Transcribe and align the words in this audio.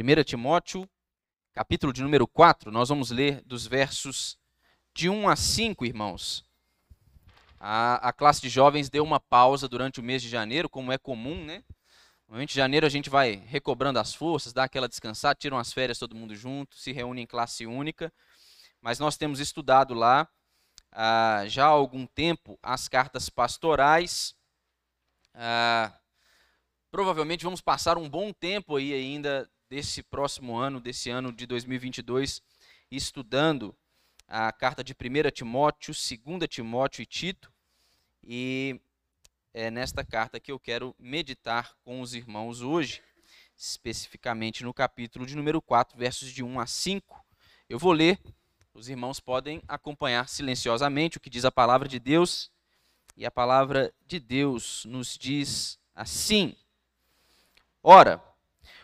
1 0.00 0.22
Timóteo, 0.22 0.88
capítulo 1.52 1.92
de 1.92 2.02
número 2.02 2.24
4, 2.24 2.70
nós 2.70 2.88
vamos 2.88 3.10
ler 3.10 3.42
dos 3.44 3.66
versos 3.66 4.38
de 4.94 5.10
1 5.10 5.28
a 5.28 5.34
5, 5.34 5.84
irmãos. 5.84 6.44
A, 7.58 8.08
a 8.08 8.12
classe 8.12 8.40
de 8.40 8.48
jovens 8.48 8.88
deu 8.88 9.02
uma 9.02 9.18
pausa 9.18 9.66
durante 9.66 9.98
o 9.98 10.02
mês 10.02 10.22
de 10.22 10.28
janeiro, 10.28 10.68
como 10.68 10.92
é 10.92 10.98
comum, 10.98 11.44
né? 11.44 11.64
Normalmente 12.28 12.52
em 12.52 12.54
janeiro 12.54 12.86
a 12.86 12.88
gente 12.88 13.10
vai 13.10 13.42
recobrando 13.44 13.98
as 13.98 14.14
forças, 14.14 14.52
dá 14.52 14.62
aquela 14.62 14.88
descansada, 14.88 15.34
tiram 15.34 15.58
as 15.58 15.72
férias 15.72 15.98
todo 15.98 16.14
mundo 16.14 16.36
junto, 16.36 16.76
se 16.76 16.92
reúne 16.92 17.22
em 17.22 17.26
classe 17.26 17.66
única. 17.66 18.12
Mas 18.80 19.00
nós 19.00 19.16
temos 19.16 19.40
estudado 19.40 19.94
lá 19.94 20.28
ah, 20.92 21.42
já 21.48 21.64
há 21.64 21.70
algum 21.70 22.06
tempo 22.06 22.56
as 22.62 22.86
cartas 22.86 23.28
pastorais. 23.28 24.32
Ah, 25.34 25.92
provavelmente 26.88 27.42
vamos 27.42 27.60
passar 27.60 27.98
um 27.98 28.08
bom 28.08 28.32
tempo 28.32 28.76
aí 28.76 28.92
ainda 28.92 29.50
desse 29.68 30.02
próximo 30.02 30.56
ano, 30.56 30.80
desse 30.80 31.10
ano 31.10 31.32
de 31.32 31.46
2022, 31.46 32.42
estudando 32.90 33.76
a 34.26 34.50
carta 34.52 34.82
de 34.82 34.92
1 34.92 35.30
Timóteo, 35.30 35.94
2 35.94 36.48
Timóteo 36.48 37.02
e 37.02 37.06
Tito. 37.06 37.52
E 38.22 38.80
é 39.52 39.70
nesta 39.70 40.04
carta 40.04 40.40
que 40.40 40.52
eu 40.52 40.58
quero 40.58 40.94
meditar 40.98 41.74
com 41.82 42.00
os 42.00 42.14
irmãos 42.14 42.62
hoje, 42.62 43.02
especificamente 43.56 44.64
no 44.64 44.72
capítulo 44.72 45.26
de 45.26 45.36
número 45.36 45.60
4, 45.60 45.98
versos 45.98 46.30
de 46.30 46.42
1 46.42 46.60
a 46.60 46.66
5. 46.66 47.24
Eu 47.68 47.78
vou 47.78 47.92
ler, 47.92 48.20
os 48.72 48.88
irmãos 48.88 49.20
podem 49.20 49.62
acompanhar 49.66 50.28
silenciosamente 50.28 51.16
o 51.16 51.20
que 51.20 51.30
diz 51.30 51.44
a 51.44 51.52
palavra 51.52 51.88
de 51.88 51.98
Deus. 51.98 52.50
E 53.16 53.26
a 53.26 53.30
palavra 53.30 53.92
de 54.06 54.20
Deus 54.20 54.84
nos 54.84 55.18
diz 55.18 55.78
assim: 55.92 56.56
Ora, 57.82 58.22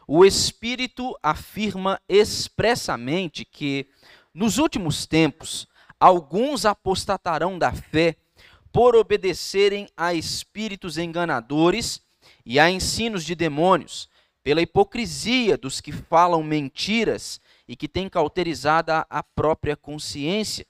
o 0.07 0.25
Espírito 0.25 1.17
afirma 1.23 2.01
expressamente 2.09 3.45
que, 3.45 3.87
nos 4.33 4.59
últimos 4.59 5.07
tempos, 5.07 5.67
alguns 5.99 6.67
apostatarão 6.67 7.59
da 7.59 7.73
fé 7.73 8.17
por 8.73 8.97
obedecerem 8.97 9.89
a 9.97 10.13
espíritos 10.13 10.99
enganadores 10.99 12.03
e 12.45 12.59
a 12.59 12.71
ensinos 12.71 13.25
de 13.25 13.35
demônios, 13.35 14.09
pela 14.43 14.61
hipocrisia 14.61 15.57
dos 15.57 15.81
que 15.81 15.93
falam 15.93 16.43
mentiras 16.43 17.41
e 17.67 17.75
que 17.75 17.89
têm 17.89 18.09
cauterizada 18.09 19.07
a 19.09 19.23
própria 19.23 19.75
consciência, 19.75 20.67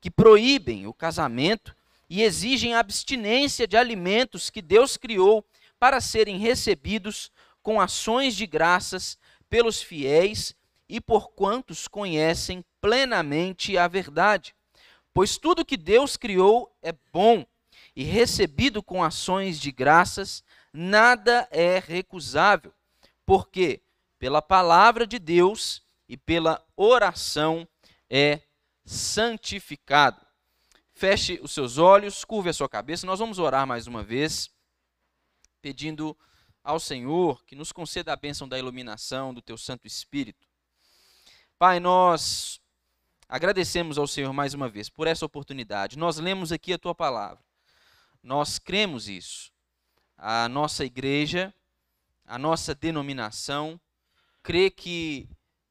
que 0.00 0.10
proíbem 0.10 0.86
o 0.88 0.92
casamento 0.92 1.76
e 2.10 2.22
exigem 2.22 2.74
abstinência 2.74 3.66
de 3.66 3.76
alimentos 3.76 4.50
que 4.50 4.60
Deus 4.60 4.96
criou 4.96 5.44
para 5.78 6.00
serem 6.00 6.38
recebidos 6.38 7.30
com 7.62 7.80
ações 7.80 8.34
de 8.34 8.46
graças 8.46 9.18
pelos 9.48 9.82
fiéis 9.82 10.54
e 10.88 11.00
por 11.00 11.30
quantos 11.32 11.88
conhecem 11.88 12.64
plenamente 12.80 13.78
a 13.78 13.88
verdade. 13.88 14.54
Pois 15.14 15.36
tudo 15.36 15.64
que 15.64 15.76
Deus 15.76 16.16
criou 16.16 16.74
é 16.82 16.92
bom, 17.12 17.46
e 17.94 18.02
recebido 18.04 18.82
com 18.82 19.02
ações 19.02 19.60
de 19.60 19.70
graças, 19.70 20.42
nada 20.72 21.46
é 21.50 21.78
recusável, 21.78 22.72
porque 23.26 23.82
pela 24.18 24.40
palavra 24.40 25.06
de 25.06 25.18
Deus 25.18 25.82
e 26.08 26.16
pela 26.16 26.64
oração 26.76 27.66
é 28.08 28.40
santificado. 28.84 30.24
Feche 30.94 31.40
os 31.42 31.52
seus 31.52 31.78
olhos, 31.78 32.24
curve 32.24 32.50
a 32.50 32.52
sua 32.52 32.68
cabeça, 32.68 33.06
nós 33.06 33.18
vamos 33.18 33.38
orar 33.38 33.66
mais 33.66 33.86
uma 33.86 34.02
vez, 34.02 34.50
pedindo 35.60 36.16
ao 36.62 36.78
Senhor 36.78 37.44
que 37.44 37.56
nos 37.56 37.72
conceda 37.72 38.12
a 38.12 38.16
bênção 38.16 38.48
da 38.48 38.58
iluminação 38.58 39.34
do 39.34 39.42
teu 39.42 39.58
Santo 39.58 39.86
Espírito. 39.86 40.46
Pai, 41.58 41.80
nós 41.80 42.60
agradecemos 43.28 43.98
ao 43.98 44.06
Senhor 44.06 44.32
mais 44.32 44.54
uma 44.54 44.68
vez 44.68 44.88
por 44.88 45.06
essa 45.06 45.24
oportunidade. 45.24 45.98
Nós 45.98 46.18
lemos 46.18 46.52
aqui 46.52 46.72
a 46.72 46.78
tua 46.78 46.94
palavra. 46.94 47.42
Nós 48.22 48.58
cremos 48.58 49.08
isso. 49.08 49.52
A 50.16 50.48
nossa 50.48 50.84
igreja, 50.84 51.52
a 52.24 52.38
nossa 52.38 52.74
denominação, 52.74 53.80
crê 54.42 54.70
que 54.70 55.28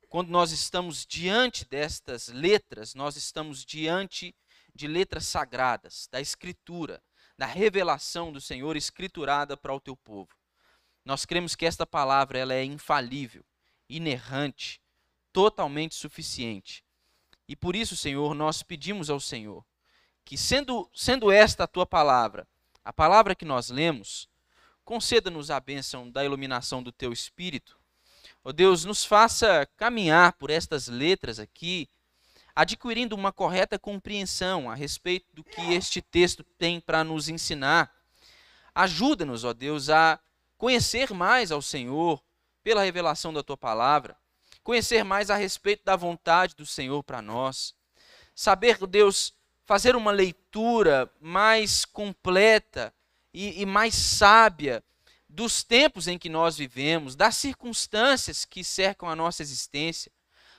quando 0.10 0.30
nós 0.30 0.52
estamos 0.52 1.06
diante 1.06 1.66
destas 1.66 2.28
letras, 2.28 2.94
nós 2.94 3.16
estamos 3.16 3.64
diante 3.64 4.36
de 4.76 4.88
letras 4.88 5.26
sagradas, 5.26 6.08
da 6.12 6.20
Escritura, 6.20 7.02
da 7.38 7.46
revelação 7.46 8.32
do 8.32 8.42
Senhor 8.42 8.76
escriturada 8.76 9.56
para 9.56 9.74
o 9.74 9.80
teu 9.80 9.96
povo. 9.96 10.41
Nós 11.04 11.26
cremos 11.26 11.56
que 11.56 11.66
esta 11.66 11.86
palavra 11.86 12.38
ela 12.38 12.54
é 12.54 12.64
infalível, 12.64 13.44
inerrante, 13.90 14.82
totalmente 15.34 15.96
suficiente. 15.96 16.84
E 17.48 17.56
por 17.56 17.76
isso, 17.76 17.96
Senhor, 17.96 18.34
nós 18.34 18.64
pedimos 18.64 19.10
ao 19.10 19.20
Senhor 19.20 19.66
que, 20.24 20.38
sendo, 20.38 20.90
sendo 20.94 21.32
esta 21.32 21.64
a 21.64 21.68
tua 21.68 21.86
palavra, 21.86 22.48
a 22.84 22.94
palavra 22.94 23.36
que 23.36 23.46
nós 23.46 23.70
lemos, 23.70 24.30
conceda-nos 24.84 25.52
a 25.52 25.60
bênção 25.60 26.10
da 26.10 26.24
iluminação 26.24 26.82
do 26.82 26.92
teu 26.92 27.12
espírito. 27.12 27.80
Ó 28.44 28.50
oh 28.50 28.54
Deus, 28.54 28.86
nos 28.86 29.04
faça 29.04 29.68
caminhar 29.78 30.34
por 30.34 30.50
estas 30.50 30.88
letras 30.88 31.40
aqui, 31.40 31.90
adquirindo 32.56 33.16
uma 33.16 33.32
correta 33.32 33.78
compreensão 33.78 34.70
a 34.70 34.76
respeito 34.76 35.28
do 35.34 35.44
que 35.44 35.62
este 35.74 36.02
texto 36.02 36.44
tem 36.58 36.80
para 36.80 37.04
nos 37.04 37.30
ensinar. 37.30 37.94
Ajuda-nos, 38.74 39.44
ó 39.44 39.54
Deus, 39.54 39.90
a 39.90 40.20
conhecer 40.62 41.12
mais 41.12 41.52
ao 41.52 41.60
Senhor 41.60 42.24
pela 42.64 42.84
revelação 42.84 43.34
da 43.34 43.42
tua 43.42 43.58
palavra, 43.58 44.16
conhecer 44.64 45.04
mais 45.04 45.32
a 45.32 45.36
respeito 45.36 45.84
da 45.84 45.96
vontade 45.96 46.56
do 46.56 46.68
Senhor 46.68 47.02
para 47.02 47.20
nós, 47.20 47.74
saber, 48.36 48.78
Deus, 48.86 49.34
fazer 49.66 49.96
uma 49.96 50.12
leitura 50.12 51.12
mais 51.20 51.84
completa 51.84 52.94
e, 53.34 53.64
e 53.64 53.66
mais 53.66 53.96
sábia 53.96 54.84
dos 55.28 55.64
tempos 55.64 56.08
em 56.08 56.20
que 56.20 56.30
nós 56.30 56.58
vivemos, 56.58 57.16
das 57.16 57.38
circunstâncias 57.38 58.46
que 58.46 58.64
cercam 58.64 59.10
a 59.10 59.16
nossa 59.16 59.42
existência, 59.42 60.12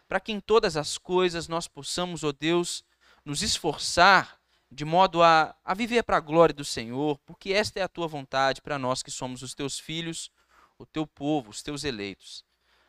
para 0.08 0.18
que 0.18 0.32
em 0.32 0.40
todas 0.40 0.76
as 0.76 0.98
coisas 0.98 1.46
nós 1.46 1.68
possamos, 1.68 2.24
ó 2.24 2.30
oh 2.30 2.32
Deus, 2.32 2.84
nos 3.24 3.40
esforçar 3.40 4.41
de 4.72 4.84
modo 4.86 5.22
a, 5.22 5.54
a 5.62 5.74
viver 5.74 6.02
para 6.02 6.16
a 6.16 6.20
glória 6.20 6.54
do 6.54 6.64
Senhor, 6.64 7.18
porque 7.26 7.52
esta 7.52 7.78
é 7.78 7.82
a 7.82 7.88
tua 7.88 8.08
vontade 8.08 8.62
para 8.62 8.78
nós 8.78 9.02
que 9.02 9.10
somos 9.10 9.42
os 9.42 9.54
teus 9.54 9.78
filhos, 9.78 10.30
o 10.78 10.86
teu 10.86 11.06
povo, 11.06 11.50
os 11.50 11.62
teus 11.62 11.84
eleitos. 11.84 12.42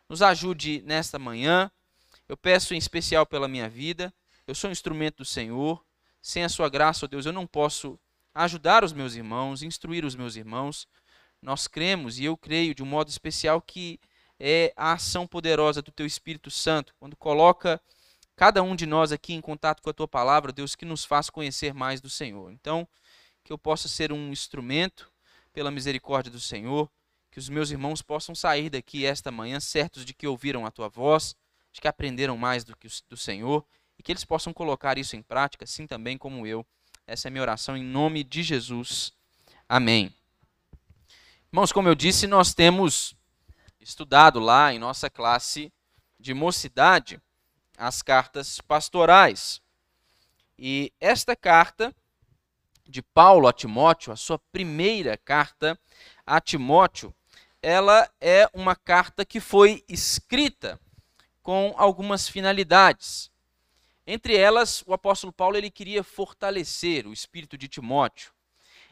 Nos 0.07 0.21
ajude 0.21 0.81
nesta 0.85 1.19
manhã. 1.19 1.69
Eu 2.27 2.38
peço 2.38 2.73
em 2.73 2.77
especial 2.77 3.25
pela 3.25 3.49
minha 3.49 3.67
vida. 3.67 4.13
Eu 4.47 4.55
sou 4.55 4.69
um 4.69 4.71
instrumento 4.71 5.17
do 5.17 5.25
Senhor. 5.25 5.83
Sem 6.21 6.45
a 6.45 6.49
sua 6.49 6.69
graça, 6.69 7.05
ó 7.05 7.07
Deus, 7.07 7.25
eu 7.25 7.33
não 7.33 7.45
posso 7.45 8.00
ajudar 8.33 8.83
os 8.83 8.94
meus 8.94 9.15
irmãos, 9.15 9.61
instruir 9.61 10.05
os 10.05 10.15
meus 10.15 10.38
irmãos. 10.38 10.88
Nós 11.41 11.67
cremos 11.67 12.17
e 12.17 12.23
eu 12.23 12.38
creio 12.38 12.73
de 12.73 12.81
um 12.81 12.85
modo 12.85 13.09
especial 13.09 13.61
que 13.61 14.00
é 14.39 14.73
a 14.77 14.94
ação 14.94 15.27
poderosa 15.27 15.81
do 15.81 15.91
teu 15.91 16.05
Espírito 16.05 16.50
Santo, 16.50 16.95
quando 16.97 17.17
coloca 17.17 17.81
cada 18.35 18.63
um 18.63 18.75
de 18.75 18.85
nós 18.85 19.11
aqui 19.11 19.33
em 19.33 19.41
contato 19.41 19.81
com 19.81 19.89
a 19.89 19.94
tua 19.94 20.07
palavra, 20.07 20.51
Deus, 20.51 20.75
que 20.75 20.85
nos 20.85 21.05
faz 21.05 21.29
conhecer 21.29 21.73
mais 21.73 22.01
do 22.01 22.09
Senhor. 22.09 22.51
Então, 22.51 22.88
que 23.44 23.51
eu 23.51 23.57
possa 23.57 23.88
ser 23.88 24.11
um 24.11 24.31
instrumento 24.31 25.11
pela 25.51 25.69
misericórdia 25.69 26.31
do 26.31 26.39
Senhor, 26.39 26.89
que 27.31 27.39
os 27.39 27.49
meus 27.49 27.71
irmãos 27.71 28.01
possam 28.01 28.33
sair 28.33 28.69
daqui 28.69 29.05
esta 29.05 29.31
manhã 29.31 29.59
certos 29.59 30.05
de 30.05 30.13
que 30.13 30.27
ouviram 30.27 30.66
a 30.66 30.71
tua 30.71 30.88
voz, 30.88 31.35
de 31.71 31.81
que 31.81 31.88
aprenderam 31.88 32.38
mais 32.38 32.63
do 32.63 32.75
que 32.77 32.88
do 33.09 33.17
Senhor 33.17 33.66
e 33.97 34.03
que 34.03 34.11
eles 34.11 34.23
possam 34.23 34.53
colocar 34.53 34.97
isso 34.97 35.15
em 35.15 35.21
prática, 35.21 35.65
assim 35.65 35.88
também 35.88 36.17
como 36.17 36.45
eu. 36.45 36.65
Essa 37.05 37.27
é 37.27 37.29
a 37.29 37.31
minha 37.31 37.41
oração 37.41 37.75
em 37.75 37.83
nome 37.83 38.23
de 38.23 38.44
Jesus. 38.44 39.11
Amém. 39.67 40.13
Irmãos, 41.51 41.71
como 41.71 41.88
eu 41.88 41.95
disse, 41.95 42.27
nós 42.27 42.53
temos 42.53 43.15
estudado 43.79 44.39
lá 44.39 44.74
em 44.74 44.79
nossa 44.79 45.09
classe 45.09 45.71
de 46.19 46.33
mocidade 46.33 47.21
as 47.78 48.02
cartas 48.02 48.62
pastorais. 48.62 49.62
E 50.58 50.94
esta 51.00 51.36
carta 51.36 51.94
de 52.88 53.02
Paulo 53.02 53.48
a 53.48 53.54
Timóteo, 53.54 54.12
a 54.12 54.16
sua 54.16 54.38
primeira 54.38 55.18
carta 55.18 55.80
a 56.25 56.40
Timóteo, 56.40 57.14
ela 57.62 58.10
é 58.20 58.50
uma 58.54 58.75
carta 58.75 59.25
que 59.25 59.40
foi 59.40 59.84
escrita 59.88 60.80
com 61.42 61.74
algumas 61.78 62.28
finalidades. 62.28 63.31
Entre 64.06 64.36
elas, 64.36 64.84
o 64.86 64.94
apóstolo 64.94 65.31
Paulo 65.31 65.58
ele 65.58 65.72
queria 65.72 66.04
fortalecer 66.04 67.08
o 67.08 67.14
espírito 67.14 67.58
de 67.58 67.68
Timóteo. 67.68 68.34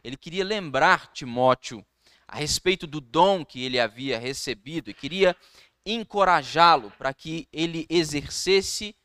Ele 0.04 0.16
queria 0.16 0.44
lembrar 0.44 1.12
Timóteo 1.12 1.86
a 2.28 2.38
respeito 2.38 2.88
do 2.88 3.02
dom 3.02 3.44
que 3.44 3.64
ele 3.64 3.78
havia 3.78 4.18
recebido 4.18 4.90
e 4.90 4.94
queria 4.94 5.36
encorajá-lo 5.86 6.92
para 6.98 7.14
que 7.14 7.48
ele 7.52 7.86
exercesse 7.90 8.96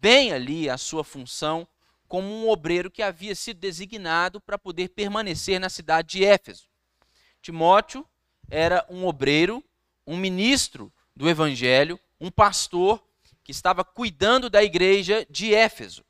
bem 0.00 0.32
ali 0.32 0.68
a 0.68 0.76
sua 0.76 1.04
função 1.04 1.66
como 2.08 2.28
um 2.28 2.48
obreiro 2.48 2.90
que 2.90 3.02
havia 3.02 3.34
sido 3.34 3.58
designado 3.58 4.40
para 4.40 4.58
poder 4.58 4.88
permanecer 4.88 5.58
na 5.58 5.70
cidade 5.70 6.18
de 6.18 6.24
Éfeso. 6.24 6.68
Timóteo 7.40 8.06
era 8.50 8.84
um 8.90 9.06
obreiro, 9.06 9.64
um 10.06 10.16
ministro 10.16 10.92
do 11.16 11.28
evangelho, 11.28 11.98
um 12.20 12.30
pastor 12.30 13.02
que 13.42 13.50
estava 13.50 13.84
cuidando 13.84 14.50
da 14.50 14.62
igreja 14.62 15.26
de 15.30 15.54
Éfeso. 15.54 16.04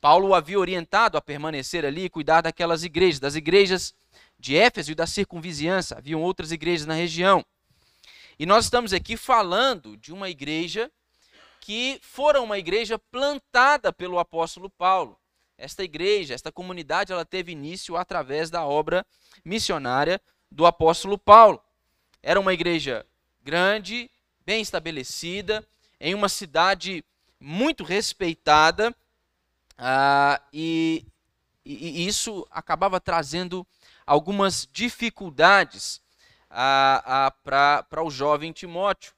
Paulo 0.00 0.28
o 0.28 0.34
havia 0.34 0.58
orientado 0.58 1.16
a 1.16 1.22
permanecer 1.22 1.84
ali 1.84 2.04
e 2.04 2.10
cuidar 2.10 2.40
daquelas 2.40 2.84
igrejas, 2.84 3.20
das 3.20 3.34
igrejas 3.34 3.94
de 4.38 4.56
Éfeso 4.56 4.92
e 4.92 4.94
da 4.94 5.06
circunvizinhança. 5.06 5.96
Haviam 5.96 6.22
outras 6.22 6.52
igrejas 6.52 6.86
na 6.86 6.94
região. 6.94 7.44
E 8.38 8.46
nós 8.46 8.66
estamos 8.66 8.92
aqui 8.92 9.16
falando 9.16 9.96
de 9.96 10.12
uma 10.12 10.30
igreja 10.30 10.88
que 11.60 11.98
fora 12.00 12.40
uma 12.40 12.56
igreja 12.56 12.96
plantada 12.96 13.92
pelo 13.92 14.16
apóstolo 14.16 14.70
Paulo. 14.70 15.18
Esta 15.56 15.82
igreja, 15.82 16.34
esta 16.34 16.52
comunidade, 16.52 17.12
ela 17.12 17.24
teve 17.24 17.50
início 17.50 17.96
através 17.96 18.48
da 18.48 18.64
obra 18.64 19.04
missionária 19.44 20.20
do 20.48 20.66
apóstolo 20.66 21.18
Paulo. 21.18 21.60
Era 22.22 22.38
uma 22.38 22.54
igreja 22.54 23.04
grande, 23.42 24.08
bem 24.46 24.62
estabelecida, 24.62 25.66
em 25.98 26.14
uma 26.14 26.28
cidade 26.28 27.04
muito 27.40 27.82
respeitada, 27.82 28.94
uh, 29.80 30.40
e, 30.52 31.04
e, 31.64 32.06
isso 32.06 32.46
acabava 32.52 33.00
trazendo 33.00 33.66
algumas 34.06 34.68
dificuldades 34.72 36.00
para 36.48 38.02
o 38.04 38.10
jovem 38.10 38.52
Timóteo, 38.52 39.12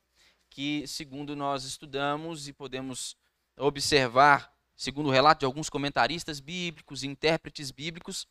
que, 0.49 0.87
segundo 0.87 1.37
nós 1.37 1.65
estudamos 1.65 2.49
e 2.49 2.53
podemos 2.53 3.17
observar, 3.57 4.53
segundo 4.77 5.09
o 5.09 5.13
relato 5.13 5.41
de 5.41 5.47
alguns 5.47 5.69
comentaristas 5.69 6.41
bíblicos, 6.41 7.05
intérpretes 7.05 7.71
bíblicos, 7.71 8.27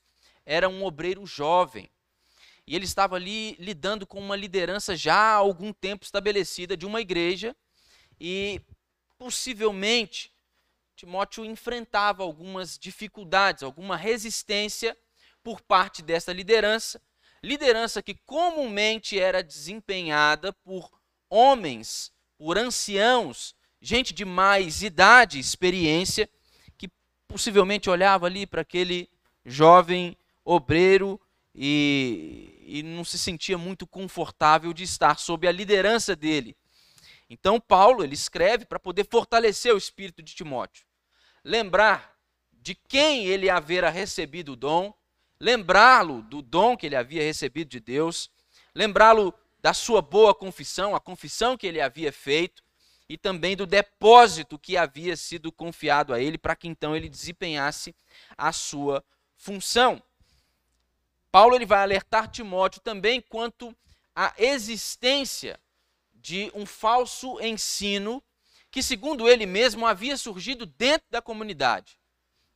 era 0.45 0.67
um 0.67 0.83
obreiro 0.83 1.25
jovem. 1.25 1.89
E 2.65 2.75
ele 2.75 2.85
estava 2.85 3.15
ali 3.15 3.55
lidando 3.59 4.05
com 4.05 4.19
uma 4.19 4.35
liderança 4.35 4.95
já 4.95 5.15
há 5.15 5.33
algum 5.33 5.73
tempo 5.73 6.05
estabelecida 6.05 6.77
de 6.77 6.85
uma 6.85 7.01
igreja 7.01 7.55
e 8.19 8.61
possivelmente 9.17 10.31
Timóteo 10.95 11.45
enfrentava 11.45 12.23
algumas 12.23 12.77
dificuldades, 12.77 13.63
alguma 13.63 13.95
resistência 13.95 14.97
por 15.41 15.61
parte 15.61 16.01
dessa 16.01 16.33
liderança, 16.33 17.01
liderança 17.43 18.01
que 18.01 18.15
comumente 18.25 19.19
era 19.19 19.43
desempenhada 19.43 20.53
por 20.53 20.89
homens, 21.29 22.11
por 22.37 22.57
anciãos, 22.57 23.55
gente 23.81 24.13
de 24.13 24.25
mais 24.25 24.81
idade, 24.81 25.39
experiência, 25.39 26.29
que 26.77 26.89
possivelmente 27.27 27.89
olhava 27.89 28.25
ali 28.25 28.45
para 28.45 28.61
aquele 28.61 29.09
jovem 29.45 30.17
obreiro 30.43 31.19
e, 31.53 32.61
e 32.65 32.83
não 32.83 33.03
se 33.03 33.17
sentia 33.17 33.57
muito 33.57 33.87
confortável 33.87 34.73
de 34.73 34.83
estar 34.83 35.17
sob 35.17 35.47
a 35.47 35.51
liderança 35.51 36.15
dele. 36.15 36.55
Então 37.29 37.59
Paulo 37.59 38.03
ele 38.03 38.15
escreve 38.15 38.65
para 38.65 38.79
poder 38.79 39.07
fortalecer 39.09 39.73
o 39.73 39.77
espírito 39.77 40.23
de 40.23 40.33
Timóteo, 40.33 40.85
lembrar 41.43 42.15
de 42.51 42.75
quem 42.75 43.25
ele 43.25 43.49
havera 43.49 43.89
recebido 43.89 44.53
o 44.53 44.55
dom, 44.55 44.93
lembrá-lo 45.39 46.21
do 46.23 46.41
dom 46.41 46.75
que 46.75 46.85
ele 46.85 46.95
havia 46.95 47.23
recebido 47.23 47.69
de 47.69 47.79
Deus, 47.79 48.29
lembrá-lo 48.75 49.33
da 49.61 49.73
sua 49.73 50.01
boa 50.01 50.33
confissão, 50.33 50.95
a 50.95 50.99
confissão 50.99 51.57
que 51.57 51.67
ele 51.67 51.81
havia 51.81 52.11
feito, 52.11 52.63
e 53.07 53.17
também 53.17 53.55
do 53.55 53.65
depósito 53.65 54.59
que 54.59 54.77
havia 54.77 55.17
sido 55.17 55.51
confiado 55.51 56.13
a 56.13 56.19
ele, 56.19 56.37
para 56.37 56.55
que 56.55 56.67
então 56.67 56.95
ele 56.95 57.09
desempenhasse 57.09 57.95
a 58.37 58.51
sua 58.51 59.03
função. 59.35 60.01
Paulo 61.31 61.55
ele 61.55 61.65
vai 61.65 61.81
alertar 61.81 62.29
Timóteo 62.29 62.81
também 62.81 63.19
quanto 63.19 63.75
à 64.15 64.33
existência 64.37 65.59
de 66.13 66.51
um 66.53 66.65
falso 66.65 67.39
ensino 67.41 68.21
que, 68.69 68.83
segundo 68.83 69.27
ele 69.27 69.45
mesmo, 69.45 69.87
havia 69.87 70.15
surgido 70.15 70.65
dentro 70.65 71.07
da 71.09 71.21
comunidade. 71.21 71.99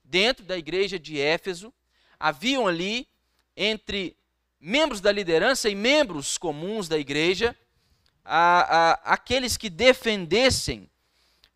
Dentro 0.03 0.45
da 0.45 0.57
igreja 0.57 1.00
de 1.00 1.19
Éfeso, 1.19 1.74
haviam 2.19 2.68
ali, 2.68 3.07
entre 3.56 4.18
membros 4.60 5.01
da 5.01 5.12
liderança 5.12 5.69
e 5.69 5.75
membros 5.75 6.38
comuns 6.38 6.88
da 6.88 6.98
igreja, 6.98 7.56
a, 8.24 8.62
a, 8.62 9.13
aqueles 9.13 9.57
que 9.57 9.69
defendessem 9.69 10.89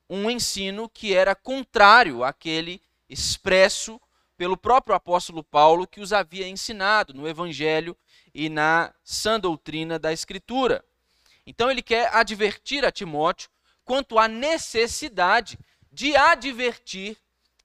um 0.09 0.30
ensino 0.30 0.89
que 0.89 1.13
era 1.13 1.36
contrário 1.36 2.24
àquele 2.24 2.81
expresso 3.09 4.00
pelo 4.38 4.56
próprio 4.56 4.95
apóstolo 4.95 5.44
Paulo, 5.44 5.88
que 5.88 6.00
os 6.00 6.13
havia 6.13 6.48
ensinado 6.48 7.13
no 7.13 7.27
Evangelho 7.27 7.98
e 8.33 8.50
na 8.50 8.94
sã 9.04 9.39
doutrina 9.39 9.98
da 9.98 10.13
Escritura. 10.13 10.83
Então 11.45 11.71
ele 11.71 11.81
quer 11.81 12.13
advertir 12.13 12.86
a 12.86 12.92
Timóteo 12.92 13.50
quanto 13.83 14.19
à 14.19 14.27
necessidade 14.27 15.57
de 15.92 16.15
advertir 16.15 17.18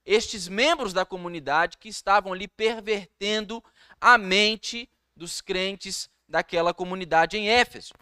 estes 0.05 0.49
membros 0.49 0.93
da 0.93 1.05
comunidade 1.05 1.79
que 1.79 1.89
estavam 1.89 2.33
ali 2.33 2.49
pervertendo 2.49 3.63
a 4.01 4.19
mente 4.19 4.89
dos 5.17 5.41
crentes 5.41 6.11
daquela 6.29 6.75
comunidade 6.75 7.37
em 7.37 7.49
Éfeso. 7.49 7.93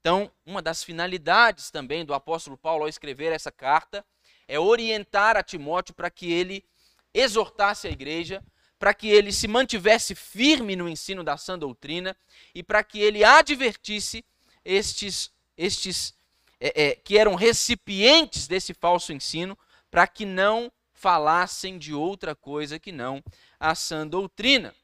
Então, 0.00 0.30
uma 0.46 0.62
das 0.62 0.82
finalidades 0.82 1.70
também 1.70 2.04
do 2.04 2.14
apóstolo 2.14 2.56
Paulo 2.56 2.84
ao 2.84 2.88
escrever 2.88 3.32
essa 3.32 3.52
carta 3.52 4.04
é 4.48 4.58
orientar 4.58 5.36
a 5.36 5.42
Timóteo 5.42 5.94
para 5.94 6.10
que 6.10 6.32
ele 6.32 6.64
exortasse 7.12 7.86
a 7.86 7.90
igreja, 7.90 8.42
para 8.78 8.94
que 8.94 9.08
ele 9.08 9.30
se 9.30 9.46
mantivesse 9.46 10.14
firme 10.14 10.74
no 10.74 10.88
ensino 10.88 11.22
da 11.22 11.36
sã 11.36 11.58
doutrina 11.58 12.16
e 12.54 12.62
para 12.62 12.82
que 12.82 12.98
ele 12.98 13.22
advertisse 13.22 14.24
estes, 14.64 15.30
estes 15.56 16.14
é, 16.58 16.84
é, 16.84 16.94
que 16.94 17.18
eram 17.18 17.34
recipientes 17.34 18.48
desse 18.48 18.72
falso 18.72 19.12
ensino, 19.12 19.56
para 19.90 20.06
que 20.06 20.24
não 20.24 20.72
falassem 21.00 21.78
de 21.78 21.94
outra 21.94 22.36
coisa 22.36 22.78
que 22.78 22.92
não 22.92 23.24
a 23.58 23.74
sã 23.74 24.06
doutrina. 24.06 24.74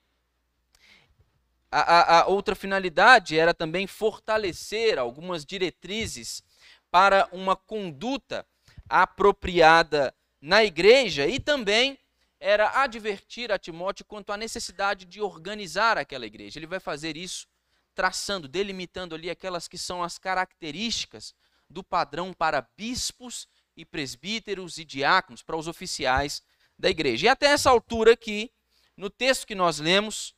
A, 1.70 1.80
a, 1.80 2.20
a, 2.20 2.26
outra 2.26 2.54
finalidade 2.54 3.38
era 3.38 3.52
também 3.52 3.86
fortalecer 3.86 4.98
algumas 4.98 5.44
diretrizes 5.44 6.42
para 6.90 7.28
uma 7.32 7.54
conduta 7.54 8.46
apropriada 8.88 10.14
na 10.40 10.64
igreja 10.64 11.26
e 11.26 11.38
também 11.38 11.98
era 12.40 12.82
advertir 12.82 13.52
a 13.52 13.58
Timóteo 13.58 14.06
quanto 14.06 14.32
à 14.32 14.38
necessidade 14.38 15.04
de 15.04 15.20
organizar 15.20 15.98
aquela 15.98 16.24
igreja. 16.24 16.58
Ele 16.58 16.66
vai 16.66 16.80
fazer 16.80 17.14
isso 17.14 17.46
traçando, 17.94 18.48
delimitando 18.48 19.14
ali 19.14 19.28
aquelas 19.28 19.68
que 19.68 19.76
são 19.76 20.02
as 20.02 20.16
características 20.16 21.34
do 21.68 21.84
padrão 21.84 22.32
para 22.32 22.66
bispos 22.74 23.46
e 23.76 23.84
presbíteros 23.84 24.78
e 24.78 24.84
diáconos, 24.84 25.42
para 25.42 25.56
os 25.56 25.68
oficiais 25.68 26.42
da 26.78 26.88
igreja. 26.88 27.26
E 27.26 27.28
até 27.28 27.46
essa 27.46 27.70
altura 27.70 28.12
aqui, 28.12 28.50
no 28.96 29.10
texto 29.10 29.46
que 29.46 29.54
nós 29.54 29.78
lemos, 29.78 30.34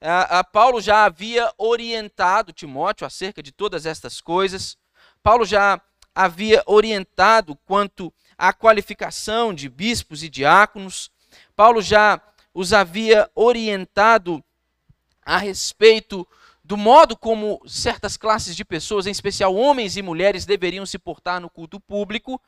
a, 0.00 0.40
a 0.40 0.44
Paulo 0.44 0.80
já 0.80 1.04
havia 1.04 1.52
orientado 1.56 2.52
Timóteo 2.52 3.06
acerca 3.06 3.42
de 3.42 3.52
todas 3.52 3.86
estas 3.86 4.20
coisas. 4.20 4.76
Paulo 5.22 5.44
já 5.44 5.80
havia 6.14 6.62
orientado 6.66 7.56
quanto 7.64 8.12
à 8.36 8.52
qualificação 8.52 9.54
de 9.54 9.68
bispos 9.68 10.22
e 10.22 10.28
diáconos. 10.28 11.10
Paulo 11.54 11.80
já 11.80 12.20
os 12.52 12.72
havia 12.72 13.30
orientado 13.34 14.44
a 15.24 15.38
respeito 15.38 16.26
do 16.64 16.76
modo 16.76 17.16
como 17.16 17.60
certas 17.66 18.16
classes 18.16 18.54
de 18.54 18.64
pessoas, 18.64 19.06
em 19.06 19.10
especial 19.10 19.54
homens 19.54 19.96
e 19.96 20.02
mulheres, 20.02 20.46
deveriam 20.46 20.86
se 20.86 20.98
portar 20.98 21.40
no 21.40 21.50
culto 21.50 21.80
público. 21.80 22.40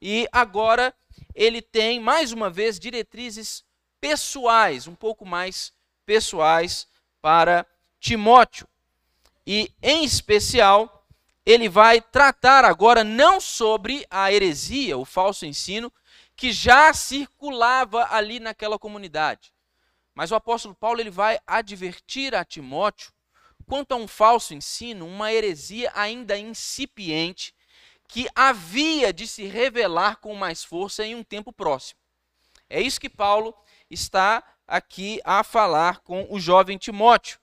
E 0.00 0.26
agora 0.32 0.94
ele 1.34 1.60
tem, 1.60 2.00
mais 2.00 2.32
uma 2.32 2.48
vez, 2.48 2.78
diretrizes 2.78 3.64
pessoais, 4.00 4.86
um 4.86 4.94
pouco 4.94 5.26
mais 5.26 5.72
pessoais 6.06 6.88
para 7.20 7.66
Timóteo. 7.98 8.66
E, 9.46 9.72
em 9.82 10.04
especial, 10.04 11.06
ele 11.44 11.68
vai 11.68 12.00
tratar 12.00 12.64
agora 12.64 13.02
não 13.02 13.40
sobre 13.40 14.06
a 14.10 14.32
heresia, 14.32 14.96
o 14.96 15.04
falso 15.04 15.44
ensino, 15.44 15.92
que 16.36 16.52
já 16.52 16.92
circulava 16.94 18.06
ali 18.10 18.40
naquela 18.40 18.78
comunidade. 18.78 19.52
Mas 20.14 20.30
o 20.30 20.34
apóstolo 20.34 20.74
Paulo 20.74 21.00
ele 21.00 21.10
vai 21.10 21.38
advertir 21.46 22.34
a 22.34 22.44
Timóteo 22.44 23.12
quanto 23.66 23.92
a 23.92 23.96
um 23.96 24.08
falso 24.08 24.54
ensino, 24.54 25.06
uma 25.06 25.32
heresia 25.32 25.92
ainda 25.94 26.36
incipiente, 26.36 27.54
que 28.10 28.28
havia 28.34 29.12
de 29.12 29.24
se 29.24 29.44
revelar 29.44 30.16
com 30.16 30.34
mais 30.34 30.64
força 30.64 31.06
em 31.06 31.14
um 31.14 31.22
tempo 31.22 31.52
próximo. 31.52 32.00
É 32.68 32.80
isso 32.80 33.00
que 33.00 33.08
Paulo 33.08 33.54
está 33.88 34.42
aqui 34.66 35.20
a 35.24 35.44
falar 35.44 36.00
com 36.00 36.26
o 36.28 36.40
jovem 36.40 36.76
Timóteo. 36.76 37.38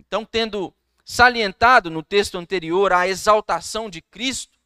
Então, 0.00 0.24
tendo 0.24 0.74
salientado 1.04 1.88
no 1.88 2.02
texto 2.02 2.36
anterior 2.36 2.92
a 2.92 3.06
exaltação 3.06 3.88
de 3.88 4.02
Cristo 4.02 4.58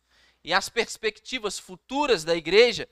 e 0.42 0.54
as 0.54 0.70
perspectivas 0.70 1.58
futuras 1.58 2.24
da 2.24 2.34
igreja, 2.34 2.88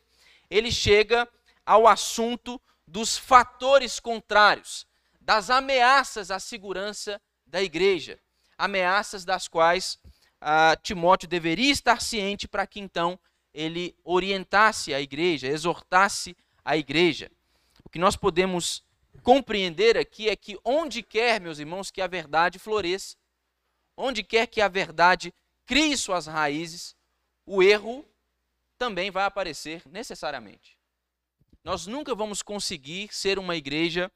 ele 0.51 0.71
chega 0.71 1.27
ao 1.65 1.89
assunto 1.89 2.61
dos 2.87 3.17
fatores 3.17 3.99
contrários, 3.99 4.87
das 5.19 5.49
ameaças 5.49 6.31
à 6.31 6.39
segurança 6.39 7.19
da 7.47 7.63
igreja, 7.63 8.21
ameaças 8.59 9.25
das 9.25 9.49
quais 9.49 9.99
Timóteo 10.83 11.29
deveria 11.29 11.73
estar 11.73 12.03
ciente 12.03 12.47
para 12.47 12.67
que 12.67 12.81
então 12.81 13.19
ele 13.53 13.97
orientasse 14.05 14.93
a 14.93 15.01
igreja, 15.01 15.47
exortasse 15.47 16.37
a 16.65 16.77
igreja. 16.77 17.31
O 17.85 17.89
que 17.89 17.99
nós 17.99 18.17
podemos 18.17 18.83
compreender 19.23 19.97
aqui 19.97 20.29
é 20.29 20.37
que 20.37 20.59
onde 20.65 21.03
quer, 21.03 21.41
meus 21.41 21.59
irmãos, 21.59 21.91
que 21.91 22.03
a 22.03 22.07
verdade 22.07 22.59
floresça, 22.59 23.17
onde 23.97 24.23
quer 24.23 24.47
que 24.47 24.61
a 24.61 24.69
verdade 24.69 25.33
crie 25.65 25.97
suas 25.97 26.27
raízes, 26.27 26.97
o 27.47 27.63
erro 27.63 28.05
também 28.77 29.11
vai 29.11 29.25
aparecer 29.25 29.83
necessariamente. 29.87 30.77
Nós 31.63 31.87
nunca 31.87 32.15
vamos 32.15 32.43
conseguir 32.43 33.09
ser 33.15 33.39
uma 33.39 33.57
igreja 33.57 34.11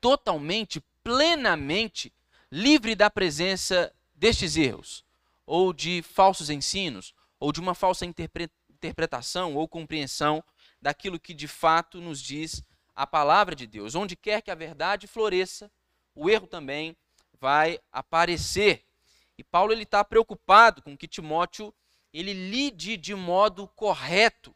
totalmente, 0.00 0.82
plenamente 1.02 2.12
livre 2.50 2.94
da 2.94 3.10
presença 3.10 3.92
destes 4.22 4.56
erros, 4.56 5.04
ou 5.44 5.72
de 5.72 6.00
falsos 6.00 6.48
ensinos, 6.48 7.12
ou 7.40 7.50
de 7.50 7.58
uma 7.58 7.74
falsa 7.74 8.06
interpretação 8.06 9.56
ou 9.56 9.66
compreensão 9.66 10.44
daquilo 10.80 11.18
que 11.18 11.34
de 11.34 11.48
fato 11.48 12.00
nos 12.00 12.22
diz 12.22 12.62
a 12.94 13.04
palavra 13.04 13.56
de 13.56 13.66
Deus. 13.66 13.96
Onde 13.96 14.14
quer 14.14 14.40
que 14.40 14.52
a 14.52 14.54
verdade 14.54 15.08
floresça, 15.08 15.68
o 16.14 16.30
erro 16.30 16.46
também 16.46 16.96
vai 17.40 17.80
aparecer. 17.90 18.84
E 19.36 19.42
Paulo 19.42 19.72
ele 19.72 19.82
está 19.82 20.04
preocupado 20.04 20.82
com 20.82 20.96
que 20.96 21.08
Timóteo 21.08 21.74
ele 22.12 22.32
lide 22.32 22.96
de 22.96 23.16
modo 23.16 23.66
correto 23.74 24.54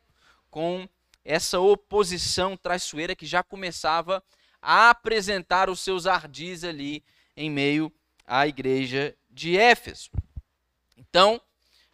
com 0.48 0.88
essa 1.24 1.58
oposição 1.58 2.56
traiçoeira 2.56 3.16
que 3.16 3.26
já 3.26 3.42
começava 3.42 4.22
a 4.62 4.90
apresentar 4.90 5.68
os 5.68 5.80
seus 5.80 6.06
ardis 6.06 6.62
ali 6.62 7.04
em 7.36 7.50
meio 7.50 7.92
à 8.24 8.46
igreja 8.46 9.16
de 9.36 9.58
Éfeso. 9.58 10.10
Então, 10.96 11.38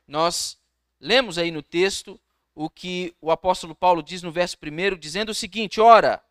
nós 0.07 0.57
lemos 1.01 1.37
aí 1.37 1.51
no 1.51 1.61
texto 1.61 2.19
o 2.55 2.71
que 2.71 3.15
o 3.21 3.33
apóstolo 3.33 3.75
Paulo 3.75 4.01
diz 4.01 4.23
no 4.23 4.31
verso 4.31 4.57
1, 4.63 4.97
dizendo 4.97 5.31
o 5.31 5.35
seguinte: 5.35 5.81
Ora, 5.81 6.23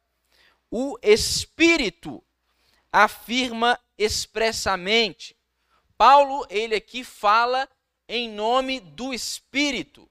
o 0.72 0.98
Espírito 1.04 2.24
afirma 2.92 3.78
expressamente. 3.98 5.36
Paulo, 5.98 6.48
ele 6.50 6.76
aqui 6.76 7.04
fala 7.04 7.68
em 8.08 8.30
nome 8.30 8.80
do 8.80 9.14
Espírito. 9.14 10.10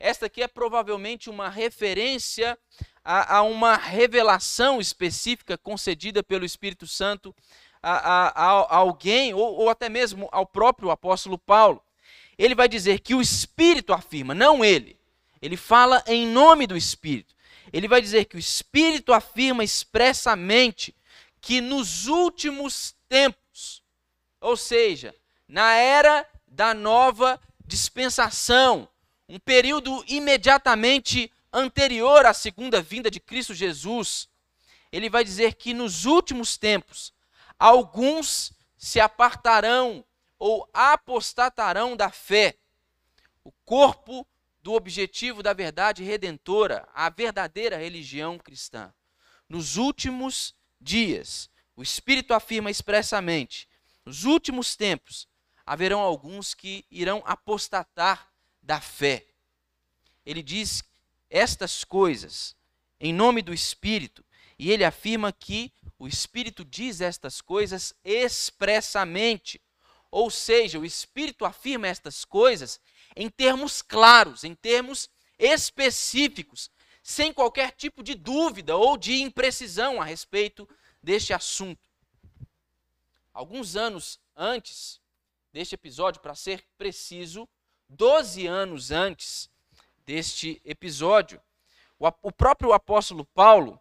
Esta 0.00 0.26
aqui 0.26 0.42
é 0.42 0.48
provavelmente 0.48 1.28
uma 1.28 1.50
referência 1.50 2.58
a, 3.04 3.36
a 3.36 3.42
uma 3.42 3.76
revelação 3.76 4.80
específica 4.80 5.58
concedida 5.58 6.22
pelo 6.22 6.44
Espírito 6.46 6.86
Santo 6.86 7.34
a, 7.84 8.28
a, 8.28 8.60
a 8.60 8.76
alguém, 8.76 9.34
ou, 9.34 9.56
ou 9.56 9.68
até 9.68 9.88
mesmo 9.88 10.28
ao 10.32 10.46
próprio 10.46 10.90
apóstolo 10.90 11.36
Paulo. 11.36 11.82
Ele 12.38 12.54
vai 12.54 12.68
dizer 12.68 13.00
que 13.00 13.14
o 13.14 13.20
Espírito 13.20 13.92
afirma, 13.92 14.34
não 14.34 14.64
ele. 14.64 14.98
Ele 15.42 15.56
fala 15.56 16.02
em 16.06 16.26
nome 16.26 16.66
do 16.66 16.76
Espírito. 16.76 17.34
Ele 17.72 17.86
vai 17.86 18.00
dizer 18.00 18.24
que 18.24 18.36
o 18.36 18.38
Espírito 18.38 19.12
afirma 19.12 19.62
expressamente 19.62 20.94
que 21.40 21.60
nos 21.60 22.06
últimos 22.06 22.94
tempos, 23.08 23.82
ou 24.40 24.56
seja, 24.56 25.14
na 25.46 25.74
era 25.74 26.26
da 26.48 26.72
nova 26.72 27.38
dispensação, 27.66 28.88
um 29.28 29.38
período 29.38 30.02
imediatamente 30.08 31.30
anterior 31.52 32.24
à 32.24 32.32
segunda 32.32 32.80
vinda 32.80 33.10
de 33.10 33.20
Cristo 33.20 33.54
Jesus, 33.54 34.28
ele 34.90 35.10
vai 35.10 35.24
dizer 35.24 35.54
que 35.54 35.74
nos 35.74 36.04
últimos 36.04 36.56
tempos 36.56 37.13
alguns 37.58 38.52
se 38.76 39.00
apartarão 39.00 40.04
ou 40.38 40.68
apostatarão 40.72 41.96
da 41.96 42.10
fé. 42.10 42.58
O 43.42 43.52
corpo 43.64 44.26
do 44.62 44.72
objetivo 44.72 45.42
da 45.42 45.52
verdade 45.52 46.02
redentora, 46.02 46.88
a 46.94 47.10
verdadeira 47.10 47.76
religião 47.76 48.38
cristã. 48.38 48.92
Nos 49.48 49.76
últimos 49.76 50.54
dias, 50.80 51.50
o 51.76 51.82
Espírito 51.82 52.32
afirma 52.32 52.70
expressamente: 52.70 53.68
nos 54.04 54.24
últimos 54.24 54.74
tempos 54.76 55.28
haverão 55.66 56.00
alguns 56.00 56.54
que 56.54 56.84
irão 56.90 57.22
apostatar 57.26 58.30
da 58.62 58.80
fé. 58.80 59.26
Ele 60.24 60.42
diz 60.42 60.82
estas 61.28 61.84
coisas 61.84 62.56
em 62.98 63.12
nome 63.12 63.42
do 63.42 63.52
Espírito, 63.52 64.23
e 64.58 64.70
ele 64.70 64.84
afirma 64.84 65.32
que 65.32 65.72
o 65.98 66.06
Espírito 66.06 66.64
diz 66.64 67.00
estas 67.00 67.40
coisas 67.40 67.94
expressamente. 68.04 69.60
Ou 70.10 70.30
seja, 70.30 70.78
o 70.78 70.84
Espírito 70.84 71.44
afirma 71.44 71.88
estas 71.88 72.24
coisas 72.24 72.80
em 73.16 73.28
termos 73.28 73.82
claros, 73.82 74.44
em 74.44 74.54
termos 74.54 75.08
específicos, 75.38 76.70
sem 77.02 77.32
qualquer 77.32 77.72
tipo 77.72 78.02
de 78.02 78.14
dúvida 78.14 78.76
ou 78.76 78.96
de 78.96 79.20
imprecisão 79.20 80.00
a 80.00 80.04
respeito 80.04 80.68
deste 81.02 81.32
assunto. 81.32 81.88
Alguns 83.32 83.76
anos 83.76 84.20
antes 84.36 85.00
deste 85.52 85.74
episódio, 85.74 86.20
para 86.20 86.34
ser 86.34 86.64
preciso, 86.78 87.48
12 87.88 88.46
anos 88.46 88.90
antes 88.90 89.50
deste 90.06 90.60
episódio, 90.64 91.40
o 91.98 92.32
próprio 92.32 92.72
apóstolo 92.72 93.24
Paulo, 93.26 93.80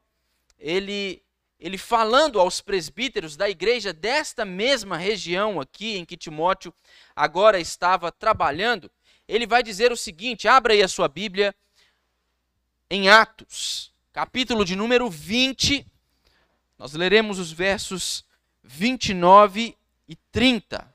ele, 0.64 1.22
ele 1.60 1.78
falando 1.78 2.40
aos 2.40 2.62
presbíteros 2.62 3.36
da 3.36 3.50
igreja 3.50 3.92
desta 3.92 4.46
mesma 4.46 4.96
região 4.96 5.60
aqui 5.60 5.98
em 5.98 6.06
que 6.06 6.16
Timóteo 6.16 6.74
agora 7.14 7.60
estava 7.60 8.10
trabalhando, 8.12 8.90
ele 9.28 9.46
vai 9.46 9.62
dizer 9.62 9.92
o 9.92 9.98
seguinte: 9.98 10.48
abra 10.48 10.74
aí 10.74 10.82
a 10.82 10.88
sua 10.88 11.10
Bíblia 11.10 11.54
em 12.90 13.10
Atos, 13.10 13.94
capítulo 14.14 14.64
de 14.64 14.76
número 14.76 15.10
20. 15.10 15.86
Nós 16.78 16.94
leremos 16.94 17.40
os 17.40 17.52
versos 17.52 18.24
29 18.64 19.78
e 20.08 20.16
30. 20.32 20.94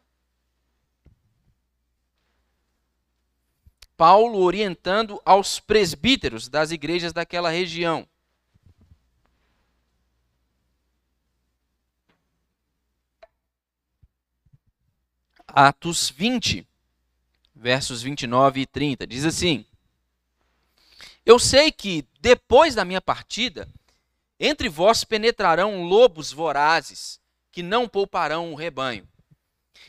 Paulo 3.99 4.39
orientando 4.39 5.21
aos 5.25 5.61
presbíteros 5.61 6.49
das 6.49 6.71
igrejas 6.71 7.13
daquela 7.13 7.51
região. 7.51 8.09
Atos 15.49 16.11
20, 16.11 16.67
versos 17.55 18.03
29 18.03 18.61
e 18.61 18.67
30. 18.67 19.07
Diz 19.07 19.25
assim: 19.25 19.65
Eu 21.25 21.39
sei 21.39 21.73
que 21.73 22.07
depois 22.21 22.75
da 22.75 22.85
minha 22.85 23.01
partida, 23.01 23.69
entre 24.39 24.69
vós 24.69 25.05
penetrarão 25.05 25.83
lobos 25.83 26.31
vorazes, 26.31 27.19
que 27.51 27.63
não 27.63 27.89
pouparão 27.89 28.53
o 28.53 28.57
rebanho, 28.57 29.09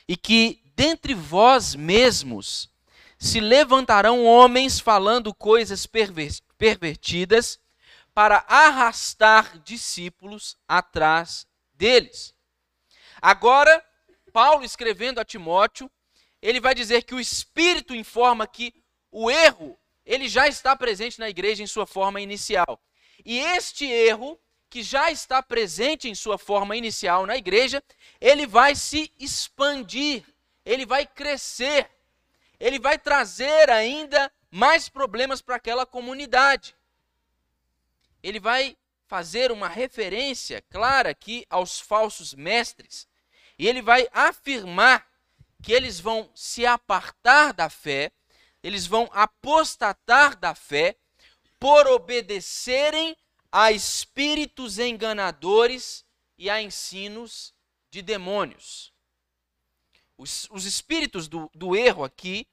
e 0.07 0.15
que 0.15 0.63
dentre 0.75 1.13
vós 1.13 1.75
mesmos 1.75 2.69
se 3.17 3.41
levantarão 3.41 4.25
homens 4.25 4.79
falando 4.79 5.33
coisas 5.33 5.85
pervertidas 6.57 7.59
para 8.13 8.45
arrastar 8.47 9.59
discípulos 9.59 10.57
atrás 10.67 11.45
deles. 11.73 12.33
Agora, 13.21 13.83
Paulo 14.31 14.63
escrevendo 14.63 15.19
a 15.19 15.25
Timóteo, 15.25 15.89
ele 16.41 16.59
vai 16.59 16.73
dizer 16.73 17.03
que 17.03 17.15
o 17.15 17.19
Espírito 17.19 17.95
informa 17.95 18.47
que 18.47 18.73
o 19.11 19.29
erro 19.29 19.77
ele 20.05 20.27
já 20.27 20.47
está 20.47 20.75
presente 20.75 21.19
na 21.19 21.29
igreja 21.29 21.61
em 21.61 21.67
sua 21.67 21.85
forma 21.85 22.19
inicial. 22.19 22.81
E 23.23 23.39
este 23.39 23.85
erro, 23.85 24.39
que 24.69 24.81
já 24.81 25.11
está 25.11 25.41
presente 25.41 26.07
em 26.07 26.15
sua 26.15 26.37
forma 26.37 26.75
inicial 26.75 27.25
na 27.25 27.35
igreja, 27.35 27.83
ele 28.19 28.47
vai 28.47 28.75
se 28.75 29.11
expandir, 29.19 30.23
ele 30.65 30.85
vai 30.85 31.05
crescer, 31.05 31.89
ele 32.59 32.79
vai 32.79 32.97
trazer 32.97 33.69
ainda 33.69 34.31
mais 34.49 34.89
problemas 34.89 35.41
para 35.41 35.55
aquela 35.55 35.85
comunidade. 35.85 36.75
Ele 38.21 38.39
vai 38.39 38.77
fazer 39.07 39.51
uma 39.51 39.67
referência 39.67 40.61
clara 40.69 41.09
aqui 41.09 41.45
aos 41.49 41.79
falsos 41.79 42.33
mestres, 42.33 43.07
e 43.59 43.67
ele 43.67 43.81
vai 43.81 44.07
afirmar 44.13 45.05
que 45.61 45.73
eles 45.73 45.99
vão 45.99 46.31
se 46.33 46.65
apartar 46.65 47.53
da 47.53 47.69
fé, 47.69 48.13
eles 48.63 48.87
vão 48.87 49.09
apostatar 49.11 50.37
da 50.37 50.55
fé 50.55 50.95
por 51.59 51.85
obedecerem 51.87 53.17
a 53.51 53.73
espíritos 53.73 54.79
enganadores 54.79 56.05
e 56.37 56.49
a 56.49 56.61
ensinos 56.61 57.53
de 57.91 58.01
demônios. 58.01 58.93
Os, 60.17 60.47
os 60.51 60.63
espíritos 60.63 61.27
do, 61.27 61.51
do 61.53 61.75
erro 61.75 62.05
aqui, 62.05 62.47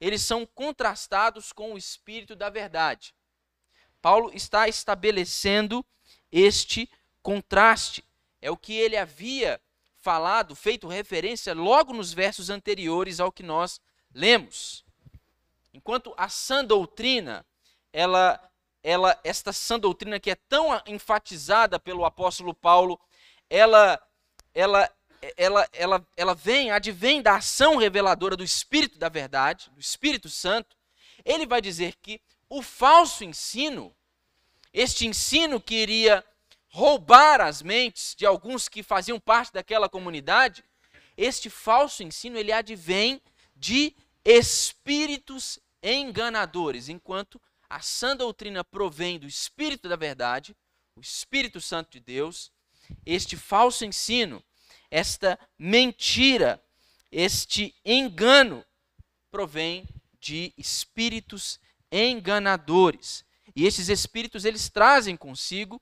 eles 0.00 0.22
são 0.22 0.46
contrastados 0.46 1.52
com 1.52 1.74
o 1.74 1.78
espírito 1.78 2.36
da 2.36 2.48
verdade. 2.48 3.12
Paulo 4.00 4.30
está 4.32 4.68
estabelecendo 4.68 5.84
este 6.30 6.88
contraste. 7.20 8.04
É 8.40 8.50
o 8.50 8.56
que 8.56 8.74
ele 8.74 8.96
havia 8.96 9.60
falado, 10.02 10.56
feito 10.56 10.88
referência 10.88 11.54
logo 11.54 11.94
nos 11.94 12.12
versos 12.12 12.50
anteriores 12.50 13.20
ao 13.20 13.30
que 13.30 13.42
nós 13.42 13.80
lemos. 14.12 14.84
Enquanto 15.72 16.12
a 16.16 16.28
sã 16.28 16.64
doutrina, 16.64 17.46
ela, 17.92 18.38
ela, 18.82 19.18
esta 19.22 19.52
sã 19.52 19.78
doutrina 19.78 20.18
que 20.18 20.30
é 20.30 20.34
tão 20.34 20.68
enfatizada 20.86 21.78
pelo 21.78 22.04
apóstolo 22.04 22.52
Paulo, 22.52 23.00
ela, 23.48 24.00
ela, 24.52 24.90
ela, 25.36 25.68
ela, 25.72 26.06
ela 26.16 26.34
vem, 26.34 26.72
advém 26.72 27.22
da 27.22 27.36
ação 27.36 27.76
reveladora 27.76 28.36
do 28.36 28.42
Espírito 28.42 28.98
da 28.98 29.08
verdade, 29.08 29.70
do 29.70 29.80
Espírito 29.80 30.28
Santo. 30.28 30.76
Ele 31.24 31.46
vai 31.46 31.60
dizer 31.60 31.94
que 32.02 32.20
o 32.48 32.60
falso 32.60 33.22
ensino, 33.22 33.94
este 34.74 35.06
ensino 35.06 35.60
que 35.60 35.76
iria 35.76 36.24
roubar 36.72 37.40
as 37.42 37.60
mentes 37.62 38.14
de 38.16 38.24
alguns 38.24 38.68
que 38.68 38.82
faziam 38.82 39.20
parte 39.20 39.52
daquela 39.52 39.88
comunidade, 39.88 40.64
este 41.16 41.50
falso 41.50 42.02
ensino 42.02 42.38
ele 42.38 42.50
advém 42.50 43.20
de 43.54 43.94
espíritos 44.24 45.60
enganadores, 45.82 46.88
enquanto 46.88 47.40
a 47.68 47.80
sã 47.80 48.16
doutrina 48.16 48.64
provém 48.64 49.18
do 49.18 49.26
Espírito 49.26 49.88
da 49.88 49.96
verdade, 49.96 50.56
o 50.96 51.00
Espírito 51.00 51.60
Santo 51.60 51.90
de 51.90 52.00
Deus, 52.00 52.50
este 53.04 53.36
falso 53.36 53.84
ensino, 53.84 54.42
esta 54.90 55.38
mentira, 55.58 56.62
este 57.10 57.74
engano 57.84 58.64
provém 59.30 59.86
de 60.18 60.52
espíritos 60.56 61.58
enganadores. 61.90 63.24
E 63.54 63.66
esses 63.66 63.88
espíritos 63.88 64.44
eles 64.44 64.70
trazem 64.70 65.16
consigo 65.16 65.80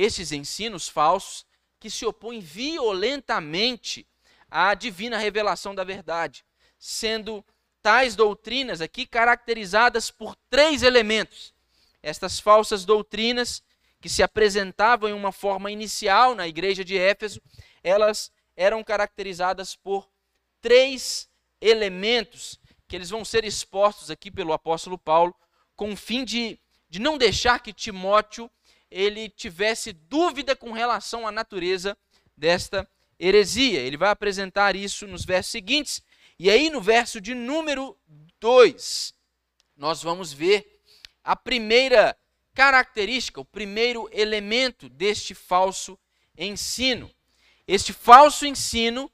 esses 0.00 0.32
ensinos 0.32 0.88
falsos 0.88 1.44
que 1.78 1.90
se 1.90 2.06
opõem 2.06 2.40
violentamente 2.40 4.06
à 4.50 4.74
divina 4.74 5.18
revelação 5.18 5.74
da 5.74 5.84
verdade, 5.84 6.44
sendo 6.78 7.44
tais 7.82 8.16
doutrinas 8.16 8.80
aqui 8.80 9.06
caracterizadas 9.06 10.10
por 10.10 10.34
três 10.48 10.82
elementos. 10.82 11.54
Estas 12.02 12.40
falsas 12.40 12.84
doutrinas 12.84 13.62
que 14.00 14.08
se 14.08 14.22
apresentavam 14.22 15.08
em 15.10 15.12
uma 15.12 15.32
forma 15.32 15.70
inicial 15.70 16.34
na 16.34 16.48
igreja 16.48 16.82
de 16.82 16.96
Éfeso, 16.96 17.40
elas 17.82 18.32
eram 18.56 18.82
caracterizadas 18.82 19.76
por 19.76 20.08
três 20.60 21.28
elementos 21.60 22.58
que 22.88 22.96
eles 22.96 23.10
vão 23.10 23.24
ser 23.24 23.44
expostos 23.44 24.10
aqui 24.10 24.30
pelo 24.30 24.52
apóstolo 24.52 24.98
Paulo, 24.98 25.34
com 25.76 25.92
o 25.92 25.96
fim 25.96 26.24
de, 26.24 26.58
de 26.88 26.98
não 26.98 27.18
deixar 27.18 27.60
que 27.60 27.72
Timóteo 27.72 28.50
ele 28.90 29.28
tivesse 29.28 29.92
dúvida 29.92 30.56
com 30.56 30.72
relação 30.72 31.26
à 31.26 31.30
natureza 31.32 31.96
desta 32.36 32.88
heresia. 33.18 33.80
Ele 33.80 33.96
vai 33.96 34.10
apresentar 34.10 34.74
isso 34.74 35.06
nos 35.06 35.24
versos 35.24 35.52
seguintes. 35.52 36.02
E 36.38 36.50
aí, 36.50 36.70
no 36.70 36.80
verso 36.80 37.20
de 37.20 37.34
número 37.34 37.96
2, 38.40 39.14
nós 39.76 40.02
vamos 40.02 40.32
ver 40.32 40.80
a 41.22 41.36
primeira 41.36 42.16
característica, 42.54 43.40
o 43.40 43.44
primeiro 43.44 44.08
elemento 44.12 44.88
deste 44.88 45.34
falso 45.34 45.98
ensino. 46.36 47.10
Este 47.68 47.92
falso 47.92 48.46
ensino, 48.46 49.10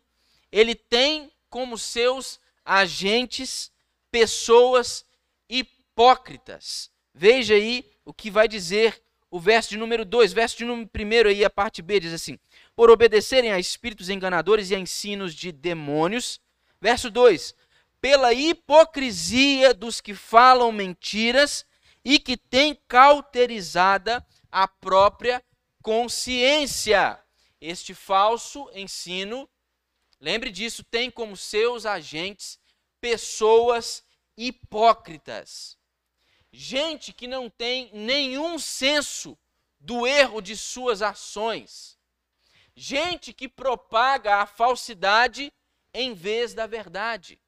ele 0.51 0.75
tem 0.75 1.31
como 1.51 1.77
seus 1.77 2.41
agentes 2.65 3.71
pessoas 4.11 5.05
hipócritas. 5.49 6.91
Veja 7.13 7.55
aí 7.55 7.91
o 8.05 8.15
que 8.15 8.31
vai 8.31 8.49
dizer 8.49 9.03
o 9.31 9.41
verso 9.41 9.71
de 9.71 9.77
número 9.77 10.05
2, 10.05 10.33
verso 10.33 10.57
de 10.57 10.65
número 10.65 10.89
1 10.95 11.29
aí, 11.29 11.45
a 11.45 11.51
parte 11.51 11.83
B, 11.83 12.01
diz 12.01 12.13
assim: 12.13 12.39
Por 12.75 12.91
obedecerem 12.91 13.53
a 13.53 13.59
espíritos 13.59 14.09
enganadores 14.09 14.71
e 14.71 14.75
a 14.75 14.79
ensinos 14.79 15.35
de 15.35 15.51
demônios. 15.51 16.41
Verso 16.81 17.11
2: 17.11 17.55
Pela 18.01 18.33
hipocrisia 18.33 19.75
dos 19.75 20.01
que 20.01 20.15
falam 20.15 20.71
mentiras 20.71 21.67
e 22.05 22.19
que 22.19 22.37
têm 22.37 22.79
cauterizada 22.87 24.25
a 24.51 24.69
própria 24.69 25.43
consciência. 25.83 27.19
Este 27.61 27.95
falso 27.95 28.71
ensino, 28.75 29.49
lembre 30.21 30.51
disso, 30.51 30.85
tem 30.85 31.11
como 31.11 31.37
seus 31.37 31.85
agentes 31.85 32.61
pessoas 33.01 34.05
hipócritas 34.37 35.76
gente 36.57 37.13
que 37.13 37.27
não 37.27 37.51
tem 37.51 37.91
nenhum 37.93 38.59
senso 38.59 39.39
do 39.79 40.07
erro 40.07 40.41
de 40.41 40.57
suas 40.57 41.03
ações, 41.03 41.99
gente 42.75 43.33
que 43.33 43.47
propaga 43.47 44.37
a 44.37 44.47
falsidade 44.47 45.53
em 45.93 46.15
vez 46.15 46.55
da 46.55 46.67
verdade. 46.67 47.39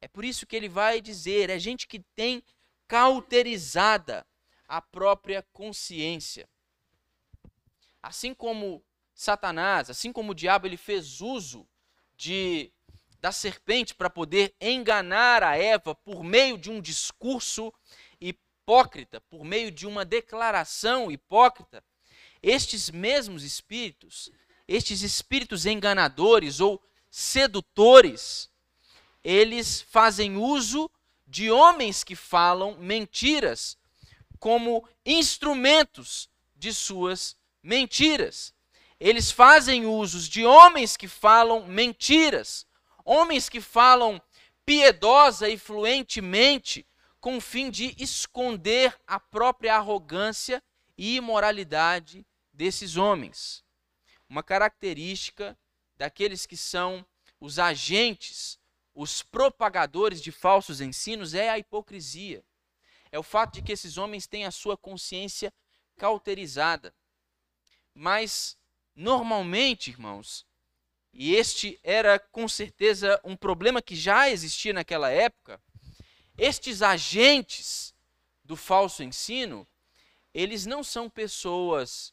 É 0.00 0.08
por 0.08 0.24
isso 0.24 0.44
que 0.44 0.56
ele 0.56 0.68
vai 0.68 1.00
dizer: 1.00 1.50
é 1.50 1.58
gente 1.58 1.86
que 1.86 2.00
tem 2.00 2.42
cauterizada 2.88 4.26
a 4.66 4.82
própria 4.82 5.46
consciência. 5.52 6.48
Assim 8.02 8.34
como 8.34 8.82
Satanás, 9.14 9.88
assim 9.88 10.12
como 10.12 10.32
o 10.32 10.34
diabo, 10.34 10.66
ele 10.66 10.76
fez 10.76 11.20
uso 11.20 11.66
de 12.16 12.72
da 13.20 13.30
serpente 13.30 13.94
para 13.94 14.10
poder 14.10 14.52
enganar 14.60 15.44
a 15.44 15.56
Eva 15.56 15.94
por 15.94 16.24
meio 16.24 16.58
de 16.58 16.68
um 16.68 16.80
discurso 16.80 17.72
hipócrita, 18.72 19.20
por 19.20 19.44
meio 19.44 19.70
de 19.70 19.86
uma 19.86 20.02
declaração 20.02 21.12
hipócrita, 21.12 21.84
estes 22.42 22.88
mesmos 22.90 23.44
espíritos, 23.44 24.32
estes 24.66 25.02
espíritos 25.02 25.66
enganadores 25.66 26.58
ou 26.58 26.82
sedutores, 27.10 28.50
eles 29.22 29.82
fazem 29.82 30.38
uso 30.38 30.90
de 31.26 31.50
homens 31.50 32.02
que 32.02 32.16
falam 32.16 32.78
mentiras 32.78 33.76
como 34.38 34.88
instrumentos 35.04 36.30
de 36.56 36.72
suas 36.72 37.36
mentiras. 37.62 38.54
Eles 38.98 39.30
fazem 39.30 39.84
usos 39.84 40.30
de 40.30 40.46
homens 40.46 40.96
que 40.96 41.08
falam 41.08 41.66
mentiras, 41.66 42.66
homens 43.04 43.50
que 43.50 43.60
falam 43.60 44.20
piedosa 44.64 45.48
e 45.48 45.58
fluentemente 45.58 46.86
com 47.22 47.36
o 47.36 47.40
fim 47.40 47.70
de 47.70 47.94
esconder 48.02 49.00
a 49.06 49.20
própria 49.20 49.76
arrogância 49.76 50.60
e 50.98 51.14
imoralidade 51.14 52.26
desses 52.52 52.96
homens. 52.96 53.64
Uma 54.28 54.42
característica 54.42 55.56
daqueles 55.96 56.46
que 56.46 56.56
são 56.56 57.06
os 57.38 57.60
agentes, 57.60 58.58
os 58.92 59.22
propagadores 59.22 60.20
de 60.20 60.32
falsos 60.32 60.80
ensinos 60.80 61.32
é 61.32 61.48
a 61.48 61.56
hipocrisia. 61.56 62.44
É 63.12 63.20
o 63.20 63.22
fato 63.22 63.54
de 63.54 63.62
que 63.62 63.70
esses 63.70 63.96
homens 63.96 64.26
têm 64.26 64.44
a 64.44 64.50
sua 64.50 64.76
consciência 64.76 65.54
cauterizada. 65.96 66.92
Mas, 67.94 68.58
normalmente, 68.96 69.90
irmãos, 69.90 70.44
e 71.12 71.36
este 71.36 71.78
era 71.84 72.18
com 72.18 72.48
certeza 72.48 73.20
um 73.22 73.36
problema 73.36 73.80
que 73.80 73.94
já 73.94 74.28
existia 74.28 74.72
naquela 74.72 75.08
época, 75.08 75.62
estes 76.42 76.82
agentes 76.82 77.94
do 78.42 78.56
falso 78.56 79.00
ensino, 79.00 79.64
eles 80.34 80.66
não 80.66 80.82
são 80.82 81.08
pessoas 81.08 82.12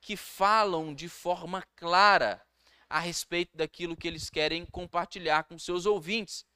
que 0.00 0.16
falam 0.16 0.94
de 0.94 1.08
forma 1.08 1.60
clara 1.74 2.40
a 2.88 3.00
respeito 3.00 3.56
daquilo 3.56 3.96
que 3.96 4.06
eles 4.06 4.30
querem 4.30 4.64
compartilhar 4.64 5.42
com 5.42 5.58
seus 5.58 5.86
ouvintes. 5.86 6.46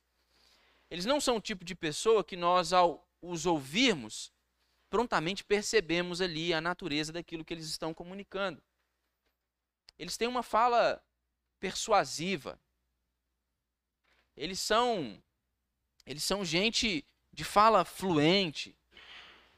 Eles 0.88 1.04
não 1.04 1.20
são 1.20 1.38
o 1.38 1.40
tipo 1.40 1.64
de 1.64 1.74
pessoa 1.74 2.22
que 2.22 2.37
nós, 2.37 2.72
ao 2.72 3.04
os 3.20 3.46
ouvirmos, 3.46 4.33
prontamente 4.88 5.42
percebemos 5.42 6.20
ali 6.20 6.54
a 6.54 6.61
natureza 6.61 7.12
daquilo 7.12 7.44
que 7.44 7.52
eles 7.52 7.66
estão 7.66 7.92
comunicando. 7.92 8.62
Eles 9.98 10.16
têm 10.16 10.28
uma 10.28 10.44
fala 10.44 11.02
persuasiva. 11.59 12.61
Eles 14.37 14.61
são 14.61 15.20
eles 16.09 16.25
são 16.25 16.42
gente 16.42 17.05
de 17.31 17.44
fala 17.44 17.85
fluente. 17.85 18.75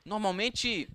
Normalmente 0.04 0.90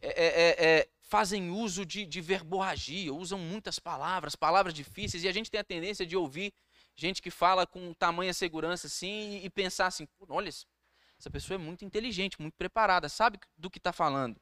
é, 0.00 0.08
é, 0.08 0.26
é, 0.26 0.78
é, 0.80 0.88
fazem 1.00 1.48
uso 1.48 1.86
de, 1.86 2.04
de 2.04 2.20
verborragia, 2.20 3.14
usam 3.14 3.38
muitas 3.38 3.78
palavras, 3.78 4.34
palavras 4.34 4.74
difíceis, 4.74 5.22
e 5.22 5.28
a 5.28 5.32
gente 5.32 5.48
tem 5.48 5.60
a 5.60 5.64
tendência 5.64 6.04
de 6.04 6.16
ouvir 6.16 6.52
gente 6.96 7.22
que 7.22 7.30
fala 7.30 7.68
com 7.68 7.94
tamanha 7.94 8.34
segurança 8.34 8.88
assim 8.88 9.36
e, 9.36 9.46
e 9.46 9.50
pensar 9.50 9.86
assim: 9.86 10.08
olha, 10.28 10.48
essa 10.48 11.30
pessoa 11.30 11.54
é 11.54 11.58
muito 11.58 11.84
inteligente, 11.84 12.40
muito 12.40 12.56
preparada, 12.56 13.08
sabe 13.08 13.38
do 13.56 13.70
que 13.70 13.78
está 13.78 13.92
falando. 13.92 14.40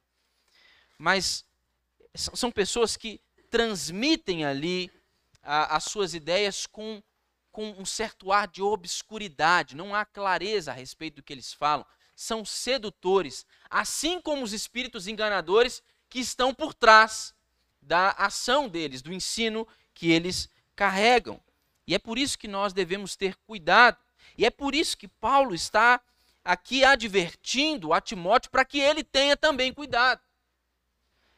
Mas 0.97 1.45
são 2.15 2.51
pessoas 2.51 2.97
que 2.97 3.21
transmitem 3.51 4.45
ali 4.45 4.91
a, 5.43 5.75
as 5.75 5.83
suas 5.83 6.15
ideias 6.15 6.65
com 6.65 7.03
com 7.59 7.75
um 7.77 7.83
certo 7.83 8.31
ar 8.31 8.47
de 8.47 8.61
obscuridade, 8.61 9.75
não 9.75 9.93
há 9.93 10.05
clareza 10.05 10.71
a 10.71 10.73
respeito 10.73 11.15
do 11.15 11.23
que 11.23 11.33
eles 11.33 11.51
falam. 11.51 11.85
São 12.15 12.45
sedutores, 12.45 13.45
assim 13.69 14.21
como 14.21 14.43
os 14.43 14.53
espíritos 14.53 15.09
enganadores 15.09 15.83
que 16.07 16.19
estão 16.19 16.53
por 16.53 16.73
trás 16.73 17.35
da 17.81 18.11
ação 18.11 18.69
deles, 18.69 19.01
do 19.01 19.11
ensino 19.11 19.67
que 19.93 20.09
eles 20.09 20.47
carregam. 20.73 21.37
E 21.85 21.93
é 21.93 21.99
por 21.99 22.17
isso 22.17 22.39
que 22.39 22.47
nós 22.47 22.71
devemos 22.71 23.17
ter 23.17 23.35
cuidado. 23.35 23.97
E 24.37 24.45
é 24.45 24.49
por 24.49 24.73
isso 24.73 24.97
que 24.97 25.09
Paulo 25.09 25.53
está 25.53 25.99
aqui 26.45 26.85
advertindo 26.85 27.91
a 27.91 27.99
Timóteo 27.99 28.51
para 28.51 28.63
que 28.63 28.79
ele 28.79 29.03
tenha 29.03 29.35
também 29.35 29.73
cuidado. 29.73 30.21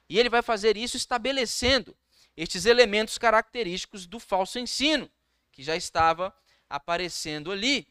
E 0.08 0.20
ele 0.20 0.30
vai 0.30 0.44
fazer 0.44 0.78
isso 0.78 0.98
estabelecendo 0.98 1.98
estes 2.38 2.68
elementos 2.68 3.18
característicos 3.18 4.06
do 4.06 4.20
falso 4.20 4.60
ensino, 4.60 5.10
que 5.62 5.66
já 5.66 5.76
estava 5.76 6.36
aparecendo 6.68 7.52
ali. 7.52 7.88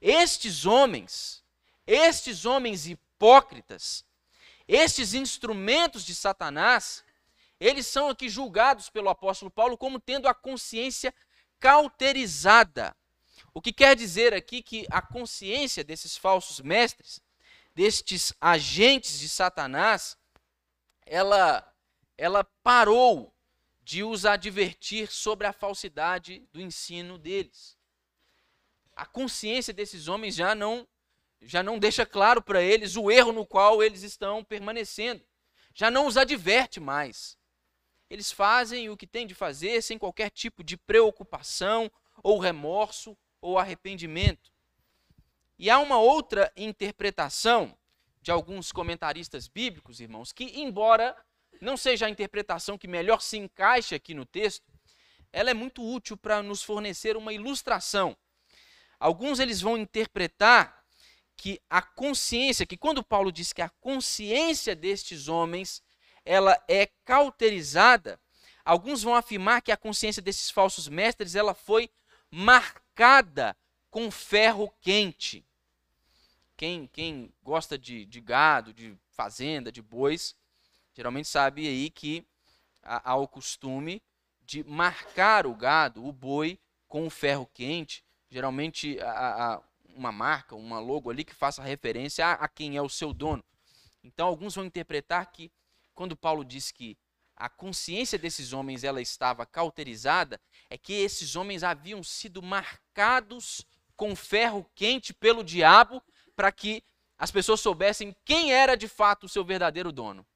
Estes 0.00 0.64
homens, 0.64 1.42
estes 1.84 2.44
homens 2.44 2.86
hipócritas, 2.86 4.04
estes 4.68 5.12
instrumentos 5.12 6.04
de 6.04 6.14
Satanás, 6.14 7.02
eles 7.58 7.88
são 7.88 8.08
aqui 8.08 8.28
julgados 8.28 8.88
pelo 8.88 9.08
apóstolo 9.08 9.50
Paulo 9.50 9.76
como 9.76 9.98
tendo 9.98 10.28
a 10.28 10.34
consciência 10.34 11.12
cauterizada. 11.58 12.96
O 13.52 13.60
que 13.60 13.72
quer 13.72 13.96
dizer 13.96 14.32
aqui 14.32 14.62
que 14.62 14.86
a 14.88 15.02
consciência 15.02 15.82
desses 15.82 16.16
falsos 16.16 16.60
mestres, 16.60 17.20
destes 17.74 18.32
agentes 18.40 19.18
de 19.18 19.28
Satanás, 19.28 20.16
ela 21.04 21.68
ela 22.16 22.44
parou 22.62 23.33
de 23.84 24.02
os 24.02 24.24
advertir 24.24 25.10
sobre 25.10 25.46
a 25.46 25.52
falsidade 25.52 26.48
do 26.52 26.60
ensino 26.60 27.18
deles 27.18 27.76
a 28.96 29.04
consciência 29.04 29.72
desses 29.72 30.08
homens 30.08 30.34
já 30.34 30.54
não 30.54 30.86
já 31.42 31.62
não 31.62 31.78
deixa 31.78 32.06
claro 32.06 32.40
para 32.40 32.62
eles 32.62 32.96
o 32.96 33.10
erro 33.10 33.30
no 33.30 33.44
qual 33.44 33.82
eles 33.82 34.02
estão 34.02 34.42
permanecendo. 34.42 35.22
Já 35.74 35.90
não 35.90 36.06
os 36.06 36.16
adverte 36.16 36.80
mais. 36.80 37.36
Eles 38.08 38.32
fazem 38.32 38.88
o 38.88 38.96
que 38.96 39.06
têm 39.06 39.26
de 39.26 39.34
fazer 39.34 39.82
sem 39.82 39.98
qualquer 39.98 40.30
tipo 40.30 40.64
de 40.64 40.78
preocupação 40.78 41.92
ou 42.22 42.38
remorso 42.38 43.14
ou 43.42 43.58
arrependimento. 43.58 44.50
E 45.58 45.68
há 45.68 45.78
uma 45.78 45.98
outra 45.98 46.50
interpretação 46.56 47.76
de 48.22 48.30
alguns 48.30 48.72
comentaristas 48.72 49.46
bíblicos, 49.46 50.00
irmãos, 50.00 50.32
que 50.32 50.44
embora 50.44 51.14
não 51.60 51.76
seja 51.76 52.06
a 52.06 52.10
interpretação 52.10 52.76
que 52.76 52.88
melhor 52.88 53.20
se 53.20 53.36
encaixa 53.36 53.96
aqui 53.96 54.14
no 54.14 54.24
texto, 54.24 54.64
ela 55.32 55.50
é 55.50 55.54
muito 55.54 55.82
útil 55.82 56.16
para 56.16 56.42
nos 56.42 56.62
fornecer 56.62 57.16
uma 57.16 57.32
ilustração 57.32 58.16
Alguns 59.04 59.38
eles 59.38 59.60
vão 59.60 59.76
interpretar 59.76 60.82
que 61.36 61.60
a 61.68 61.82
consciência, 61.82 62.64
que 62.64 62.76
quando 62.76 63.04
Paulo 63.04 63.30
diz 63.30 63.52
que 63.52 63.60
a 63.60 63.68
consciência 63.68 64.74
destes 64.74 65.28
homens 65.28 65.82
ela 66.24 66.58
é 66.66 66.86
cauterizada, 67.04 68.18
alguns 68.64 69.02
vão 69.02 69.14
afirmar 69.14 69.60
que 69.60 69.70
a 69.70 69.76
consciência 69.76 70.22
desses 70.22 70.50
falsos 70.50 70.88
mestres 70.88 71.34
ela 71.34 71.52
foi 71.52 71.90
marcada 72.30 73.54
com 73.90 74.10
ferro 74.10 74.72
quente. 74.80 75.44
Quem, 76.56 76.86
quem 76.86 77.30
gosta 77.42 77.76
de, 77.76 78.06
de 78.06 78.22
gado, 78.22 78.72
de 78.72 78.96
fazenda, 79.10 79.70
de 79.70 79.82
bois, 79.82 80.34
geralmente 80.94 81.28
sabe 81.28 81.66
aí 81.66 81.90
que 81.90 82.26
há 82.82 83.16
o 83.16 83.28
costume 83.28 84.02
de 84.42 84.62
marcar 84.64 85.46
o 85.46 85.54
gado, 85.54 86.04
o 86.04 86.12
boi, 86.12 86.58
com 86.86 87.06
o 87.06 87.10
ferro 87.10 87.46
quente 87.52 88.04
geralmente 88.34 88.98
uma 89.94 90.10
marca, 90.10 90.56
uma 90.56 90.80
logo 90.80 91.08
ali 91.08 91.24
que 91.24 91.32
faça 91.32 91.62
referência 91.62 92.26
a, 92.26 92.32
a 92.32 92.48
quem 92.48 92.76
é 92.76 92.82
o 92.82 92.88
seu 92.88 93.14
dono. 93.14 93.44
Então 94.02 94.26
alguns 94.26 94.56
vão 94.56 94.64
interpretar 94.64 95.30
que 95.30 95.52
quando 95.94 96.16
Paulo 96.16 96.44
diz 96.44 96.72
que 96.72 96.98
a 97.36 97.48
consciência 97.48 98.18
desses 98.18 98.52
homens 98.52 98.82
ela 98.82 99.00
estava 99.00 99.46
cauterizada, 99.46 100.40
é 100.68 100.76
que 100.76 100.92
esses 100.92 101.36
homens 101.36 101.62
haviam 101.62 102.02
sido 102.02 102.42
marcados 102.42 103.64
com 103.96 104.16
ferro 104.16 104.68
quente 104.74 105.14
pelo 105.14 105.44
diabo 105.44 106.02
para 106.34 106.50
que 106.50 106.82
as 107.16 107.30
pessoas 107.30 107.60
soubessem 107.60 108.14
quem 108.24 108.52
era 108.52 108.76
de 108.76 108.88
fato 108.88 109.24
o 109.24 109.28
seu 109.28 109.44
verdadeiro 109.44 109.92
dono. 109.92 110.26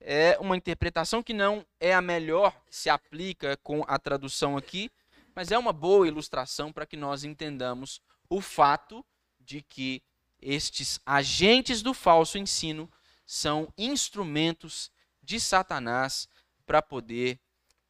É 0.00 0.38
uma 0.38 0.56
interpretação 0.56 1.22
que 1.22 1.32
não 1.32 1.64
é 1.80 1.94
a 1.94 2.02
melhor 2.02 2.52
que 2.66 2.76
se 2.76 2.90
aplica 2.90 3.56
com 3.58 3.84
a 3.86 3.98
tradução 3.98 4.56
aqui, 4.56 4.90
mas 5.34 5.50
é 5.50 5.58
uma 5.58 5.72
boa 5.72 6.06
ilustração 6.06 6.72
para 6.72 6.86
que 6.86 6.96
nós 6.96 7.24
entendamos 7.24 8.00
o 8.28 8.40
fato 8.40 9.04
de 9.40 9.62
que 9.62 10.02
estes 10.40 11.00
agentes 11.04 11.82
do 11.82 11.94
falso 11.94 12.38
ensino 12.38 12.90
são 13.26 13.72
instrumentos 13.78 14.90
de 15.22 15.40
Satanás 15.40 16.28
para 16.66 16.82
poder 16.82 17.40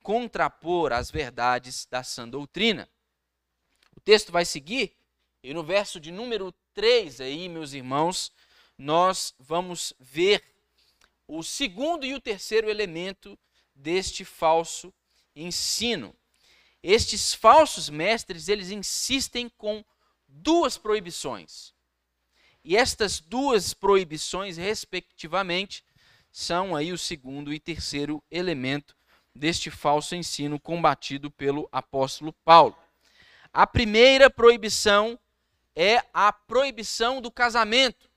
contrapor 0.03 0.93
as 0.93 1.11
verdades 1.11 1.87
da 1.91 2.03
sã 2.03 2.29
doutrina. 2.29 2.89
O 3.97 4.01
texto 4.01 4.31
vai 4.31 4.45
seguir, 4.45 4.97
e 5.43 5.53
no 5.53 5.65
verso 5.65 5.99
de 5.99 6.13
número 6.13 6.53
3 6.75 7.21
aí, 7.21 7.49
meus 7.49 7.73
irmãos, 7.73 8.33
nós 8.77 9.35
vamos 9.39 9.93
ver 9.99 10.43
o 11.27 11.43
segundo 11.43 12.05
e 12.05 12.15
o 12.15 12.21
terceiro 12.21 12.69
elemento 12.69 13.39
deste 13.75 14.25
falso 14.25 14.93
ensino 15.35 16.15
estes 16.85 17.33
falsos 17.33 17.89
mestres, 17.89 18.47
eles 18.47 18.71
insistem 18.71 19.49
com 19.49 19.83
duas 20.29 20.77
proibições. 20.77 21.73
E 22.63 22.77
estas 22.77 23.21
duas 23.21 23.73
proibições, 23.73 24.59
respectivamente, 24.59 25.83
são 26.31 26.77
aí 26.77 26.93
o 26.93 26.99
segundo 26.99 27.55
e 27.55 27.59
terceiro 27.59 28.23
elemento 28.31 28.95
deste 29.35 29.71
falso 29.71 30.15
ensino 30.15 30.61
combatido 30.61 31.31
pelo 31.31 31.67
apóstolo 31.73 32.35
Paulo. 32.45 32.77
A 33.51 33.67
primeira 33.67 34.29
proibição 34.29 35.19
é 35.75 36.05
a 36.13 36.35
proibição 36.35 37.19
do 37.19 37.31
casamento. 37.31 38.11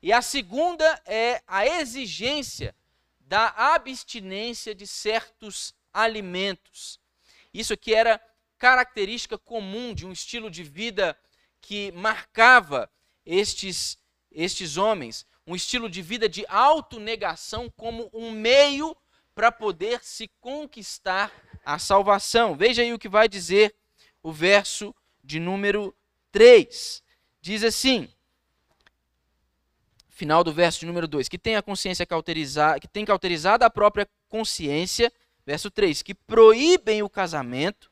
E 0.00 0.12
a 0.12 0.22
segunda 0.22 1.00
é 1.04 1.42
a 1.46 1.66
exigência 1.66 2.74
da 3.20 3.48
abstinência 3.74 4.74
de 4.74 4.86
certos 4.86 5.74
alimentos. 5.92 7.00
Isso 7.52 7.72
aqui 7.72 7.94
era 7.94 8.20
característica 8.56 9.36
comum 9.36 9.92
de 9.92 10.06
um 10.06 10.12
estilo 10.12 10.50
de 10.50 10.62
vida 10.62 11.18
que 11.60 11.92
marcava 11.92 12.90
estes, 13.26 13.98
estes 14.30 14.76
homens, 14.76 15.26
um 15.46 15.56
estilo 15.56 15.88
de 15.88 16.00
vida 16.00 16.28
de 16.28 16.44
autonegação 16.48 17.70
como 17.70 18.08
um 18.12 18.30
meio 18.30 18.96
para 19.34 19.50
poder 19.52 20.02
se 20.04 20.28
conquistar 20.40 21.32
a 21.64 21.78
salvação. 21.78 22.56
Veja 22.56 22.82
aí 22.82 22.92
o 22.92 22.98
que 22.98 23.08
vai 23.08 23.28
dizer 23.28 23.74
o 24.22 24.32
verso 24.32 24.94
de 25.22 25.38
número 25.38 25.94
3. 26.32 27.02
Diz 27.40 27.62
assim: 27.62 28.08
final 30.18 30.42
do 30.42 30.52
verso 30.52 30.80
de 30.80 30.86
número 30.86 31.06
2, 31.06 31.28
que 31.28 31.38
tem 31.38 31.56
a 31.56 31.62
consciência 31.62 32.04
cauterizada, 32.04 32.80
que 32.80 32.88
tem 32.88 33.04
cauterizada 33.04 33.64
a 33.64 33.70
própria 33.70 34.06
consciência 34.28 35.12
Verso 35.48 35.70
3: 35.70 36.02
que 36.02 36.14
proíbem 36.14 37.02
o 37.02 37.08
casamento 37.08 37.90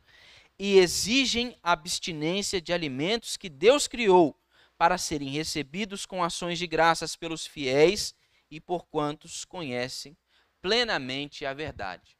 e 0.59 0.77
exigem 0.77 1.57
abstinência 1.62 2.61
de 2.61 2.71
alimentos 2.71 3.39
que 3.39 3.49
Deus 3.49 3.89
criou 3.89 4.39
para 4.77 4.99
serem 4.99 5.31
recebidos 5.31 6.05
com 6.05 6.23
ações 6.23 6.59
de 6.59 6.67
graças 6.67 7.17
pelos 7.17 7.47
fiéis 7.47 8.15
e 8.51 8.61
por 8.61 8.85
quantos 8.89 9.47
conhecem 9.47 10.15
plenamente 10.61 11.47
a 11.47 11.55
verdade. 11.55 12.19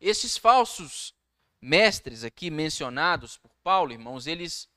Esses 0.00 0.38
falsos 0.38 1.12
mestres 1.60 2.22
aqui 2.22 2.48
mencionados 2.48 3.36
por 3.36 3.50
Paulo, 3.64 3.90
irmãos, 3.90 4.28
eles 4.28 4.68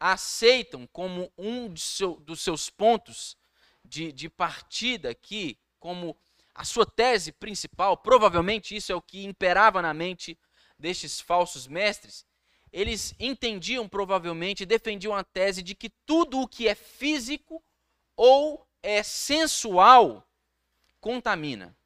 aceitam 0.00 0.86
como 0.86 1.30
um 1.36 1.76
seu, 1.76 2.16
dos 2.16 2.40
seus 2.40 2.70
pontos 2.70 3.36
de, 3.84 4.10
de 4.10 4.30
partida 4.30 5.10
aqui, 5.10 5.58
como 5.78 6.16
a 6.54 6.64
sua 6.64 6.86
tese 6.86 7.30
principal, 7.32 7.96
provavelmente 7.96 8.74
isso 8.74 8.90
é 8.90 8.94
o 8.94 9.02
que 9.02 9.24
imperava 9.24 9.80
na 9.80 9.94
mente 9.94 10.38
destes 10.78 11.20
falsos 11.20 11.66
mestres, 11.66 12.26
eles 12.72 13.14
entendiam 13.18 13.88
provavelmente, 13.88 14.64
defendiam 14.64 15.14
a 15.14 15.24
tese 15.24 15.62
de 15.62 15.74
que 15.74 15.90
tudo 16.06 16.40
o 16.40 16.48
que 16.48 16.66
é 16.66 16.74
físico 16.74 17.62
ou 18.16 18.66
é 18.82 19.02
sensual 19.02 20.26
contamina. 21.00 21.76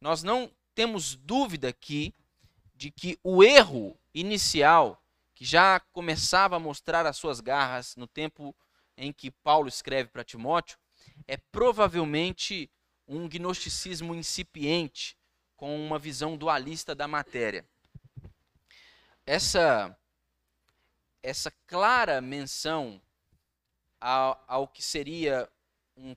Nós 0.00 0.22
não 0.22 0.50
temos 0.74 1.16
dúvida 1.16 1.68
aqui 1.68 2.14
de 2.74 2.90
que 2.90 3.18
o 3.24 3.42
erro 3.42 3.98
inicial, 4.14 5.02
que 5.38 5.44
já 5.44 5.78
começava 5.92 6.56
a 6.56 6.58
mostrar 6.58 7.06
as 7.06 7.16
suas 7.16 7.38
garras 7.38 7.94
no 7.94 8.08
tempo 8.08 8.52
em 8.96 9.12
que 9.12 9.30
Paulo 9.30 9.68
escreve 9.68 10.08
para 10.08 10.24
Timóteo, 10.24 10.76
é 11.28 11.36
provavelmente 11.36 12.68
um 13.06 13.28
gnosticismo 13.28 14.16
incipiente, 14.16 15.16
com 15.56 15.76
uma 15.86 15.96
visão 15.96 16.36
dualista 16.36 16.92
da 16.92 17.06
matéria. 17.06 17.64
Essa, 19.24 19.96
essa 21.22 21.52
clara 21.68 22.20
menção 22.20 23.00
ao, 24.00 24.44
ao 24.48 24.66
que 24.66 24.82
seria 24.82 25.48
um 25.96 26.16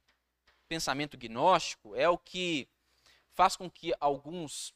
pensamento 0.67 1.15
gnóstico 1.15 1.95
é 1.95 2.10
o 2.10 2.17
que 2.17 2.67
faz 3.36 3.55
com 3.55 3.69
que 3.69 3.93
alguns, 3.99 4.73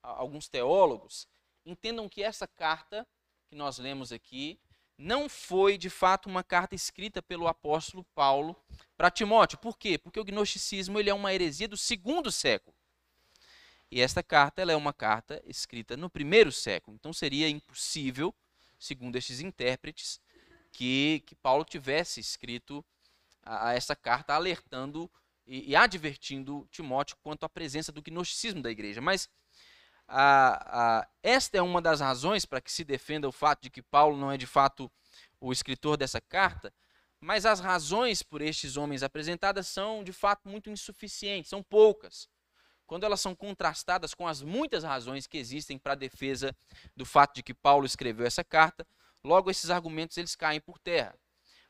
alguns 0.00 0.48
teólogos 0.48 1.26
entendam 1.66 2.08
que 2.08 2.22
essa 2.22 2.46
carta 2.46 3.04
que 3.48 3.56
nós 3.56 3.78
lemos 3.78 4.12
aqui 4.12 4.60
não 4.96 5.28
foi 5.28 5.78
de 5.78 5.88
fato 5.88 6.28
uma 6.28 6.42
carta 6.42 6.74
escrita 6.74 7.22
pelo 7.22 7.46
apóstolo 7.46 8.04
Paulo 8.14 8.56
para 8.96 9.10
Timóteo. 9.10 9.58
Por 9.58 9.78
quê? 9.78 9.96
Porque 9.96 10.18
o 10.18 10.24
gnosticismo 10.24 10.98
ele 10.98 11.08
é 11.08 11.14
uma 11.14 11.32
heresia 11.32 11.68
do 11.68 11.76
segundo 11.76 12.32
século. 12.32 12.76
E 13.90 14.00
esta 14.00 14.22
carta 14.22 14.60
ela 14.60 14.72
é 14.72 14.76
uma 14.76 14.92
carta 14.92 15.42
escrita 15.46 15.96
no 15.96 16.10
primeiro 16.10 16.50
século. 16.50 16.96
Então 16.96 17.12
seria 17.12 17.48
impossível, 17.48 18.34
segundo 18.78 19.16
estes 19.16 19.40
intérpretes, 19.40 20.20
que, 20.72 21.22
que 21.26 21.34
Paulo 21.36 21.64
tivesse 21.64 22.20
escrito 22.20 22.84
a, 23.42 23.68
a 23.68 23.74
essa 23.74 23.96
carta 23.96 24.34
alertando 24.34 25.10
e, 25.46 25.70
e, 25.70 25.76
advertindo 25.76 26.68
Timóteo 26.70 27.16
quanto 27.22 27.44
à 27.44 27.48
presença 27.48 27.90
do 27.90 28.02
gnosticismo 28.02 28.60
da 28.60 28.70
igreja. 28.70 29.00
Mas 29.00 29.28
esta 31.22 31.58
é 31.58 31.62
uma 31.62 31.82
das 31.82 32.00
razões 32.00 32.46
para 32.46 32.60
que 32.60 32.72
se 32.72 32.84
defenda 32.84 33.28
o 33.28 33.32
fato 33.32 33.62
de 33.62 33.70
que 33.70 33.82
Paulo 33.82 34.16
não 34.16 34.32
é 34.32 34.36
de 34.36 34.46
fato 34.46 34.90
o 35.40 35.52
escritor 35.52 35.96
dessa 35.96 36.20
carta, 36.20 36.72
mas 37.20 37.44
as 37.44 37.60
razões 37.60 38.22
por 38.22 38.40
estes 38.40 38.76
homens 38.76 39.02
apresentadas 39.02 39.66
são 39.66 40.02
de 40.02 40.12
fato 40.12 40.48
muito 40.48 40.70
insuficientes, 40.70 41.50
são 41.50 41.62
poucas 41.62 42.28
quando 42.88 43.04
elas 43.04 43.20
são 43.20 43.34
contrastadas 43.36 44.14
com 44.14 44.26
as 44.26 44.42
muitas 44.42 44.82
razões 44.82 45.26
que 45.26 45.36
existem 45.36 45.78
para 45.78 45.92
a 45.92 45.96
defesa 45.96 46.56
do 46.96 47.04
fato 47.04 47.34
de 47.34 47.42
que 47.42 47.52
Paulo 47.52 47.84
escreveu 47.84 48.26
essa 48.26 48.42
carta, 48.42 48.84
logo 49.22 49.50
esses 49.50 49.68
argumentos 49.68 50.16
eles 50.16 50.34
caem 50.34 50.58
por 50.58 50.78
terra. 50.78 51.14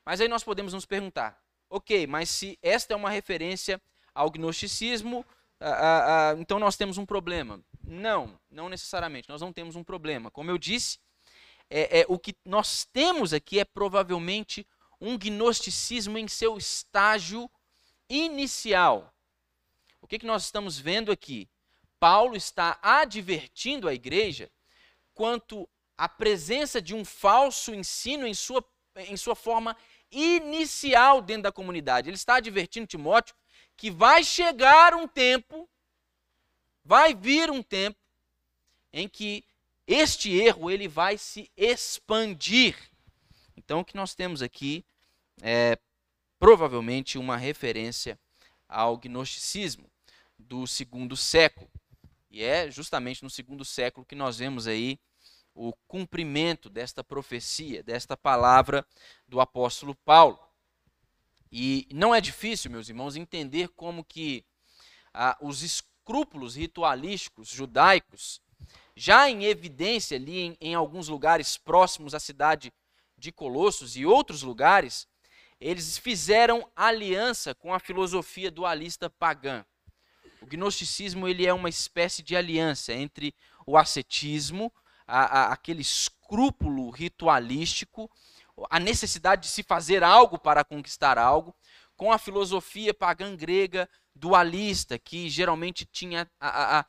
Mas 0.05 0.21
aí 0.21 0.29
nós 0.29 0.45
podemos 0.45 0.73
nos 0.73 0.85
perguntar, 0.85 1.37
ok, 1.69 2.07
mas 2.07 2.29
se 2.29 2.57
esta 2.61 2.93
é 2.93 2.95
uma 2.95 3.09
referência 3.09 3.81
ao 4.15 4.31
gnosticismo, 4.31 5.25
ah, 5.59 5.69
ah, 5.69 6.29
ah, 6.31 6.35
então 6.39 6.57
nós 6.57 6.77
temos 6.77 6.97
um 6.97 7.05
problema. 7.05 7.61
Não, 7.81 8.39
não 8.49 8.69
necessariamente, 8.69 9.29
nós 9.29 9.41
não 9.41 9.53
temos 9.53 9.75
um 9.75 9.83
problema. 9.83 10.29
Como 10.29 10.51
eu 10.51 10.57
disse, 10.57 10.99
é, 11.69 12.01
é, 12.01 12.05
o 12.07 12.17
que 12.17 12.35
nós 12.43 12.85
temos 12.85 13.33
aqui 13.33 13.59
é 13.59 13.65
provavelmente 13.65 14.67
um 14.99 15.17
gnosticismo 15.17 16.17
em 16.17 16.27
seu 16.27 16.57
estágio 16.57 17.49
inicial. 18.09 19.13
O 20.01 20.07
que, 20.07 20.19
que 20.19 20.25
nós 20.25 20.43
estamos 20.45 20.79
vendo 20.79 21.11
aqui? 21.11 21.47
Paulo 21.99 22.35
está 22.35 22.79
advertindo 22.81 23.87
a 23.87 23.93
igreja 23.93 24.51
quanto 25.13 25.69
à 25.97 26.07
presença 26.07 26.81
de 26.81 26.95
um 26.95 27.03
falso 27.03 27.73
ensino 27.73 28.25
em 28.25 28.33
sua, 28.33 28.63
em 28.95 29.17
sua 29.17 29.35
forma 29.35 29.75
inicial 30.09 31.21
dentro 31.21 31.43
da 31.43 31.51
comunidade. 31.51 32.09
Ele 32.09 32.15
está 32.15 32.35
advertindo 32.35 32.87
Timóteo 32.87 33.35
que 33.75 33.91
vai 33.91 34.23
chegar 34.23 34.93
um 34.93 35.07
tempo, 35.07 35.69
vai 36.89 37.13
vir 37.13 37.51
um 37.51 37.61
tempo 37.61 37.99
em 38.91 39.07
que 39.07 39.45
este 39.85 40.35
erro 40.35 40.71
ele 40.71 40.87
vai 40.87 41.19
se 41.19 41.47
expandir. 41.55 42.75
Então 43.55 43.81
o 43.81 43.85
que 43.85 43.95
nós 43.95 44.15
temos 44.15 44.41
aqui 44.41 44.83
é 45.39 45.77
provavelmente 46.39 47.15
uma 47.19 47.37
referência 47.37 48.17
ao 48.67 48.97
gnosticismo 48.97 49.87
do 50.35 50.65
segundo 50.65 51.15
século. 51.15 51.69
E 52.31 52.41
é 52.41 52.71
justamente 52.71 53.21
no 53.21 53.29
segundo 53.29 53.63
século 53.63 54.03
que 54.03 54.15
nós 54.15 54.39
vemos 54.39 54.65
aí 54.65 54.99
o 55.53 55.71
cumprimento 55.87 56.71
desta 56.71 57.03
profecia, 57.03 57.83
desta 57.83 58.17
palavra 58.17 58.83
do 59.27 59.39
apóstolo 59.39 59.93
Paulo. 59.93 60.39
E 61.51 61.87
não 61.93 62.15
é 62.15 62.19
difícil, 62.19 62.71
meus 62.71 62.89
irmãos, 62.89 63.15
entender 63.15 63.69
como 63.75 64.03
que 64.03 64.43
ah, 65.13 65.37
os 65.39 65.61
escrúpulos 66.09 66.55
ritualísticos 66.55 67.49
judaicos, 67.49 68.41
já 68.95 69.29
em 69.29 69.45
evidência 69.45 70.17
ali 70.17 70.39
em, 70.39 70.57
em 70.59 70.73
alguns 70.73 71.07
lugares 71.07 71.55
próximos 71.55 72.15
à 72.15 72.19
cidade 72.19 72.73
de 73.15 73.31
Colossos 73.31 73.95
e 73.95 74.07
outros 74.07 74.41
lugares, 74.41 75.07
eles 75.61 75.99
fizeram 75.99 76.67
aliança 76.75 77.53
com 77.53 77.71
a 77.71 77.79
filosofia 77.79 78.49
dualista 78.49 79.07
pagã. 79.07 79.63
O 80.41 80.47
gnosticismo 80.47 81.27
ele 81.27 81.45
é 81.45 81.53
uma 81.53 81.69
espécie 81.69 82.23
de 82.23 82.35
aliança 82.35 82.91
entre 82.91 83.35
o 83.67 83.77
ascetismo, 83.77 84.73
a, 85.05 85.19
a, 85.19 85.53
aquele 85.53 85.83
escrúpulo 85.83 86.89
ritualístico, 86.89 88.09
a 88.67 88.79
necessidade 88.79 89.43
de 89.43 89.47
se 89.49 89.61
fazer 89.61 90.03
algo 90.03 90.39
para 90.39 90.63
conquistar 90.63 91.19
algo, 91.19 91.55
com 91.95 92.11
a 92.11 92.17
filosofia 92.17 92.95
pagã 92.95 93.35
grega 93.35 93.87
dualista, 94.15 94.97
que 94.97 95.29
geralmente 95.29 95.85
tinha 95.85 96.29
a, 96.39 96.85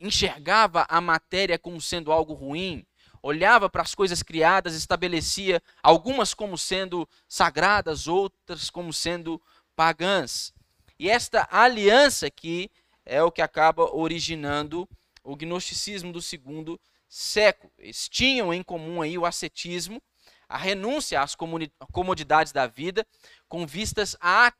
enxergava 0.00 0.86
a 0.88 1.00
matéria 1.00 1.58
como 1.58 1.80
sendo 1.80 2.10
algo 2.10 2.32
ruim, 2.32 2.86
olhava 3.22 3.68
para 3.68 3.82
as 3.82 3.94
coisas 3.94 4.22
criadas, 4.22 4.74
estabelecia 4.74 5.62
algumas 5.82 6.32
como 6.32 6.56
sendo 6.56 7.08
sagradas, 7.26 8.06
outras 8.06 8.70
como 8.70 8.92
sendo 8.92 9.40
pagãs. 9.76 10.52
E 10.98 11.08
esta 11.08 11.46
aliança 11.50 12.26
aqui 12.26 12.70
é 13.04 13.22
o 13.22 13.30
que 13.30 13.42
acaba 13.42 13.94
originando 13.94 14.88
o 15.22 15.36
gnosticismo 15.36 16.12
do 16.12 16.22
segundo 16.22 16.80
século. 17.08 17.72
Eles 17.78 18.08
tinham 18.08 18.52
em 18.52 18.62
comum 18.62 19.02
aí 19.02 19.16
o 19.16 19.26
ascetismo, 19.26 20.02
a 20.48 20.56
renúncia 20.56 21.20
às 21.20 21.36
comodidades 21.92 22.52
da 22.52 22.66
vida, 22.66 23.06
com 23.48 23.66
vistas 23.66 24.16
a 24.20 24.50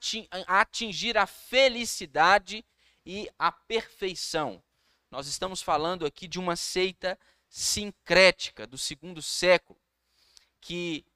atingir 0.47 1.17
a 1.17 1.27
felicidade 1.27 2.65
e 3.07 3.31
a 3.39 3.51
perfeição. 3.51 4.63
Nós 5.11 5.27
estamos 5.27 5.63
falando 5.63 6.05
aqui 6.05 6.29
de 6.29 6.39
uma 6.39 6.57
seita 6.57 7.19
sincrética 7.49 8.67
do 8.67 8.77
segundo 8.77 9.23
século, 9.23 9.81
que 10.61 11.07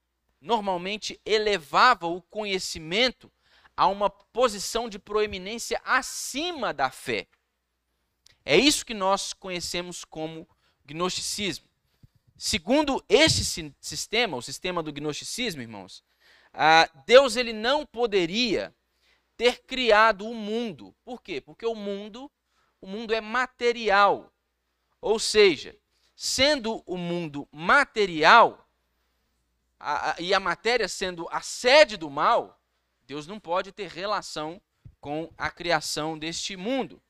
normalmente 0.41 1.21
elevava 1.27 2.07
o 2.07 2.23
conhecimento 2.23 3.31
a 3.77 3.87
uma 3.87 4.09
posição 4.09 4.89
de 4.89 4.99
proeminência 4.99 5.81
acima 5.85 6.73
da 6.73 6.91
fé. 6.91 7.29
É 8.45 8.57
isso 8.57 8.87
que 8.87 8.95
nós 8.95 9.33
conhecemos 9.35 10.05
como 10.05 10.49
gnosticismo. 10.85 11.69
Segundo 12.45 13.05
este 13.09 13.73
sistema, 13.81 14.37
o 14.37 14.43
sistema 14.43 14.83
do 14.83 14.93
gnosticismo, 14.93 15.63
irmãos, 15.63 16.03
Deus 17.07 17.37
ele 17.37 17.53
não 17.53 17.87
poderia 17.87 18.75
ter 19.37 19.63
criado 19.63 20.27
o 20.27 20.35
mundo. 20.35 20.93
Por 21.05 21.23
quê? 21.23 21.41
Porque 21.41 21.65
o 21.65 21.77
mundo, 21.77 22.29
o 22.81 22.87
mundo 22.89 23.15
é 23.15 23.21
material. 23.21 24.35
Ou 25.01 25.21
seja, 25.21 25.79
sendo 26.17 26.83
o 26.85 26.97
mundo 26.97 27.49
material 27.53 28.69
e 30.19 30.35
a 30.35 30.41
matéria 30.41 30.89
sendo 30.89 31.29
a 31.31 31.41
sede 31.41 31.97
do 31.97 32.11
mal, 32.11 32.61
Deus 33.07 33.25
não 33.25 33.39
pode 33.39 33.71
ter 33.71 33.89
relação 33.89 34.61
com 35.01 35.33
a 35.39 35.49
criação 35.49 36.19
deste 36.19 36.57
mundo. 36.57 37.01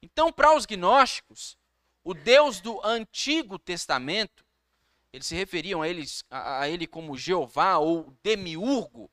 Então, 0.00 0.32
para 0.32 0.56
os 0.56 0.64
gnósticos, 0.64 1.58
o 2.02 2.14
Deus 2.14 2.62
do 2.62 2.82
Antigo 2.82 3.58
Testamento, 3.58 4.48
eles 5.12 5.26
se 5.26 5.34
referiam 5.34 5.82
a, 5.82 5.88
eles, 5.88 6.24
a, 6.30 6.62
a 6.62 6.68
ele 6.68 6.86
como 6.86 7.16
Jeová 7.16 7.78
ou 7.78 8.16
Demiurgo, 8.22 9.10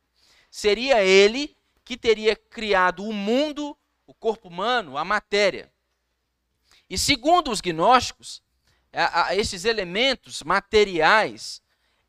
seria 0.50 1.04
ele 1.04 1.56
que 1.84 1.98
teria 1.98 2.36
criado 2.36 3.04
o 3.04 3.14
mundo, 3.14 3.78
o 4.06 4.14
corpo 4.14 4.48
humano, 4.48 4.98
a 4.98 5.06
matéria. 5.06 5.72
E 6.90 6.98
segundo 6.98 7.52
os 7.52 7.62
gnósticos, 7.62 8.42
a, 8.94 9.28
a, 9.28 9.36
esses 9.36 9.66
elementos 9.66 10.44
materiais, 10.44 11.62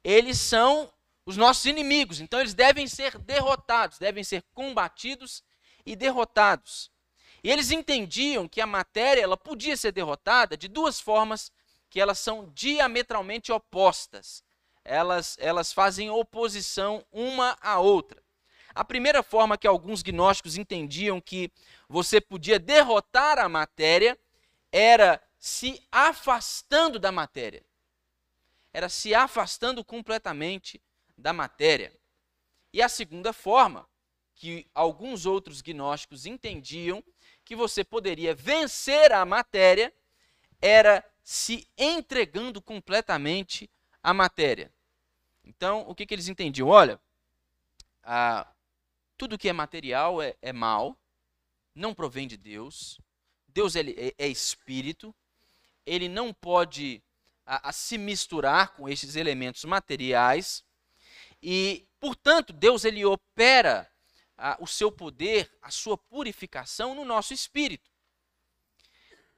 eles 0.04 0.38
são 0.38 0.92
os 1.24 1.36
nossos 1.36 1.64
inimigos. 1.64 2.20
Então 2.20 2.40
eles 2.40 2.54
devem 2.54 2.86
ser 2.86 3.18
derrotados, 3.18 3.98
devem 3.98 4.22
ser 4.22 4.42
combatidos 4.54 5.42
e 5.84 5.96
derrotados. 5.96 6.90
E 7.42 7.50
eles 7.50 7.70
entendiam 7.70 8.48
que 8.48 8.60
a 8.60 8.66
matéria 8.66 9.22
ela 9.22 9.36
podia 9.36 9.76
ser 9.76 9.92
derrotada 9.92 10.56
de 10.56 10.68
duas 10.68 11.00
formas 11.00 11.52
que 11.90 12.00
elas 12.00 12.18
são 12.18 12.50
diametralmente 12.54 13.52
opostas. 13.52 14.42
Elas, 14.84 15.36
elas 15.40 15.72
fazem 15.72 16.10
oposição 16.10 17.04
uma 17.12 17.56
à 17.60 17.78
outra. 17.78 18.22
A 18.74 18.84
primeira 18.84 19.22
forma 19.22 19.58
que 19.58 19.66
alguns 19.66 20.02
gnósticos 20.02 20.56
entendiam 20.56 21.20
que 21.20 21.50
você 21.88 22.20
podia 22.20 22.58
derrotar 22.58 23.38
a 23.38 23.48
matéria 23.48 24.18
era 24.70 25.20
se 25.38 25.82
afastando 25.90 26.98
da 26.98 27.10
matéria. 27.10 27.64
Era 28.72 28.88
se 28.88 29.14
afastando 29.14 29.84
completamente 29.84 30.80
da 31.16 31.32
matéria. 31.32 31.92
E 32.72 32.82
a 32.82 32.88
segunda 32.88 33.32
forma, 33.32 33.88
que 34.34 34.70
alguns 34.72 35.26
outros 35.26 35.60
gnósticos 35.60 36.26
entendiam 36.26 37.02
que 37.44 37.56
você 37.56 37.82
poderia 37.82 38.34
vencer 38.34 39.10
a 39.10 39.24
matéria, 39.24 39.92
era 40.60 41.04
se 41.28 41.68
entregando 41.76 42.58
completamente 42.58 43.70
à 44.02 44.14
matéria. 44.14 44.72
Então, 45.44 45.84
o 45.86 45.94
que, 45.94 46.06
que 46.06 46.14
eles 46.14 46.26
entendiam? 46.26 46.68
Olha, 46.68 46.98
ah, 48.02 48.50
tudo 49.14 49.36
que 49.36 49.46
é 49.46 49.52
material 49.52 50.22
é, 50.22 50.34
é 50.40 50.54
mal, 50.54 50.98
não 51.74 51.92
provém 51.92 52.26
de 52.26 52.38
Deus, 52.38 52.98
Deus 53.46 53.76
ele 53.76 53.94
é, 53.98 54.24
é 54.24 54.26
espírito, 54.26 55.14
ele 55.84 56.08
não 56.08 56.32
pode 56.32 57.02
a, 57.44 57.68
a 57.68 57.72
se 57.72 57.98
misturar 57.98 58.72
com 58.72 58.88
esses 58.88 59.14
elementos 59.14 59.66
materiais 59.66 60.64
e, 61.42 61.86
portanto, 62.00 62.54
Deus 62.54 62.86
ele 62.86 63.04
opera 63.04 63.86
o 64.60 64.66
seu 64.66 64.90
poder, 64.90 65.54
a 65.60 65.70
sua 65.70 65.98
purificação 65.98 66.94
no 66.94 67.04
nosso 67.04 67.34
espírito. 67.34 67.90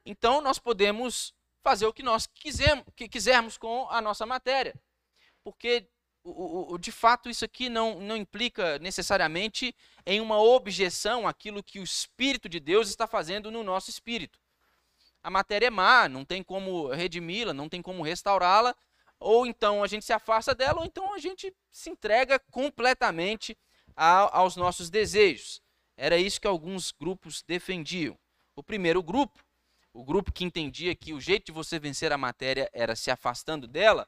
Então, 0.05 0.39
nós 0.39 0.57
podemos 0.57 1.33
fazer 1.63 1.85
o 1.85 1.93
que 1.93 2.03
nós 2.03 2.27
quisermos, 2.27 2.85
que 2.95 3.07
quisermos 3.07 3.57
com 3.57 3.87
a 3.89 4.01
nossa 4.01 4.25
matéria. 4.25 4.73
Porque, 5.43 5.87
de 6.79 6.91
fato, 6.91 7.29
isso 7.29 7.45
aqui 7.45 7.69
não, 7.69 7.99
não 7.99 8.17
implica 8.17 8.77
necessariamente 8.79 9.75
em 10.05 10.19
uma 10.19 10.39
objeção 10.39 11.27
àquilo 11.27 11.63
que 11.63 11.79
o 11.79 11.83
Espírito 11.83 12.49
de 12.49 12.59
Deus 12.59 12.89
está 12.89 13.07
fazendo 13.07 13.49
no 13.51 13.63
nosso 13.63 13.89
espírito. 13.89 14.39
A 15.23 15.29
matéria 15.29 15.67
é 15.67 15.69
má, 15.69 16.09
não 16.09 16.25
tem 16.25 16.43
como 16.43 16.87
redimi-la, 16.87 17.53
não 17.53 17.69
tem 17.69 17.81
como 17.81 18.01
restaurá-la, 18.01 18.75
ou 19.19 19.45
então 19.45 19.83
a 19.83 19.87
gente 19.87 20.03
se 20.03 20.11
afasta 20.11 20.55
dela, 20.55 20.79
ou 20.79 20.85
então 20.85 21.13
a 21.13 21.19
gente 21.19 21.55
se 21.71 21.91
entrega 21.91 22.39
completamente 22.51 23.55
a, 23.95 24.37
aos 24.39 24.55
nossos 24.55 24.89
desejos. 24.89 25.61
Era 25.95 26.17
isso 26.17 26.41
que 26.41 26.47
alguns 26.47 26.91
grupos 26.91 27.43
defendiam. 27.43 28.17
O 28.55 28.63
primeiro 28.63 29.03
grupo 29.03 29.43
o 29.93 30.03
grupo 30.03 30.31
que 30.31 30.43
entendia 30.43 30.95
que 30.95 31.13
o 31.13 31.19
jeito 31.19 31.47
de 31.47 31.51
você 31.51 31.79
vencer 31.79 32.11
a 32.11 32.17
matéria 32.17 32.69
era 32.73 32.95
se 32.95 33.11
afastando 33.11 33.67
dela, 33.67 34.07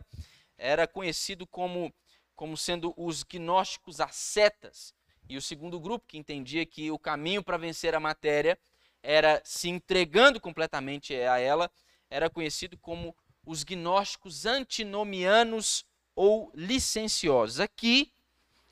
era 0.58 0.88
conhecido 0.88 1.46
como, 1.46 1.94
como 2.36 2.56
sendo 2.56 2.94
os 2.96 3.24
gnósticos 3.24 4.00
ascetas. 4.00 4.94
E 5.28 5.38
o 5.38 5.42
segundo 5.42 5.80
grupo, 5.80 6.06
que 6.08 6.18
entendia 6.18 6.66
que 6.66 6.92
o 6.92 7.00
caminho 7.00 7.44
para 7.44 7.58
vencer 7.58 7.96
a 7.96 8.00
matéria 8.00 8.58
era 9.02 9.42
se 9.44 9.70
entregando 9.70 10.40
completamente 10.40 11.14
a 11.16 11.38
ela, 11.38 11.70
era 12.10 12.30
conhecido 12.30 12.78
como 12.78 13.16
os 13.46 13.64
gnósticos 13.64 14.46
antinomianos 14.46 15.86
ou 16.16 16.52
licenciosos. 16.56 17.60
Aqui, 17.60 18.14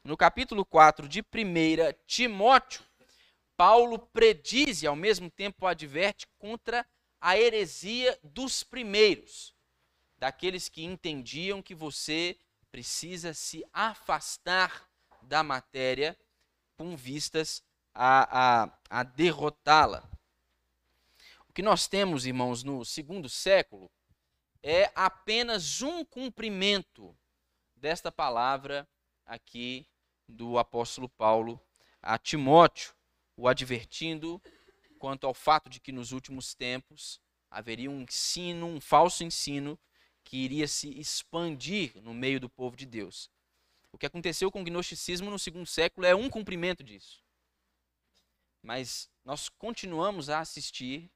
no 0.04 0.16
capítulo 0.16 0.64
4 0.64 1.08
de 1.08 1.22
1 1.22 1.24
Timóteo, 2.06 2.82
Paulo 3.58 4.00
prediz 4.00 4.82
e 4.82 4.88
ao 4.88 4.96
mesmo 4.96 5.30
tempo 5.30 5.68
adverte 5.68 6.28
contra 6.40 6.86
a 7.22 7.38
heresia 7.38 8.20
dos 8.24 8.64
primeiros, 8.64 9.56
daqueles 10.18 10.68
que 10.68 10.84
entendiam 10.84 11.62
que 11.62 11.76
você 11.76 12.36
precisa 12.72 13.34
se 13.34 13.64
afastar 13.72 14.90
da 15.22 15.44
matéria 15.44 16.18
com 16.76 16.98
vistas 16.98 17.64
a, 17.94 18.64
a, 18.64 18.80
a 18.90 19.04
derrotá-la. 19.04 20.10
O 21.48 21.54
que 21.54 21.62
nós 21.62 21.88
temos, 21.88 22.26
irmãos, 22.26 22.64
no 22.64 22.84
segundo 22.84 23.30
século 23.30 23.92
é 24.64 24.92
apenas 24.96 25.82
um 25.82 26.04
cumprimento 26.04 27.16
desta 27.76 28.12
palavra 28.12 28.88
aqui 29.26 29.86
do 30.28 30.58
apóstolo 30.58 31.10
Paulo 31.10 31.62
a 32.02 32.18
Timóteo, 32.18 32.94
o 33.36 33.48
advertindo 33.48 34.42
quanto 35.02 35.26
ao 35.26 35.34
fato 35.34 35.68
de 35.68 35.80
que 35.80 35.92
nos 35.92 36.12
últimos 36.12 36.54
tempos 36.54 37.20
haveria 37.50 37.90
um 37.90 38.02
ensino, 38.02 38.68
um 38.68 38.80
falso 38.80 39.24
ensino, 39.24 39.78
que 40.24 40.38
iria 40.38 40.68
se 40.68 40.90
expandir 41.00 42.00
no 42.04 42.14
meio 42.14 42.40
do 42.40 42.48
povo 42.48 42.78
de 42.78 42.86
Deus. 42.86 43.28
O 43.92 43.98
que 43.98 44.06
aconteceu 44.06 44.52
com 44.52 44.62
o 44.62 44.64
gnosticismo 44.64 45.32
no 45.32 45.40
segundo 45.40 45.66
século 45.66 46.06
é 46.06 46.16
um 46.16 46.30
cumprimento 46.30 46.84
disso. 46.84 47.24
Mas 48.62 49.10
nós 49.26 49.50
continuamos 49.50 50.30
a 50.30 50.38
assistir 50.38 51.10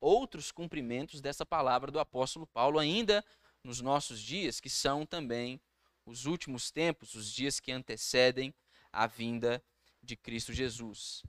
outros 0.00 0.50
cumprimentos 0.50 1.20
dessa 1.20 1.46
palavra 1.46 1.92
do 1.92 2.00
apóstolo 2.00 2.48
Paulo 2.48 2.80
ainda 2.80 3.24
nos 3.62 3.80
nossos 3.80 4.20
dias, 4.20 4.58
que 4.58 4.68
são 4.68 5.06
também 5.06 5.60
os 6.04 6.26
últimos 6.26 6.72
tempos, 6.72 7.14
os 7.14 7.32
dias 7.32 7.60
que 7.60 7.70
antecedem 7.70 8.52
a 8.92 9.06
vinda 9.06 9.62
de 10.02 10.16
Cristo 10.16 10.52
Jesus. 10.52 11.22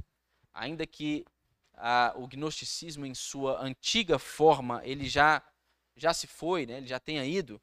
Ainda 0.52 0.88
que 0.88 1.24
o 2.16 2.28
gnosticismo 2.28 3.06
em 3.06 3.16
sua 3.16 3.62
antiga 3.62 4.20
forma, 4.20 4.82
ele 4.84 5.08
já, 5.08 5.44
já 5.96 6.14
se 6.14 6.28
foi, 6.28 6.66
né? 6.66 6.78
ele 6.78 6.88
já 6.88 7.00
tenha 7.00 7.26
ido, 7.26 7.62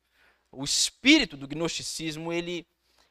o 0.51 0.65
espírito 0.65 1.37
do 1.37 1.47
gnosticismo 1.47 2.33
ele, 2.33 2.67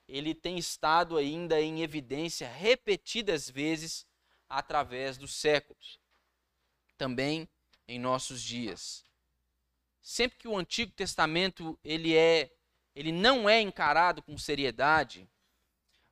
ele 0.07 0.33
tem 0.33 0.57
estado 0.57 1.17
ainda 1.17 1.61
em 1.61 1.81
evidência 1.81 2.47
repetidas 2.49 3.49
vezes 3.49 4.05
através 4.49 5.17
dos 5.17 5.33
séculos, 5.33 5.99
também 6.97 7.47
em 7.87 7.99
nossos 7.99 8.41
dias. 8.41 9.05
Sempre 10.01 10.37
que 10.37 10.47
o 10.47 10.57
Antigo 10.57 10.91
Testamento 10.93 11.77
ele 11.83 12.15
é 12.15 12.51
ele 12.95 13.11
não 13.11 13.47
é 13.47 13.61
encarado 13.61 14.23
com 14.23 14.35
seriedade, 14.39 15.29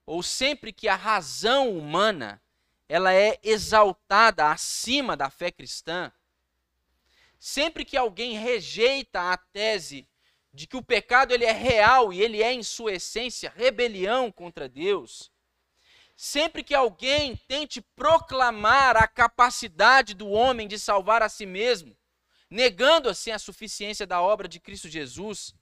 ou 0.05 0.21
sempre 0.21 0.71
que 0.71 0.87
a 0.87 0.95
razão 0.95 1.75
humana 1.75 2.39
ela 2.87 3.13
é 3.13 3.39
exaltada 3.43 4.51
acima 4.51 5.17
da 5.17 5.29
fé 5.29 5.51
cristã. 5.51 6.11
Sempre 7.39 7.83
que 7.83 7.97
alguém 7.97 8.37
rejeita 8.37 9.31
a 9.31 9.37
tese 9.37 10.07
de 10.53 10.65
que 10.65 10.77
o 10.77 10.83
pecado 10.83 11.33
ele 11.33 11.43
é 11.43 11.51
real 11.51 12.13
e 12.13 12.21
ele 12.21 12.41
é 12.41 12.53
em 12.53 12.63
sua 12.63 12.93
essência 12.93 13.53
rebelião 13.55 14.31
contra 14.31 14.69
Deus, 14.69 15.29
sempre 16.15 16.63
que 16.63 16.73
alguém 16.73 17.35
tente 17.47 17.81
proclamar 17.81 18.95
a 18.95 19.05
capacidade 19.05 20.13
do 20.13 20.29
homem 20.29 20.67
de 20.67 20.79
salvar 20.79 21.21
a 21.21 21.27
si 21.27 21.45
mesmo, 21.45 21.95
negando 22.49 23.09
assim 23.09 23.31
a 23.31 23.39
suficiência 23.39 24.07
da 24.07 24.21
obra 24.21 24.47
de 24.47 24.59
Cristo 24.59 24.87
Jesus, 24.87 25.53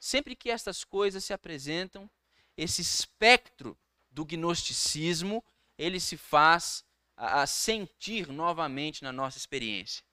sempre 0.00 0.34
que 0.34 0.50
estas 0.50 0.82
coisas 0.82 1.24
se 1.24 1.32
apresentam, 1.32 2.10
esse 2.56 2.82
espectro 2.82 3.78
do 4.10 4.24
gnosticismo 4.24 5.44
ele 5.78 6.00
se 6.00 6.16
faz 6.16 6.84
a, 7.16 7.46
sentir 7.46 8.28
novamente 8.28 9.02
na 9.02 9.12
nossa 9.12 9.38
experiência. 9.38 10.04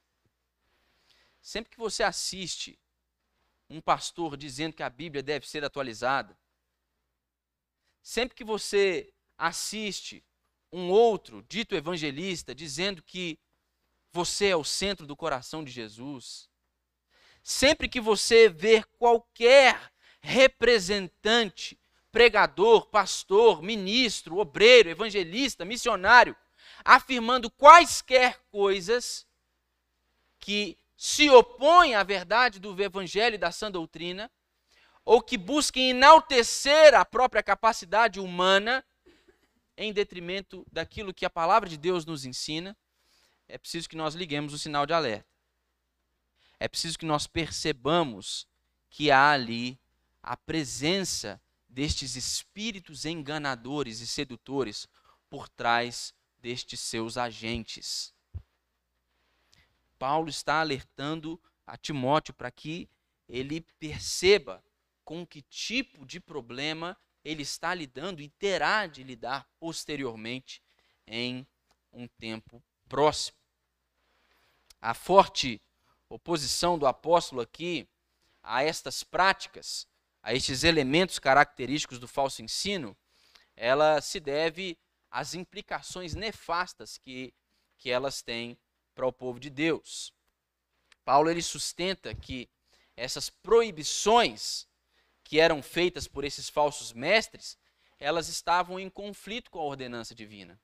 Sempre 1.41 1.71
que 1.71 1.78
você 1.78 2.04
assiste 2.04 2.80
um 3.69 3.82
pastor 3.82 4.38
dizendo 4.38 4.73
que 4.73 4.84
a 4.84 4.89
Bíblia 4.89 5.21
deve 5.21 5.47
ser 5.47 5.63
atualizada, 5.63 6.38
sempre 8.02 8.36
que 8.36 8.43
você 8.43 9.13
assiste 9.38 10.23
um 10.71 10.89
outro 10.89 11.43
dito 11.43 11.76
evangelista 11.76 12.54
dizendo 12.56 13.02
que 13.04 13.39
você 14.12 14.47
é 14.47 14.56
o 14.56 14.63
centro 14.63 15.06
do 15.06 15.15
coração 15.15 15.63
de 15.63 15.71
Jesus, 15.71 16.49
sempre 17.41 17.89
que 17.89 17.99
você 17.99 18.47
vê 18.47 18.84
qualquer 18.84 19.91
representante 20.21 21.78
pregador, 22.13 22.86
pastor, 22.86 23.63
ministro, 23.63 24.38
obreiro, 24.38 24.88
evangelista, 24.88 25.65
missionário, 25.65 26.36
afirmando 26.86 27.49
quaisquer 27.49 28.39
coisas 28.52 29.26
que 30.39 30.78
se 30.95 31.28
opõem 31.32 31.95
à 31.95 32.04
verdade 32.04 32.60
do 32.60 32.80
evangelho 32.80 33.34
e 33.34 33.39
da 33.39 33.52
sã 33.52 33.71
doutrina, 33.71 34.30
ou 35.04 35.23
que 35.23 35.39
busquem 35.39 35.89
enaltecer 35.89 36.93
a 36.93 37.04
própria 37.04 37.41
capacidade 37.41 38.19
humana 38.19 38.86
em 39.76 39.91
detrimento 39.91 40.63
daquilo 40.71 41.15
que 41.15 41.26
a 41.26 41.32
palavra 41.32 41.67
de 41.67 41.78
Deus 41.78 42.06
nos 42.06 42.26
ensina, 42.26 42.78
é 43.47 43.58
preciso 43.58 43.89
que 43.89 43.97
nós 43.97 44.13
liguemos 44.13 44.54
o 44.54 44.60
sinal 44.60 44.86
de 44.86 44.93
alerta. 44.93 45.28
É 46.60 46.67
preciso 46.67 46.97
que 46.97 47.08
nós 47.08 47.26
percebamos 47.26 48.47
que 48.88 49.10
há 49.10 49.32
ali 49.32 49.80
a 50.21 50.38
presença 50.38 51.41
destes 51.73 52.15
espíritos 52.15 53.03
enganadores 53.03 53.99
e 53.99 54.05
sedutores 54.05 54.88
por 55.27 55.49
trás 55.49 56.13
destes 56.38 56.79
seus 56.79 57.17
agentes. 57.17 58.13
Paulo 59.97 60.30
está 60.30 60.61
alertando 60.61 61.41
a 61.65 61.76
Timóteo 61.76 62.32
para 62.34 62.51
que 62.51 62.88
ele 63.28 63.61
perceba 63.80 64.63
com 65.03 65.26
que 65.26 65.41
tipo 65.41 66.05
de 66.05 66.19
problema 66.19 66.95
ele 67.24 67.41
está 67.41 67.74
lidando 67.74 68.21
e 68.21 68.30
terá 68.30 68.86
de 68.86 69.01
lidar 69.01 69.49
posteriormente 69.59 70.61
em 71.07 71.47
um 71.91 72.07
tempo 72.07 72.63
próximo. 72.88 73.38
A 74.80 74.93
forte 74.93 75.59
oposição 76.07 76.78
do 76.78 76.86
apóstolo 76.86 77.41
aqui 77.41 77.89
a 78.43 78.61
estas 78.61 79.03
práticas 79.03 79.88
a 80.24 80.34
estes 80.34 80.63
elementos 80.63 81.19
característicos 81.19 81.99
do 81.99 82.07
falso 82.07 82.41
ensino, 82.41 82.97
ela 83.55 83.99
se 83.99 84.21
deve 84.21 84.78
às 85.11 85.36
implicações 85.36 86.15
nefastas 86.15 86.97
que, 86.97 87.34
que 87.78 87.91
elas 87.91 88.21
têm 88.21 88.57
para 88.95 89.05
o 89.05 89.11
povo 89.11 89.39
de 89.39 89.49
Deus. 89.49 90.13
Paulo 91.03 91.30
ele 91.30 91.41
sustenta 91.41 92.15
que 92.15 92.49
essas 92.95 93.30
proibições 93.30 94.65
que 95.24 95.39
eram 95.39 95.61
feitas 95.61 96.07
por 96.07 96.24
esses 96.24 96.49
falsos 96.49 96.93
mestres, 96.93 97.57
elas 97.99 98.28
estavam 98.30 98.80
em 98.80 98.89
conflito 98.89 99.51
com 99.51 99.59
a 99.59 99.63
ordenança 99.63 100.15
divina. 100.15 100.59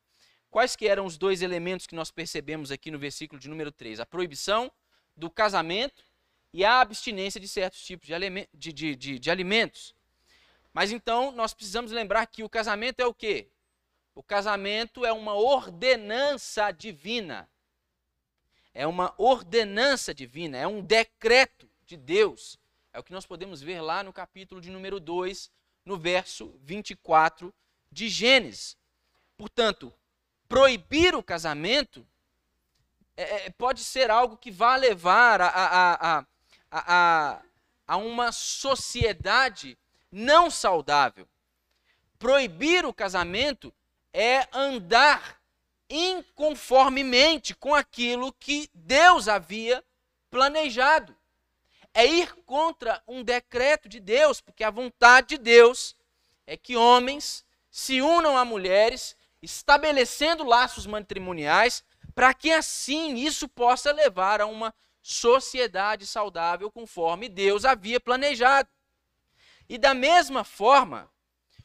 Quais 0.50 0.76
que 0.76 0.88
eram 0.88 1.06
os 1.06 1.18
dois 1.18 1.42
elementos 1.42 1.86
que 1.86 1.96
nós 1.96 2.10
percebemos 2.10 2.72
aqui 2.72 2.90
no 2.90 2.98
versículo 2.98 3.40
de 3.40 3.50
número 3.50 3.72
3? 3.72 4.00
A 4.00 4.06
proibição 4.06 4.72
do 5.16 5.30
casamento 5.30 6.04
e 6.54 6.66
a 6.66 6.82
abstinência 6.82 7.40
de 7.40 7.48
certos 7.48 7.84
tipos 7.84 8.08
de, 8.08 8.74
de, 8.74 8.96
de, 8.96 9.20
de 9.20 9.32
alimentos. 9.32 9.96
Mas 10.74 10.92
então 10.92 11.32
nós 11.32 11.54
precisamos 11.54 11.92
lembrar 11.92 12.26
que 12.28 12.44
o 12.44 12.50
casamento 12.50 13.00
é 13.00 13.06
o 13.06 13.14
quê? 13.14 13.50
O 14.16 14.24
casamento 14.24 15.06
é 15.06 15.14
uma 15.14 15.34
ordenança 15.34 16.72
divina. 16.72 17.50
É 18.74 18.86
uma 18.86 19.14
ordenança 19.18 20.14
divina, 20.14 20.58
é 20.58 20.68
um 20.68 20.82
decreto 20.82 21.70
de 21.86 21.98
Deus. 21.98 22.60
É 22.94 23.00
o 23.00 23.04
que 23.04 23.12
nós 23.12 23.26
podemos 23.26 23.62
ver 23.62 23.82
lá 23.82 24.04
no 24.04 24.14
capítulo 24.14 24.62
de 24.62 24.70
número 24.70 25.00
2, 25.00 25.52
no 25.86 25.98
verso 25.98 26.54
24 26.62 27.54
de 27.92 28.10
Gênesis. 28.10 28.78
Portanto, 29.38 29.94
proibir 30.48 31.16
o 31.16 31.24
casamento 31.24 32.06
é, 33.16 33.48
é, 33.48 33.50
pode 33.50 33.84
ser 33.84 34.10
algo 34.10 34.38
que 34.38 34.52
vá 34.52 34.76
levar 34.76 35.42
a, 35.42 35.48
a, 35.48 36.20
a, 36.20 36.26
a, 36.72 37.42
a 37.88 37.98
uma 37.98 38.32
sociedade 38.32 39.78
não 40.12 40.50
saudável. 40.50 41.28
Proibir 42.18 42.86
o 42.86 42.94
casamento 42.94 43.74
é 44.14 44.48
andar 44.54 45.40
inconformemente 45.90 47.56
com 47.56 47.74
aquilo 47.74 48.32
que 48.34 48.70
Deus 48.74 49.28
havia 49.28 49.84
planejado. 50.30 51.16
É 51.94 52.06
ir 52.06 52.34
contra 52.46 53.02
um 53.08 53.24
decreto 53.24 53.90
de 53.90 54.00
Deus, 54.00 54.40
porque 54.40 54.64
a 54.64 54.70
vontade 54.70 55.30
de 55.30 55.38
Deus 55.40 55.96
é 56.46 56.56
que 56.56 56.76
homens 56.76 57.44
se 57.72 58.02
unam 58.02 58.38
a 58.38 58.46
mulheres, 58.46 59.16
estabelecendo 59.42 60.44
laços 60.44 60.86
matrimoniais, 60.86 61.84
para 62.14 62.34
que 62.34 62.52
assim 62.52 63.16
isso 63.16 63.48
possa 63.48 63.92
levar 63.92 64.42
a 64.42 64.46
uma 64.46 64.74
sociedade 65.02 66.06
saudável 66.06 66.72
conforme 66.72 67.30
Deus 67.30 67.66
havia 67.66 68.00
planejado. 68.00 68.70
E 69.68 69.78
da 69.78 69.94
mesma 69.94 70.44
forma, 70.44 71.10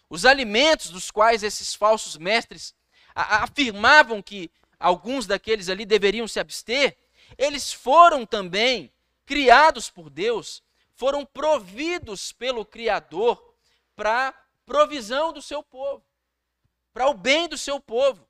os 0.08 0.24
alimentos 0.24 0.90
dos 0.90 1.10
quais 1.10 1.42
esses 1.42 1.74
falsos 1.74 2.16
mestres 2.16 2.74
afirmavam 3.14 4.20
que 4.20 4.50
alguns 4.78 5.26
daqueles 5.26 5.68
ali 5.68 5.84
deveriam 5.84 6.28
se 6.28 6.38
abster, 6.38 6.96
eles 7.38 7.72
foram 7.72 8.26
também 8.26 8.92
criados 9.24 9.88
por 9.88 10.10
Deus, 10.10 10.62
foram 10.94 11.24
providos 11.24 12.32
pelo 12.32 12.64
Criador 12.64 13.54
para 13.96 14.34
provisão 14.66 15.32
do 15.32 15.40
seu 15.40 15.62
povo, 15.62 16.04
para 16.92 17.08
o 17.08 17.14
bem 17.14 17.48
do 17.48 17.56
seu 17.56 17.80
povo. 17.80 18.26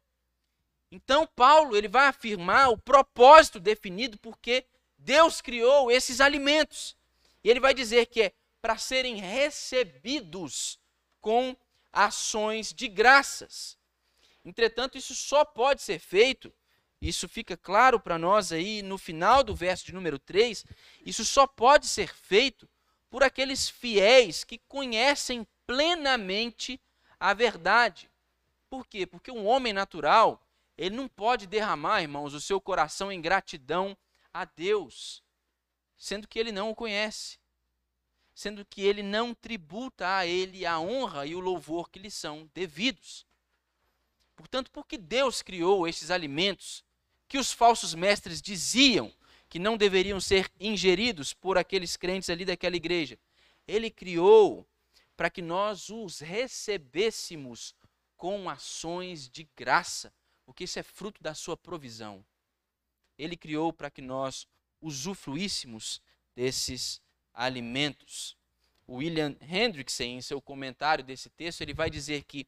Então 0.91 1.27
Paulo 1.27 1.77
ele 1.77 1.89
vai 1.89 2.07
afirmar 2.07 2.71
o 2.71 2.79
propósito 2.79 3.59
definido 3.59 4.17
porque 4.19 4.65
Deus 5.05 5.43
criou 5.43 5.91
esses 5.91 6.21
alimentos. 6.21 6.97
E 7.43 7.51
ele 7.51 7.61
vai 7.61 7.75
dizer 7.75 8.07
que 8.07 8.23
é 8.23 8.33
para 8.61 8.79
serem 8.79 9.17
recebidos 9.17 10.79
com 11.21 11.55
ações 11.93 12.73
de 12.73 12.89
graças. 12.89 13.77
Entretanto, 14.43 14.97
isso 14.97 15.15
só 15.15 15.45
pode 15.45 15.83
ser 15.83 15.99
feito, 15.99 16.53
isso 17.01 17.29
fica 17.29 17.57
claro 17.57 18.01
para 18.01 18.19
nós 18.19 18.51
aí 18.51 18.83
no 18.83 18.97
final 18.97 19.45
do 19.45 19.55
verso 19.55 19.85
de 19.85 19.93
número 19.93 20.19
3, 20.19 20.65
isso 21.05 21.25
só 21.25 21.47
pode 21.47 21.87
ser 21.87 22.15
feito 22.15 22.69
por 23.11 23.23
aqueles 23.23 23.69
fiéis 23.69 24.43
que 24.43 24.59
conhecem 24.67 25.47
plenamente 25.67 26.81
a 27.21 27.35
verdade. 27.35 28.11
Por 28.71 28.87
quê? 28.87 29.07
Porque 29.07 29.31
um 29.31 29.47
homem 29.47 29.73
natural, 29.73 30.43
ele 30.77 30.97
não 30.97 31.09
pode 31.09 31.47
derramar, 31.47 32.03
irmãos, 32.03 32.33
o 32.33 32.41
seu 32.41 32.61
coração 32.61 33.13
em 33.13 33.21
gratidão 33.21 33.97
a 34.35 34.45
Deus, 34.45 35.23
sendo 35.97 36.29
que 36.29 36.39
ele 36.39 36.53
não 36.53 36.69
o 36.71 36.75
conhece 36.75 37.39
sendo 38.35 38.65
que 38.65 38.83
ele 38.83 39.03
não 39.03 39.33
tributa 39.33 40.17
a 40.17 40.27
ele 40.27 40.67
a 40.67 40.81
honra 40.81 41.25
e 41.25 41.35
o 41.35 41.41
louvor 41.41 41.89
que 41.89 42.01
lhe 42.01 42.11
são 42.11 42.51
devidos. 42.53 43.25
Portanto, 44.35 44.71
porque 44.73 44.99
Deus 44.99 45.41
criou 45.41 45.87
estes 45.87 46.11
alimentos 46.11 46.85
que 47.29 47.39
os 47.39 47.53
falsos 47.53 47.95
mestres 47.95 48.43
diziam 48.43 49.13
que 49.49 49.61
não 49.61 49.77
deveriam 49.77 50.21
ser 50.21 50.51
ingeridos 50.59 51.33
por 51.33 51.57
aqueles 51.57 51.97
crentes 51.97 52.29
ali 52.29 52.45
daquela 52.45 52.75
igreja? 52.75 53.17
Ele 53.69 53.89
criou 53.89 54.67
para 55.17 55.31
que 55.31 55.41
nós 55.41 55.89
os 55.89 56.19
recebêssemos 56.19 57.73
com 58.17 58.51
ações 58.51 59.29
de 59.29 59.49
graça, 59.57 60.13
porque 60.45 60.65
isso 60.65 60.79
é 60.79 60.83
fruto 60.83 61.23
da 61.23 61.35
sua 61.35 61.57
provisão. 61.57 62.25
Ele 63.19 63.37
criou 63.37 63.73
para 63.73 63.91
que 63.91 64.03
nós 64.03 64.47
usufruíssemos 64.81 66.01
desses 66.35 67.01
alimentos. 67.33 68.37
William 68.89 69.37
Hendrickson, 69.41 70.03
em 70.05 70.21
seu 70.21 70.41
comentário 70.41 71.03
desse 71.03 71.31
texto, 71.31 71.63
ele 71.63 71.73
vai 71.73 71.89
dizer 71.89 72.25
que 72.25 72.47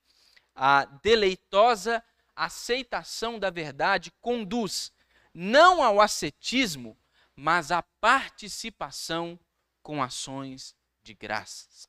a 0.55 0.85
deleitosa 0.85 2.03
aceitação 2.35 3.39
da 3.39 3.51
verdade 3.51 4.13
conduz 4.21 4.93
não 5.33 5.83
ao 5.83 6.01
ascetismo, 6.01 6.97
mas 7.35 7.71
à 7.71 7.83
participação 7.83 9.39
com 9.83 10.03
ações 10.03 10.75
de 11.03 11.15
graças. 11.15 11.89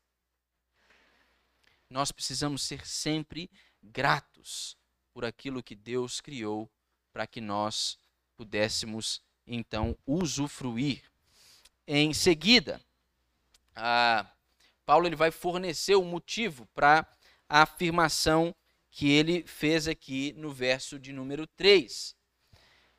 Nós 1.90 2.12
precisamos 2.12 2.62
ser 2.62 2.86
sempre 2.86 3.50
gratos 3.82 4.78
por 5.14 5.24
aquilo 5.24 5.64
que 5.64 5.76
Deus 5.76 6.20
criou 6.20 6.70
para 7.14 7.26
que 7.26 7.40
nós 7.40 7.98
pudéssemos 8.38 9.22
então 9.46 9.98
usufruir. 10.06 11.04
Em 11.88 12.14
seguida, 12.14 12.80
Paulo 14.86 15.08
ele 15.08 15.16
vai 15.16 15.32
fornecer 15.32 15.96
o 15.96 16.06
motivo 16.06 16.66
para 16.68 17.06
a 17.50 17.64
afirmação 17.64 18.56
que 18.92 19.10
ele 19.10 19.44
fez 19.46 19.88
aqui 19.88 20.34
no 20.38 20.52
verso 20.52 21.00
de 21.00 21.12
número 21.12 21.48
3. 21.48 22.16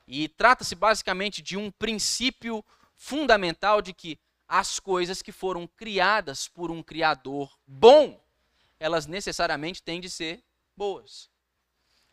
E 0.06 0.28
trata-se 0.28 0.74
basicamente 0.74 1.42
de 1.42 1.56
um 1.56 1.70
princípio 1.70 2.64
fundamental 2.96 3.82
de 3.82 3.92
que 3.92 4.18
as 4.46 4.80
coisas 4.80 5.20
que 5.20 5.30
foram 5.32 5.66
criadas 5.66 6.48
por 6.48 6.70
um 6.70 6.82
criador 6.82 7.58
bom, 7.66 8.24
elas 8.80 9.06
necessariamente 9.06 9.82
têm 9.82 10.00
de 10.00 10.08
ser 10.08 10.42
boas. 10.74 11.30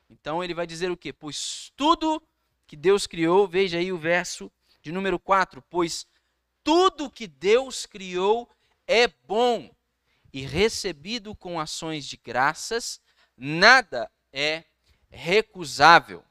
Então 0.10 0.44
ele 0.44 0.54
vai 0.54 0.68
dizer 0.68 0.92
o 0.92 0.98
quê? 0.98 1.14
Pois 1.14 1.72
tudo 1.78 2.22
que 2.68 2.76
Deus 2.76 3.06
criou, 3.08 3.48
veja 3.48 3.78
aí 3.78 3.92
o 3.92 3.98
verso 3.98 4.52
de 4.82 4.92
número 4.92 5.20
4, 5.20 5.62
pois 5.70 6.08
tudo 6.64 7.10
que 7.10 7.28
Deus 7.28 7.86
criou 7.86 8.50
é 8.88 9.08
bom 9.08 9.70
e 10.34 10.42
recebido 10.42 11.36
com 11.36 11.60
ações 11.60 12.06
de 12.06 12.18
graças, 12.18 13.00
nada 13.38 14.12
é 14.34 14.64
recusável. 15.10 16.24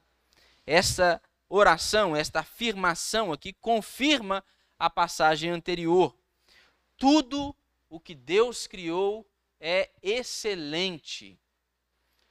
Essa 0.66 1.20
oração, 1.48 2.14
esta 2.14 2.40
afirmação 2.40 3.32
aqui 3.32 3.52
confirma 3.52 4.44
a 4.78 4.90
passagem 4.90 5.50
anterior. 5.50 6.14
Tudo 6.96 7.54
o 7.88 7.98
que 8.00 8.14
Deus 8.14 8.66
criou 8.66 9.26
é 9.60 9.90
excelente. 10.02 11.38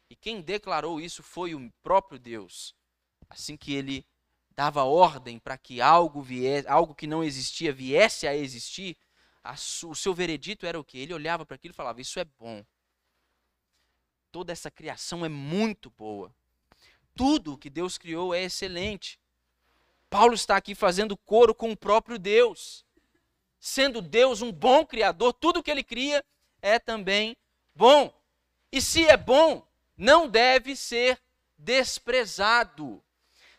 E 0.10 0.16
quem 0.16 0.42
declarou 0.42 1.02
isso 1.02 1.24
foi 1.24 1.56
o 1.56 1.72
próprio 1.82 2.20
Deus. 2.20 2.76
Assim 3.34 3.58
que 3.58 3.74
ele 3.74 4.06
dava 4.56 4.84
ordem 4.84 5.40
para 5.40 5.58
que 5.58 5.82
algo 5.82 6.22
viesse, 6.22 6.68
algo 6.68 6.94
que 6.94 7.08
não 7.08 7.24
existia 7.24 7.74
viesse 7.74 8.28
a 8.28 8.36
existir, 8.36 8.96
a, 9.44 9.54
o 9.54 9.96
seu 9.96 10.14
veredito 10.14 10.68
era 10.68 10.80
o 10.80 10.84
quê? 10.84 11.00
Ele 11.00 11.16
olhava 11.16 11.46
para 11.46 11.56
aquilo 11.56 11.74
e 11.74 11.76
falava: 11.76 12.00
Isso 12.00 12.20
é 12.20 12.24
bom. 12.24 12.64
Toda 14.32 14.52
essa 14.52 14.70
criação 14.70 15.26
é 15.26 15.30
muito 15.30 15.90
boa. 15.90 16.34
Tudo 17.16 17.58
que 17.58 17.70
Deus 17.70 17.98
criou 17.98 18.34
é 18.34 18.44
excelente. 18.44 19.20
Paulo 20.10 20.36
está 20.36 20.56
aqui 20.56 20.76
fazendo 20.76 21.18
coro 21.18 21.56
com 21.56 21.72
o 21.72 21.78
próprio 21.78 22.20
Deus. 22.20 22.86
Sendo 23.60 24.02
Deus 24.02 24.42
um 24.42 24.52
bom 24.52 24.86
criador, 24.86 25.34
tudo 25.34 25.64
que 25.64 25.72
ele 25.72 25.84
cria 25.84 26.24
é 26.62 26.78
também 26.78 27.36
bom. 27.74 28.14
E 28.72 28.80
se 28.80 29.06
é 29.06 29.18
bom, 29.18 29.68
não 29.98 30.28
deve 30.28 30.76
ser 30.76 31.20
desprezado. 31.58 33.04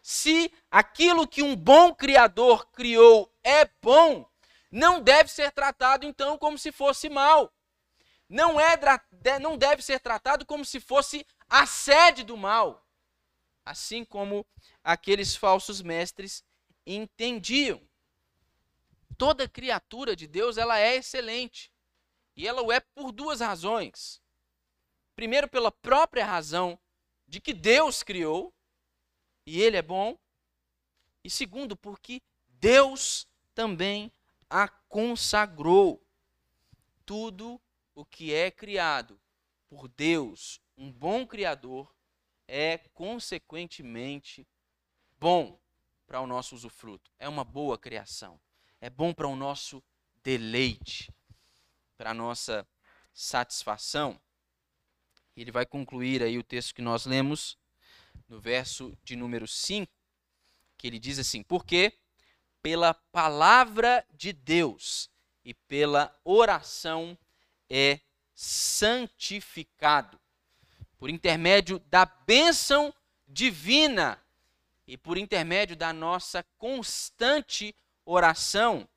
Se 0.07 0.53
aquilo 0.71 1.27
que 1.27 1.43
um 1.43 1.57
bom 1.57 1.95
criador 1.95 2.67
criou 2.73 3.35
é 3.43 3.65
bom, 3.81 4.31
não 4.71 5.01
deve 5.01 5.31
ser 5.31 5.51
tratado 5.51 6.05
então 6.05 6.37
como 6.37 6.59
se 6.59 6.71
fosse 6.71 7.09
mal. 7.09 7.51
Não, 8.29 8.61
é, 8.61 8.79
não 9.41 9.57
deve 9.57 9.81
ser 9.81 9.99
tratado 10.01 10.45
como 10.45 10.63
se 10.63 10.79
fosse 10.79 11.27
a 11.49 11.65
sede 11.65 12.23
do 12.23 12.37
mal. 12.37 12.87
Assim 13.65 14.05
como 14.05 14.47
aqueles 14.83 15.35
falsos 15.35 15.81
mestres 15.81 16.45
entendiam. 16.87 17.81
Toda 19.17 19.49
criatura 19.49 20.15
de 20.15 20.27
Deus 20.27 20.59
ela 20.59 20.79
é 20.79 20.97
excelente. 20.97 21.73
E 22.37 22.47
ela 22.47 22.61
o 22.61 22.71
é 22.71 22.79
por 22.79 23.11
duas 23.11 23.41
razões. 23.41 24.21
Primeiro, 25.17 25.49
pela 25.49 25.73
própria 25.73 26.27
razão 26.27 26.79
de 27.27 27.41
que 27.41 27.55
Deus 27.55 28.03
criou, 28.03 28.54
e 29.47 29.61
ele 29.61 29.77
é 29.77 29.83
bom. 29.83 30.19
E 31.23 31.31
segundo, 31.31 31.77
porque 31.77 32.21
Deus 32.49 33.27
também 33.55 34.13
a 34.49 34.69
consagrou. 34.69 36.01
Tudo 37.07 37.61
o 37.95 38.05
que 38.05 38.33
é 38.33 38.51
criado 38.51 39.21
por 39.69 39.89
Deus, 39.89 40.61
um 40.77 40.91
bom 40.91 41.27
Criador, 41.27 41.95
é 42.49 42.79
consequentemente 42.79 44.47
bom 45.19 45.59
para 46.07 46.21
o 46.21 46.27
nosso 46.27 46.55
usufruto. 46.55 47.11
É 47.19 47.29
uma 47.29 47.45
boa 47.45 47.79
criação. 47.79 48.41
É 48.81 48.89
bom 48.89 49.13
para 49.13 49.27
o 49.27 49.37
nosso 49.37 49.83
deleite, 50.23 51.13
para 51.97 52.11
a 52.11 52.15
nossa 52.15 52.67
satisfação. 53.13 54.21
Ele 55.37 55.51
vai 55.51 55.67
concluir 55.67 56.23
aí 56.23 56.39
o 56.39 56.45
texto 56.45 56.75
que 56.75 56.83
nós 56.83 57.07
lemos 57.07 57.59
no 58.29 58.41
verso 58.41 58.97
de 59.03 59.17
número 59.17 59.47
5, 59.47 59.91
que 60.77 60.87
ele 60.87 60.99
diz 60.99 61.19
assim: 61.19 61.43
Porque 61.43 61.93
pela 62.63 62.95
palavra 62.95 64.05
de 64.13 64.33
Deus 64.33 65.11
e 65.45 65.53
pela 65.53 66.15
oração 66.25 67.17
é 67.69 68.01
santificado, 68.35 70.19
por 70.99 71.11
intermédio 71.11 71.79
da 71.91 72.05
bênção 72.05 72.93
divina 73.29 74.21
e 74.87 74.97
por 74.97 75.17
intermédio 75.17 75.77
da 75.77 75.93
nossa 75.93 76.43
constante 76.59 77.75
oração, 78.05 78.89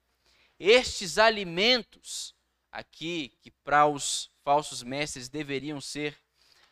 estes 0.60 1.18
alimentos 1.18 2.36
aqui 2.72 3.38
que 3.42 3.52
para 3.52 3.86
os 3.86 4.30
falsos 4.44 4.84
mestres 4.84 5.30
deveriam 5.30 5.80
ser 5.82 6.18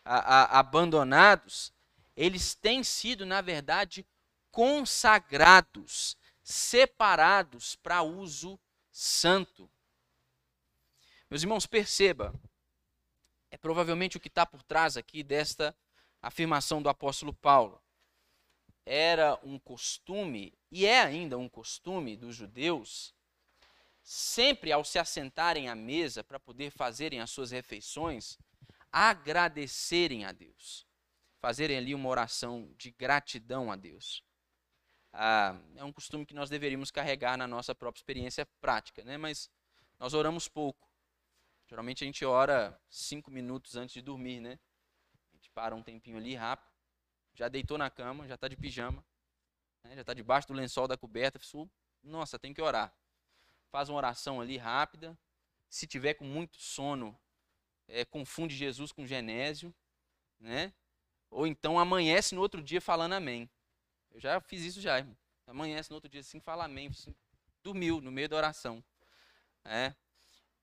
a, 0.03 0.17
a, 0.17 0.59
abandonados, 0.59 1.73
eles 2.15 2.55
têm 2.55 2.83
sido, 2.83 3.25
na 3.25 3.41
verdade, 3.41 4.05
consagrados, 4.51 6.17
separados 6.41 7.75
para 7.75 8.01
uso 8.01 8.59
santo. 8.91 9.69
Meus 11.29 11.41
irmãos, 11.41 11.65
perceba, 11.65 12.33
é 13.51 13.57
provavelmente 13.57 14.15
o 14.15 14.19
que 14.19 14.27
está 14.27 14.45
por 14.45 14.63
trás 14.63 14.95
aqui 14.95 15.23
desta 15.23 15.75
afirmação 16.21 16.81
do 16.81 16.89
apóstolo 16.89 17.33
Paulo. 17.33 17.81
Era 18.85 19.39
um 19.43 19.57
costume, 19.57 20.53
e 20.71 20.85
é 20.85 21.01
ainda 21.01 21.37
um 21.37 21.49
costume 21.49 22.15
dos 22.15 22.35
judeus, 22.35 23.13
sempre 24.03 24.71
ao 24.71 24.85
se 24.85 24.99
assentarem 24.99 25.67
à 25.67 25.75
mesa 25.75 26.23
para 26.23 26.39
poder 26.39 26.69
fazerem 26.69 27.19
as 27.19 27.31
suas 27.31 27.51
refeições, 27.51 28.37
agradecerem 28.91 30.25
a 30.25 30.31
Deus, 30.31 30.84
fazerem 31.45 31.77
ali 31.77 31.93
uma 31.93 32.09
oração 32.09 32.73
de 32.75 32.89
gratidão 32.89 33.71
a 33.71 33.75
Deus. 33.75 34.25
Ah, 35.13 35.55
é 35.75 35.83
um 35.83 35.93
costume 35.93 36.25
que 36.25 36.33
nós 36.33 36.49
deveríamos 36.49 36.89
carregar 36.89 37.37
na 37.37 37.45
nossa 37.45 37.75
própria 37.75 37.99
experiência 37.99 38.47
prática, 38.59 39.03
né? 39.03 39.15
mas 39.15 39.47
nós 39.99 40.15
oramos 40.15 40.47
pouco. 40.47 40.89
Geralmente 41.67 42.03
a 42.03 42.07
gente 42.07 42.25
ora 42.25 42.75
cinco 42.89 43.29
minutos 43.29 43.75
antes 43.75 43.93
de 43.93 44.01
dormir, 44.01 44.39
né? 44.39 44.57
A 45.13 45.35
gente 45.35 45.51
para 45.51 45.75
um 45.75 45.83
tempinho 45.83 46.17
ali 46.17 46.33
rápido, 46.33 46.67
já 47.35 47.47
deitou 47.47 47.77
na 47.77 47.91
cama, 47.91 48.27
já 48.27 48.33
está 48.33 48.47
de 48.47 48.57
pijama, 48.57 49.05
né? 49.83 49.93
já 49.93 50.01
está 50.01 50.15
debaixo 50.15 50.47
do 50.47 50.53
lençol 50.55 50.87
da 50.87 50.97
coberta, 50.97 51.39
nossa, 52.01 52.39
tem 52.39 52.55
que 52.55 52.61
orar. 52.63 52.91
Faz 53.69 53.87
uma 53.87 53.99
oração 53.99 54.41
ali 54.41 54.57
rápida. 54.57 55.15
Se 55.69 55.85
tiver 55.85 56.15
com 56.15 56.25
muito 56.25 56.57
sono, 56.57 57.15
é, 57.87 58.03
confunde 58.03 58.55
Jesus 58.55 58.91
com 58.91 59.05
Genésio, 59.05 59.71
né? 60.39 60.73
Ou 61.29 61.45
então 61.45 61.77
amanhece 61.77 62.33
no 62.35 62.41
outro 62.41 62.61
dia 62.61 62.81
falando 62.81 63.13
amém. 63.13 63.49
Eu 64.11 64.19
já 64.19 64.39
fiz 64.39 64.63
isso 64.63 64.81
já, 64.81 64.97
irmão. 64.97 65.17
Amanhece 65.47 65.89
no 65.89 65.95
outro 65.95 66.09
dia 66.09 66.21
assim, 66.21 66.39
fala 66.39 66.65
amém. 66.65 66.87
Assim, 66.87 67.13
dormiu 67.63 68.01
no 68.01 68.11
meio 68.11 68.29
da 68.29 68.37
oração. 68.37 68.83
É. 69.63 69.93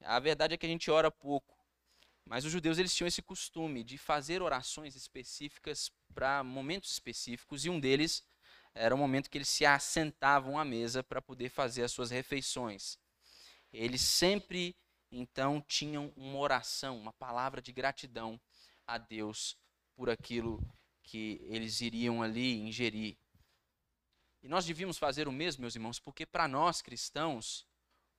A 0.04 0.18
verdade 0.18 0.54
é 0.54 0.56
que 0.56 0.66
a 0.66 0.68
gente 0.68 0.90
ora 0.90 1.10
pouco. 1.10 1.56
Mas 2.24 2.44
os 2.44 2.52
judeus 2.52 2.78
eles 2.78 2.94
tinham 2.94 3.08
esse 3.08 3.20
costume 3.20 3.82
de 3.82 3.98
fazer 3.98 4.42
orações 4.42 4.94
específicas 4.94 5.90
para 6.14 6.42
momentos 6.42 6.90
específicos 6.92 7.64
e 7.64 7.70
um 7.70 7.80
deles 7.80 8.24
era 8.74 8.94
o 8.94 8.98
momento 8.98 9.28
que 9.28 9.36
eles 9.36 9.48
se 9.48 9.66
assentavam 9.66 10.58
à 10.58 10.64
mesa 10.64 11.02
para 11.02 11.20
poder 11.20 11.50
fazer 11.50 11.82
as 11.82 11.92
suas 11.92 12.10
refeições. 12.10 12.98
Eles 13.72 14.00
sempre 14.00 14.76
então 15.10 15.60
tinham 15.60 16.12
uma 16.16 16.38
oração, 16.38 16.98
uma 16.98 17.12
palavra 17.12 17.60
de 17.60 17.72
gratidão 17.72 18.40
a 18.86 18.96
Deus 18.96 19.56
por 19.94 20.10
aquilo 20.10 20.60
que 21.02 21.40
eles 21.48 21.80
iriam 21.80 22.22
ali 22.22 22.60
ingerir. 22.60 23.16
E 24.42 24.48
nós 24.48 24.64
devíamos 24.64 24.98
fazer 24.98 25.28
o 25.28 25.32
mesmo, 25.32 25.60
meus 25.60 25.74
irmãos, 25.74 26.00
porque 26.00 26.26
para 26.26 26.48
nós 26.48 26.82
cristãos, 26.82 27.66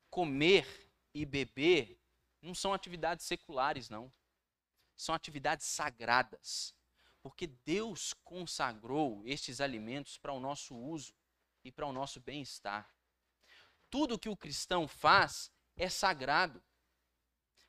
comer 0.10 0.66
e 1.14 1.26
beber 1.26 2.00
não 2.42 2.54
são 2.54 2.74
atividades 2.74 3.26
seculares, 3.26 3.90
não. 3.90 4.12
São 4.96 5.14
atividades 5.14 5.66
sagradas. 5.66 6.74
Porque 7.22 7.48
Deus 7.48 8.14
consagrou 8.24 9.24
estes 9.26 9.62
alimentos 9.62 10.18
para 10.18 10.34
o 10.34 10.40
nosso 10.40 10.76
uso 10.76 11.14
e 11.64 11.72
para 11.72 11.86
o 11.86 11.94
nosso 11.94 12.20
bem-estar. 12.20 12.94
Tudo 13.90 14.20
que 14.20 14.30
o 14.30 14.36
cristão 14.36 14.88
faz 14.88 15.52
é 15.76 15.90
sagrado. 15.90 16.62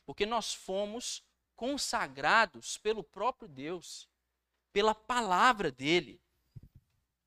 Porque 0.04 0.26
nós 0.26 0.52
fomos 0.52 1.24
consagrados 1.56 2.76
pelo 2.78 3.02
próprio 3.02 3.48
Deus, 3.48 4.08
pela 4.72 4.94
palavra 4.94 5.70
dele. 5.70 6.20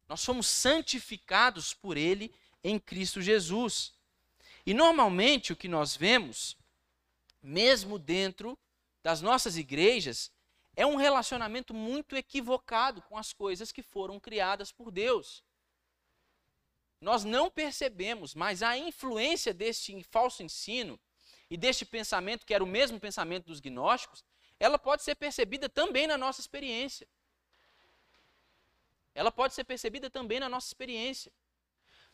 Nós 0.08 0.24
fomos 0.24 0.48
santificados 0.48 1.74
por 1.74 1.98
ele 1.98 2.34
em 2.64 2.80
Cristo 2.80 3.22
Jesus. 3.22 3.94
E 4.66 4.74
normalmente 4.74 5.54
o 5.54 5.56
que 5.56 5.68
nós 5.68 5.96
vemos, 5.96 6.58
mesmo 7.42 7.98
dentro 7.98 8.58
das 9.02 9.22
nossas 9.22 9.58
igrejas, 9.58 10.32
é 10.76 10.86
um 10.86 10.96
relacionamento 10.96 11.74
muito 11.74 12.16
equivocado 12.16 13.02
com 13.02 13.18
as 13.18 13.34
coisas 13.34 13.72
que 13.72 13.82
foram 13.82 14.20
criadas 14.20 14.72
por 14.72 14.92
Deus. 14.92 15.44
Nós 17.00 17.24
não 17.24 17.50
percebemos, 17.50 18.34
mas 18.34 18.62
a 18.62 18.78
influência 18.78 19.54
deste 19.54 20.04
falso 20.04 20.44
ensino 20.44 21.00
e 21.50 21.58
deste 21.58 21.86
pensamento, 21.86 22.46
que 22.46 22.54
era 22.54 22.64
o 22.64 22.68
mesmo 22.68 23.00
pensamento 23.00 23.46
dos 23.46 23.60
gnósticos, 23.60 24.24
ela 24.60 24.78
pode 24.78 25.04
ser 25.04 25.16
percebida 25.16 25.70
também 25.70 26.08
na 26.08 26.18
nossa 26.18 26.42
experiência. 26.42 27.08
Ela 29.14 29.32
pode 29.32 29.54
ser 29.54 29.64
percebida 29.64 30.10
também 30.10 30.40
na 30.40 30.50
nossa 30.50 30.68
experiência. 30.68 31.32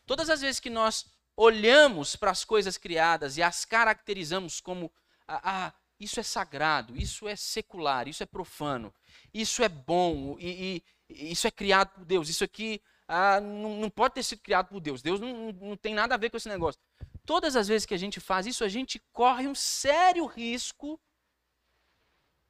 Todas 0.06 0.30
as 0.30 0.40
vezes 0.40 0.60
que 0.60 0.70
nós 0.70 1.06
olhamos 1.36 2.16
para 2.16 2.30
as 2.30 2.44
coisas 2.44 2.76
criadas 2.76 3.36
e 3.36 3.42
as 3.42 3.64
caracterizamos 3.64 4.60
como 4.60 4.92
ah, 5.26 5.40
ah, 5.42 5.72
isso 5.98 6.20
é 6.20 6.22
sagrado, 6.22 6.96
isso 6.96 7.26
é 7.26 7.34
secular, 7.34 8.06
isso 8.06 8.22
é 8.22 8.26
profano, 8.26 8.94
isso 9.32 9.62
é 9.62 9.68
bom, 9.68 10.36
e, 10.38 10.82
e 11.08 11.32
isso 11.32 11.46
é 11.46 11.50
criado 11.50 11.90
por 11.90 12.04
Deus, 12.04 12.28
isso 12.28 12.44
aqui 12.44 12.80
ah, 13.06 13.40
não, 13.40 13.76
não, 13.76 13.90
pode 13.90 14.14
ter 14.14 14.22
sido 14.22 14.40
criado 14.40 14.68
por 14.68 14.80
Deus. 14.80 15.02
Deus 15.02 15.20
não, 15.20 15.52
não 15.52 15.76
tem 15.76 15.94
nada 15.94 16.14
a 16.14 16.18
ver 16.18 16.30
com 16.30 16.36
esse 16.36 16.48
negócio. 16.48 16.80
Todas 17.26 17.56
as 17.56 17.68
vezes 17.68 17.86
que 17.86 17.94
a 17.94 17.98
gente 17.98 18.20
faz 18.20 18.46
isso, 18.46 18.64
a 18.64 18.68
gente 18.68 18.98
corre 19.12 19.48
um 19.48 19.54
sério 19.54 20.26
risco 20.26 21.00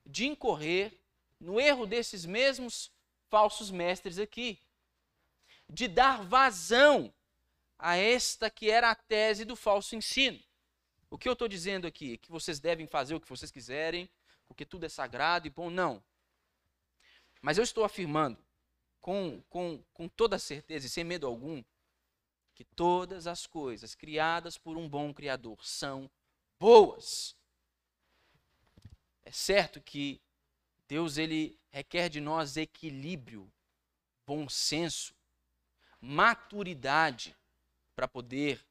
de 0.05 0.27
incorrer 0.27 1.01
no 1.39 1.61
erro 1.61 1.87
desses 1.87 2.27
mesmos 2.27 2.91
falsos 3.29 3.71
mestres 3.71 4.19
aqui, 4.19 4.59
de 5.69 5.87
dar 5.89 6.23
vazão 6.23 7.13
a 7.79 7.97
esta 7.97 8.51
que 8.51 8.71
era 8.71 8.91
a 8.91 8.95
tese 8.95 9.45
do 9.45 9.57
falso 9.57 9.95
ensino. 9.95 10.41
O 11.11 11.19
que 11.19 11.29
eu 11.29 11.35
estou 11.35 11.47
dizendo 11.47 11.87
aqui? 11.87 12.19
Que 12.19 12.31
vocês 12.31 12.59
devem 12.59 12.87
fazer 12.87 13.15
o 13.15 13.21
que 13.21 13.29
vocês 13.29 13.51
quiserem, 13.51 14.11
porque 14.47 14.65
tudo 14.65 14.87
é 14.87 14.89
sagrado 14.89 15.47
e 15.47 15.51
bom? 15.51 15.71
Não. 15.71 16.03
Mas 17.41 17.59
eu 17.59 17.65
estou 17.65 17.85
afirmando, 17.85 18.39
com, 19.01 19.43
com, 19.49 19.83
com 19.93 20.09
toda 20.09 20.39
certeza 20.39 20.87
e 20.87 20.91
sem 20.91 21.05
medo 21.05 21.27
algum, 21.27 21.63
que 22.55 22.65
todas 22.65 23.27
as 23.27 23.47
coisas 23.47 23.95
criadas 23.95 24.57
por 24.57 24.77
um 24.77 24.89
bom 24.89 25.13
Criador 25.13 25.65
são 25.65 26.11
boas. 26.59 27.37
É 29.23 29.33
certo 29.33 29.81
que 29.81 30.21
Deus 30.87 31.19
ele 31.19 31.59
requer 31.71 32.09
de 32.09 32.21
nós 32.21 32.57
equilíbrio, 32.57 33.53
bom 34.27 34.49
senso, 34.49 35.15
maturidade 36.01 37.37
para 37.97 38.07
poder 38.07 38.65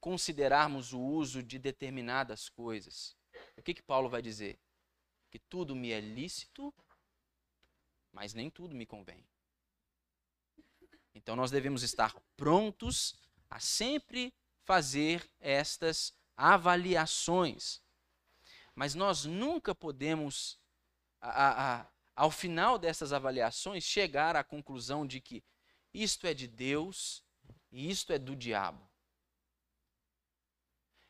considerarmos 0.00 0.92
o 0.92 1.00
uso 1.00 1.42
de 1.42 1.58
determinadas 1.58 2.48
coisas. 2.48 3.16
O 3.56 3.62
que 3.62 3.74
que 3.74 3.82
Paulo 3.82 4.08
vai 4.08 4.20
dizer? 4.20 4.58
Que 5.30 5.38
tudo 5.38 5.76
me 5.76 5.90
é 5.92 6.00
lícito, 6.00 6.74
mas 8.12 8.34
nem 8.34 8.50
tudo 8.50 8.74
me 8.74 8.84
convém. 8.84 9.24
Então 11.14 11.36
nós 11.36 11.50
devemos 11.50 11.82
estar 11.82 12.14
prontos 12.36 13.14
a 13.50 13.58
sempre 13.58 14.32
fazer 14.64 15.28
estas 15.40 16.14
avaliações. 16.36 17.82
Mas 18.74 18.94
nós 18.94 19.24
nunca 19.24 19.74
podemos, 19.74 20.58
a, 21.20 21.80
a, 21.80 21.92
ao 22.14 22.30
final 22.30 22.78
dessas 22.78 23.12
avaliações, 23.12 23.82
chegar 23.84 24.36
à 24.36 24.44
conclusão 24.44 25.06
de 25.06 25.20
que 25.20 25.44
isto 25.92 26.26
é 26.26 26.32
de 26.32 26.46
Deus 26.46 27.24
e 27.72 27.90
isto 27.90 28.12
é 28.12 28.18
do 28.18 28.36
diabo. 28.36 28.88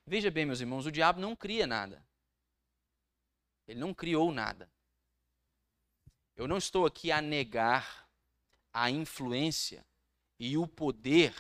Veja 0.07 0.30
bem, 0.30 0.47
meus 0.47 0.61
irmãos, 0.61 0.86
o 0.86 0.91
diabo 0.91 1.20
não 1.20 1.36
cria 1.36 1.66
nada. 1.66 2.05
Ele 3.68 3.78
não 3.78 3.95
criou 3.95 4.32
nada. 4.32 4.72
Eu 6.34 6.49
não 6.49 6.57
estou 6.57 6.86
aqui 6.86 7.12
a 7.12 7.20
negar 7.20 8.09
a 8.72 8.91
influência 8.91 9.86
e 10.38 10.57
o 10.57 10.66
poder 10.66 11.34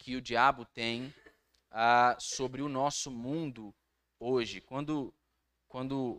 que 0.00 0.16
o 0.16 0.20
diabo 0.20 0.64
tem 0.64 1.14
ah, 1.70 2.16
sobre 2.18 2.62
o 2.62 2.68
nosso 2.68 3.10
mundo 3.10 3.74
hoje. 4.18 4.60
Quando, 4.60 5.14
quando 5.68 6.18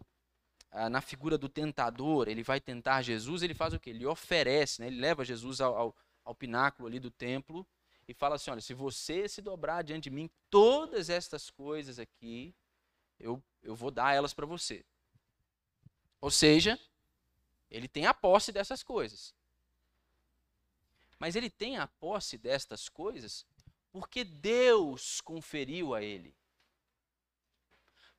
ah, 0.70 0.88
na 0.88 1.02
figura 1.02 1.36
do 1.38 1.50
tentador 1.50 2.28
ele 2.28 2.44
vai 2.44 2.62
tentar 2.62 3.02
Jesus, 3.02 3.42
ele 3.42 3.56
faz 3.56 3.74
o 3.74 3.80
quê? 3.80 3.90
Ele 3.90 4.06
oferece, 4.06 4.82
né? 4.82 4.88
ele 4.88 5.00
leva 5.00 5.26
Jesus 5.26 5.60
ao, 5.60 5.76
ao, 5.76 5.96
ao 6.24 6.36
pináculo 6.36 6.88
ali 6.88 7.00
do 7.00 7.10
templo 7.10 7.68
e 8.08 8.14
fala 8.14 8.36
assim: 8.36 8.52
olha, 8.52 8.62
se 8.62 8.74
você 8.74 9.28
se 9.28 9.42
dobrar 9.42 9.84
diante 9.84 10.04
de 10.04 10.12
mim, 10.12 10.30
todas 10.50 11.10
estas 11.10 11.50
coisas 11.50 11.98
aqui, 11.98 12.54
eu, 13.20 13.44
eu 13.64 13.76
vou 13.76 13.90
dar 13.90 14.14
elas 14.14 14.34
para 14.34 14.46
você. 14.46 14.86
Ou 16.22 16.30
seja, 16.30 16.80
ele 17.70 17.88
tem 17.88 18.06
a 18.06 18.14
posse 18.14 18.52
dessas 18.52 18.84
coisas. 18.84 19.34
Mas 21.18 21.36
ele 21.36 21.50
tem 21.50 21.78
a 21.78 21.88
posse 21.88 22.38
destas 22.38 22.88
coisas 22.88 23.46
porque 23.92 24.24
Deus 24.24 25.22
conferiu 25.22 25.94
a 25.94 26.02
ele. 26.02 26.36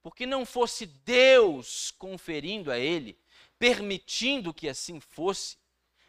Porque 0.03 0.27
não 0.27 0.45
fosse 0.45 0.87
Deus 0.87 1.91
conferindo 1.93 2.71
a 2.71 2.79
ele, 2.79 3.19
permitindo 3.59 4.53
que 4.53 4.69
assim 4.69 4.99
fosse, 5.01 5.57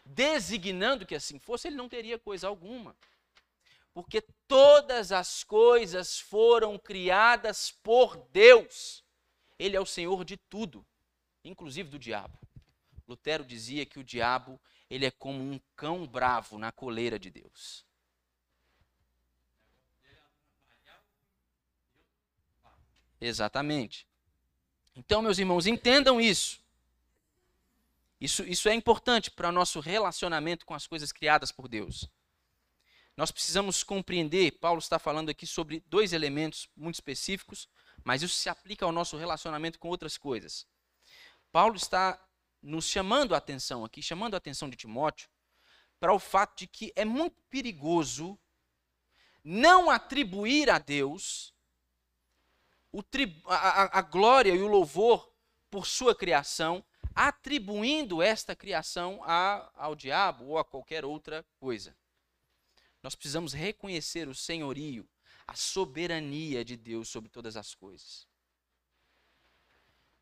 designando 0.03 1.05
que 1.05 1.15
assim 1.15 1.39
fosse, 1.39 1.67
ele 1.67 1.75
não 1.75 1.87
teria 1.87 2.17
coisa 2.17 2.47
alguma. 2.47 2.95
Porque 3.93 4.21
todas 4.47 5.11
as 5.11 5.43
coisas 5.43 6.19
foram 6.19 6.77
criadas 6.79 7.71
por 7.71 8.17
Deus. 8.31 9.03
Ele 9.59 9.75
é 9.75 9.79
o 9.79 9.85
Senhor 9.85 10.25
de 10.25 10.35
tudo 10.35 10.85
inclusive 11.43 11.89
do 11.89 11.99
diabo. 11.99 12.37
Lutero 13.07 13.43
dizia 13.43 13.85
que 13.85 13.99
o 13.99 14.03
diabo 14.03 14.59
ele 14.89 15.05
é 15.05 15.11
como 15.11 15.39
um 15.39 15.59
cão 15.75 16.07
bravo 16.07 16.57
na 16.57 16.71
coleira 16.71 17.19
de 17.19 17.29
Deus. 17.29 17.85
Exatamente. 23.25 24.05
Então, 24.95 25.21
meus 25.21 25.39
irmãos, 25.39 25.65
entendam 25.65 26.19
isso. 26.19 26.61
Isso, 28.19 28.43
isso 28.43 28.67
é 28.67 28.73
importante 28.73 29.31
para 29.31 29.49
o 29.49 29.51
nosso 29.51 29.79
relacionamento 29.79 30.65
com 30.65 30.73
as 30.73 30.85
coisas 30.85 31.11
criadas 31.11 31.51
por 31.51 31.67
Deus. 31.67 32.09
Nós 33.15 33.31
precisamos 33.31 33.83
compreender, 33.83 34.51
Paulo 34.59 34.79
está 34.79 34.97
falando 34.99 35.29
aqui 35.29 35.45
sobre 35.45 35.83
dois 35.87 36.13
elementos 36.13 36.69
muito 36.75 36.95
específicos, 36.95 37.69
mas 38.03 38.21
isso 38.21 38.35
se 38.35 38.49
aplica 38.49 38.85
ao 38.85 38.91
nosso 38.91 39.15
relacionamento 39.17 39.79
com 39.79 39.87
outras 39.87 40.17
coisas. 40.17 40.67
Paulo 41.51 41.75
está 41.75 42.19
nos 42.61 42.85
chamando 42.85 43.35
a 43.35 43.37
atenção 43.37 43.85
aqui, 43.85 44.01
chamando 44.01 44.33
a 44.33 44.37
atenção 44.37 44.69
de 44.69 44.75
Timóteo, 44.75 45.29
para 45.99 46.13
o 46.13 46.19
fato 46.19 46.57
de 46.57 46.67
que 46.67 46.91
é 46.95 47.05
muito 47.05 47.41
perigoso 47.49 48.37
não 49.43 49.89
atribuir 49.89 50.69
a 50.69 50.79
Deus 50.79 51.52
a, 53.45 53.55
a, 53.55 53.99
a 53.99 54.01
glória 54.01 54.53
e 54.53 54.61
o 54.61 54.67
louvor 54.67 55.31
por 55.69 55.87
sua 55.87 56.13
criação, 56.13 56.83
atribuindo 57.15 58.21
esta 58.21 58.55
criação 58.55 59.21
a, 59.23 59.71
ao 59.75 59.95
diabo 59.95 60.45
ou 60.45 60.57
a 60.57 60.63
qualquer 60.63 61.03
outra 61.03 61.45
coisa. 61.59 61.95
Nós 63.01 63.15
precisamos 63.15 63.53
reconhecer 63.53 64.27
o 64.27 64.35
senhorio, 64.35 65.07
a 65.47 65.55
soberania 65.55 66.63
de 66.63 66.77
Deus 66.77 67.09
sobre 67.09 67.29
todas 67.29 67.57
as 67.57 67.75
coisas. 67.75 68.27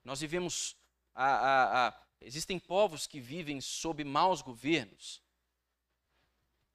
Nós 0.04 0.20
vivemos 0.20 0.76
a, 1.14 1.26
a, 1.26 1.88
a, 1.88 2.02
existem 2.20 2.58
povos 2.58 3.06
que 3.06 3.20
vivem 3.20 3.62
sob 3.62 4.04
maus 4.04 4.42
governos, 4.42 5.22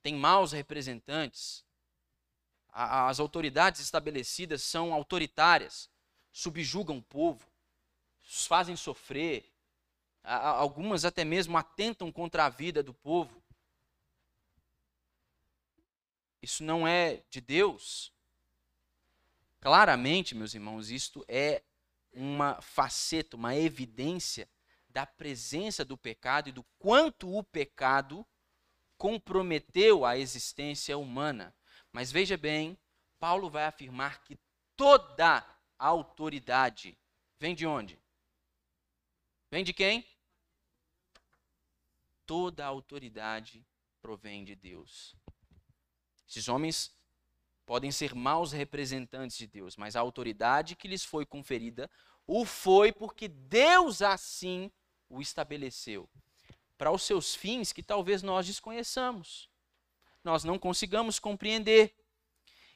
tem 0.03 0.15
maus 0.15 0.53
representantes, 0.53 1.65
as 2.79 3.19
autoridades 3.19 3.81
estabelecidas 3.81 4.63
são 4.63 4.93
autoritárias, 4.93 5.89
subjugam 6.31 6.99
o 6.99 7.03
povo, 7.03 7.51
os 8.23 8.47
fazem 8.47 8.77
sofrer, 8.77 9.51
algumas 10.23 11.07
até 11.07 11.25
mesmo 11.25 11.57
atentam 11.57 12.13
contra 12.13 12.45
a 12.45 12.51
vida 12.51 12.83
do 12.83 12.93
povo. 12.93 13.43
Isso 16.43 16.63
não 16.63 16.87
é 16.87 17.23
de 17.31 17.41
Deus. 17.41 18.13
Claramente, 19.59 20.35
meus 20.35 20.53
irmãos, 20.53 20.91
isto 20.91 21.25
é 21.27 21.63
uma 22.13 22.61
faceta, 22.61 23.37
uma 23.37 23.57
evidência 23.57 24.47
da 24.91 25.07
presença 25.07 25.83
do 25.83 25.97
pecado 25.97 26.51
e 26.51 26.53
do 26.53 26.63
quanto 26.79 27.35
o 27.35 27.43
pecado 27.43 28.27
comprometeu 28.99 30.05
a 30.05 30.19
existência 30.19 30.99
humana. 30.99 31.55
Mas 31.93 32.13
veja 32.13 32.37
bem, 32.37 32.79
Paulo 33.19 33.49
vai 33.49 33.65
afirmar 33.65 34.23
que 34.23 34.39
toda 34.77 35.39
a 35.79 35.87
autoridade 35.87 36.97
vem 37.39 37.55
de 37.55 37.67
onde? 37.67 37.99
Vem 39.51 39.65
de 39.65 39.73
quem? 39.73 40.07
Toda 42.27 42.65
a 42.65 42.69
autoridade 42.69 43.65
provém 44.01 44.45
de 44.45 44.55
Deus. 44.55 45.15
Esses 46.29 46.49
homens 46.49 46.95
podem 47.65 47.91
ser 47.91 48.15
maus 48.15 48.53
representantes 48.53 49.37
de 49.37 49.47
Deus, 49.47 49.77
mas 49.77 49.97
a 49.97 50.01
autoridade 50.01 50.77
que 50.77 50.89
lhes 50.89 51.05
foi 51.05 51.25
conferida 51.25 51.91
o 52.27 52.45
foi 52.45 52.93
porque 52.93 53.29
Deus 53.29 54.03
assim 54.03 54.71
o 55.09 55.21
estabeleceu 55.21 56.09
para 56.77 56.91
os 56.91 57.03
seus 57.03 57.35
fins 57.35 57.73
que 57.73 57.83
talvez 57.83 58.23
nós 58.23 58.47
desconheçamos, 58.47 59.49
nós 60.27 60.43
não 60.43 60.59
consigamos 60.59 61.21
compreender. 61.21 61.95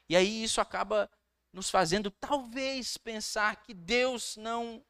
E 0.07 0.15
aí 0.15 0.41
isso 0.41 0.61
acaba 0.61 1.11
nos 1.51 1.69
fazendo 1.69 2.09
talvez 2.09 2.95
pensar 2.95 3.57
que 3.57 3.73
Deus 3.73 4.37
não 4.37 4.83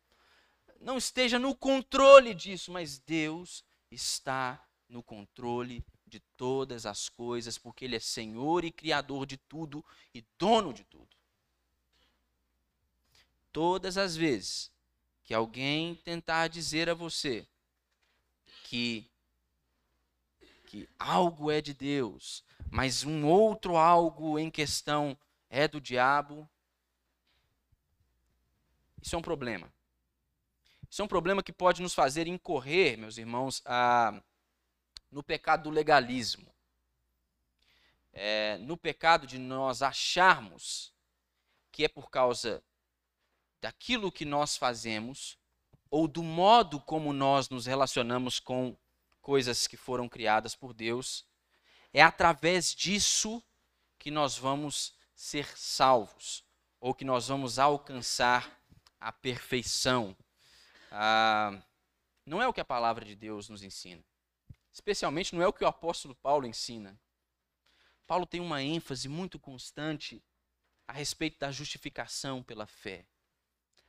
não 0.80 0.98
esteja 0.98 1.38
no 1.38 1.56
controle 1.56 2.34
disso, 2.34 2.72
mas 2.72 2.98
Deus 2.98 3.64
está 3.92 4.64
no 4.90 5.04
controle 5.04 5.84
de 6.08 6.20
todas 6.36 6.88
as 6.88 7.08
coisas, 7.08 7.58
porque 7.58 7.86
Ele 7.86 7.96
é 7.96 8.00
Senhor 8.00 8.66
e 8.66 8.72
Criador 8.72 9.28
de 9.28 9.38
tudo 9.38 9.84
e 10.14 10.24
dono 10.40 10.74
de 10.74 10.84
tudo. 10.84 11.16
Todas 13.52 13.98
as 13.98 14.16
vezes 14.16 14.72
que 15.24 15.34
alguém 15.34 15.96
tentar 15.96 16.48
dizer 16.48 16.90
a 16.90 16.94
você 16.94 17.48
que 18.64 19.12
que 20.72 20.88
algo 20.98 21.52
é 21.52 21.60
de 21.60 21.74
Deus, 21.74 22.46
mas 22.72 23.04
um 23.04 23.28
outro 23.28 23.76
algo 23.76 24.40
em 24.40 24.50
questão 24.50 25.18
é 25.50 25.68
do 25.68 25.82
diabo, 25.82 26.50
isso 29.02 29.14
é 29.14 29.20
um 29.20 29.22
problema. 29.22 29.72
Isso 30.90 31.02
é 31.02 31.06
um 31.06 31.08
problema 31.08 31.44
que 31.44 31.52
pode 31.52 31.82
nos 31.82 31.94
fazer 31.94 32.28
incorrer, 32.28 32.98
meus 32.98 33.18
irmãos, 33.18 33.62
a 33.66 34.24
no 35.12 35.22
pecado 35.22 35.64
do 35.64 35.70
legalismo. 35.70 36.50
É, 38.14 38.58
no 38.60 38.78
pecado 38.78 39.28
de 39.28 39.38
nós 39.38 39.82
acharmos 39.82 40.94
que 41.72 41.84
é 41.84 41.90
por 41.90 42.10
causa 42.10 42.64
daquilo 43.62 44.12
que 44.12 44.26
nós 44.26 44.56
fazemos 44.56 45.38
ou 45.90 46.08
do 46.08 46.24
modo 46.24 46.80
como 46.80 47.12
nós 47.12 47.50
nos 47.50 47.66
relacionamos 47.66 48.40
com 48.40 48.78
coisas 49.22 49.68
que 49.68 49.78
foram 49.78 50.08
criadas 50.08 50.56
por 50.56 50.74
Deus, 50.74 51.26
é 51.94 52.02
através 52.02 52.74
disso 52.74 53.44
que 54.00 54.10
nós 54.10 54.38
vamos 54.38 54.94
ser 55.14 55.46
salvos 55.58 56.44
ou 56.80 56.94
que 56.94 57.06
nós 57.06 57.28
vamos 57.28 57.60
alcançar 57.60 58.60
a 59.00 59.12
perfeição. 59.12 60.16
Ah, 60.92 61.62
não 62.26 62.42
é 62.42 62.48
o 62.48 62.54
que 62.54 62.62
a 62.62 62.66
palavra 62.66 63.06
de 63.06 63.16
Deus 63.16 63.50
nos 63.50 63.64
ensina. 63.64 64.04
Especialmente 64.74 65.36
não 65.36 65.42
é 65.42 65.48
o 65.48 65.54
que 65.54 65.64
o 65.64 65.68
apóstolo 65.68 66.16
Paulo 66.16 66.48
ensina. 66.48 67.00
Paulo 68.08 68.26
tem 68.26 68.42
uma 68.42 68.62
ênfase 68.62 69.08
muito 69.08 69.40
constante 69.40 70.24
a 70.88 70.94
respeito 70.94 71.40
da 71.40 71.52
justificação 71.52 72.42
pela 72.44 72.66
fé, 72.66 73.06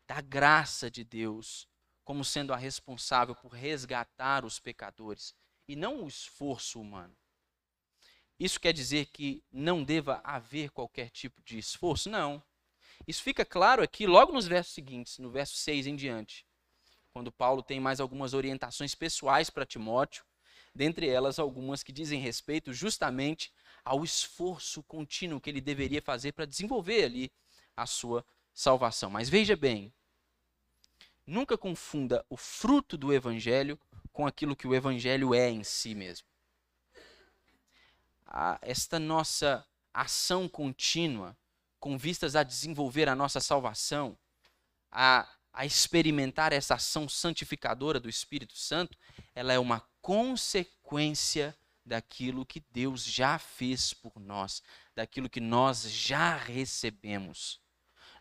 da 0.06 0.20
graça 0.20 0.90
de 0.90 1.02
Deus 1.02 1.68
como 2.04 2.24
sendo 2.24 2.52
a 2.52 2.56
responsável 2.56 3.34
por 3.34 3.52
resgatar 3.52 4.44
os 4.44 4.58
pecadores 4.58 5.34
e 5.68 5.76
não 5.76 6.04
o 6.04 6.08
esforço 6.08 6.80
humano. 6.80 7.16
Isso 8.42 8.58
quer 8.58 8.72
dizer 8.72 9.06
que 9.06 9.40
não 9.52 9.84
deva 9.84 10.20
haver 10.24 10.72
qualquer 10.72 11.10
tipo 11.10 11.40
de 11.44 11.58
esforço? 11.58 12.10
Não. 12.10 12.42
Isso 13.06 13.22
fica 13.22 13.44
claro 13.44 13.84
aqui 13.84 14.04
logo 14.04 14.32
nos 14.32 14.48
versos 14.48 14.74
seguintes, 14.74 15.18
no 15.20 15.30
verso 15.30 15.54
6 15.54 15.86
em 15.86 15.94
diante, 15.94 16.44
quando 17.12 17.30
Paulo 17.30 17.62
tem 17.62 17.78
mais 17.78 18.00
algumas 18.00 18.34
orientações 18.34 18.96
pessoais 18.96 19.48
para 19.48 19.64
Timóteo 19.64 20.24
dentre 20.74 21.08
elas 21.08 21.38
algumas 21.38 21.84
que 21.84 21.92
dizem 21.92 22.18
respeito 22.18 22.72
justamente 22.72 23.52
ao 23.84 24.02
esforço 24.02 24.82
contínuo 24.82 25.40
que 25.40 25.48
ele 25.48 25.60
deveria 25.60 26.02
fazer 26.02 26.32
para 26.32 26.44
desenvolver 26.44 27.04
ali 27.04 27.32
a 27.76 27.86
sua 27.86 28.26
salvação. 28.52 29.08
Mas 29.08 29.28
veja 29.28 29.54
bem, 29.54 29.94
nunca 31.24 31.56
confunda 31.56 32.26
o 32.28 32.36
fruto 32.36 32.96
do 32.96 33.12
evangelho 33.12 33.78
com 34.12 34.26
aquilo 34.26 34.56
que 34.56 34.66
o 34.66 34.74
evangelho 34.74 35.32
é 35.32 35.48
em 35.48 35.62
si 35.62 35.94
mesmo. 35.94 36.31
Esta 38.62 38.98
nossa 38.98 39.66
ação 39.92 40.48
contínua, 40.48 41.36
com 41.78 41.98
vistas 41.98 42.34
a 42.34 42.42
desenvolver 42.42 43.08
a 43.08 43.14
nossa 43.14 43.40
salvação, 43.40 44.16
a, 44.90 45.28
a 45.52 45.66
experimentar 45.66 46.52
essa 46.52 46.74
ação 46.74 47.08
santificadora 47.08 48.00
do 48.00 48.08
Espírito 48.08 48.56
Santo, 48.56 48.96
ela 49.34 49.52
é 49.52 49.58
uma 49.58 49.80
consequência 50.00 51.56
daquilo 51.84 52.46
que 52.46 52.60
Deus 52.70 53.04
já 53.04 53.38
fez 53.38 53.92
por 53.92 54.18
nós, 54.18 54.62
daquilo 54.94 55.28
que 55.28 55.40
nós 55.40 55.82
já 55.90 56.36
recebemos. 56.36 57.60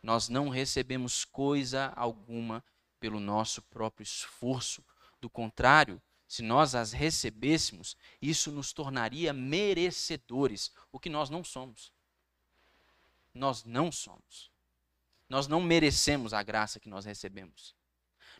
Nós 0.01 0.27
não 0.27 0.49
recebemos 0.49 1.23
coisa 1.23 1.93
alguma 1.95 2.63
pelo 2.99 3.19
nosso 3.19 3.61
próprio 3.61 4.03
esforço. 4.03 4.83
Do 5.19 5.29
contrário, 5.29 6.01
se 6.31 6.41
nós 6.41 6.75
as 6.75 6.93
recebêssemos, 6.93 7.97
isso 8.21 8.53
nos 8.53 8.71
tornaria 8.71 9.33
merecedores, 9.33 10.71
o 10.89 10.97
que 10.97 11.09
nós 11.09 11.29
não 11.29 11.43
somos. 11.43 11.91
Nós 13.33 13.65
não 13.65 13.91
somos. 13.91 14.49
Nós 15.27 15.49
não 15.49 15.59
merecemos 15.59 16.33
a 16.33 16.41
graça 16.41 16.79
que 16.79 16.87
nós 16.87 17.03
recebemos. 17.03 17.75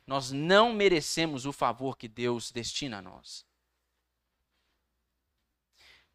Nós 0.08 0.32
não 0.32 0.72
merecemos 0.72 1.46
o 1.46 1.52
favor 1.52 1.98
que 1.98 2.08
Deus 2.08 2.50
destina 2.50 3.00
a 3.00 3.02
nós. 3.02 3.46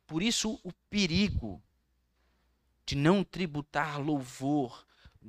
Por 0.06 0.22
isso, 0.22 0.58
o 0.64 0.72
perigo 0.88 1.62
de 2.86 2.96
não 2.96 3.22
tributar 3.22 4.00
louvor, 4.00 4.86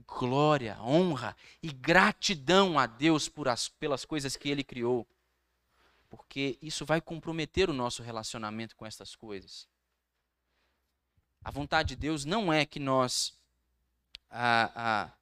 glória, 0.08 0.82
honra 0.82 1.36
e 1.62 1.74
gratidão 1.74 2.80
a 2.80 2.86
Deus 2.86 3.30
as, 3.48 3.68
pelas 3.68 4.06
coisas 4.06 4.38
que 4.38 4.48
Ele 4.48 4.64
criou. 4.64 5.06
Porque 6.10 6.58
isso 6.62 6.86
vai 6.86 7.02
comprometer 7.02 7.70
o 7.70 7.74
nosso 7.74 8.02
relacionamento 8.02 8.76
com 8.76 8.86
essas 8.86 9.16
coisas. 9.16 9.68
A 11.44 11.52
vontade 11.52 11.90
de 11.90 11.96
Deus 11.96 12.26
não 12.26 12.52
é 12.52 12.66
que 12.66 12.80
nós 12.80 13.38
ah, 14.30 14.72
ah, 14.76 15.18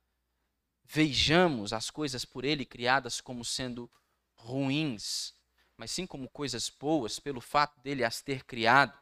vejamos 0.84 1.74
as 1.74 1.90
coisas 1.90 2.26
por 2.26 2.46
Ele 2.46 2.66
criadas 2.66 3.20
como 3.22 3.44
sendo 3.44 3.90
ruins, 4.36 5.34
mas 5.78 5.92
sim 5.92 6.06
como 6.06 6.30
coisas 6.30 6.70
boas, 6.70 7.20
pelo 7.20 7.42
fato 7.42 7.80
dele 7.82 8.04
as 8.04 8.22
ter 8.22 8.44
criado. 8.44 8.98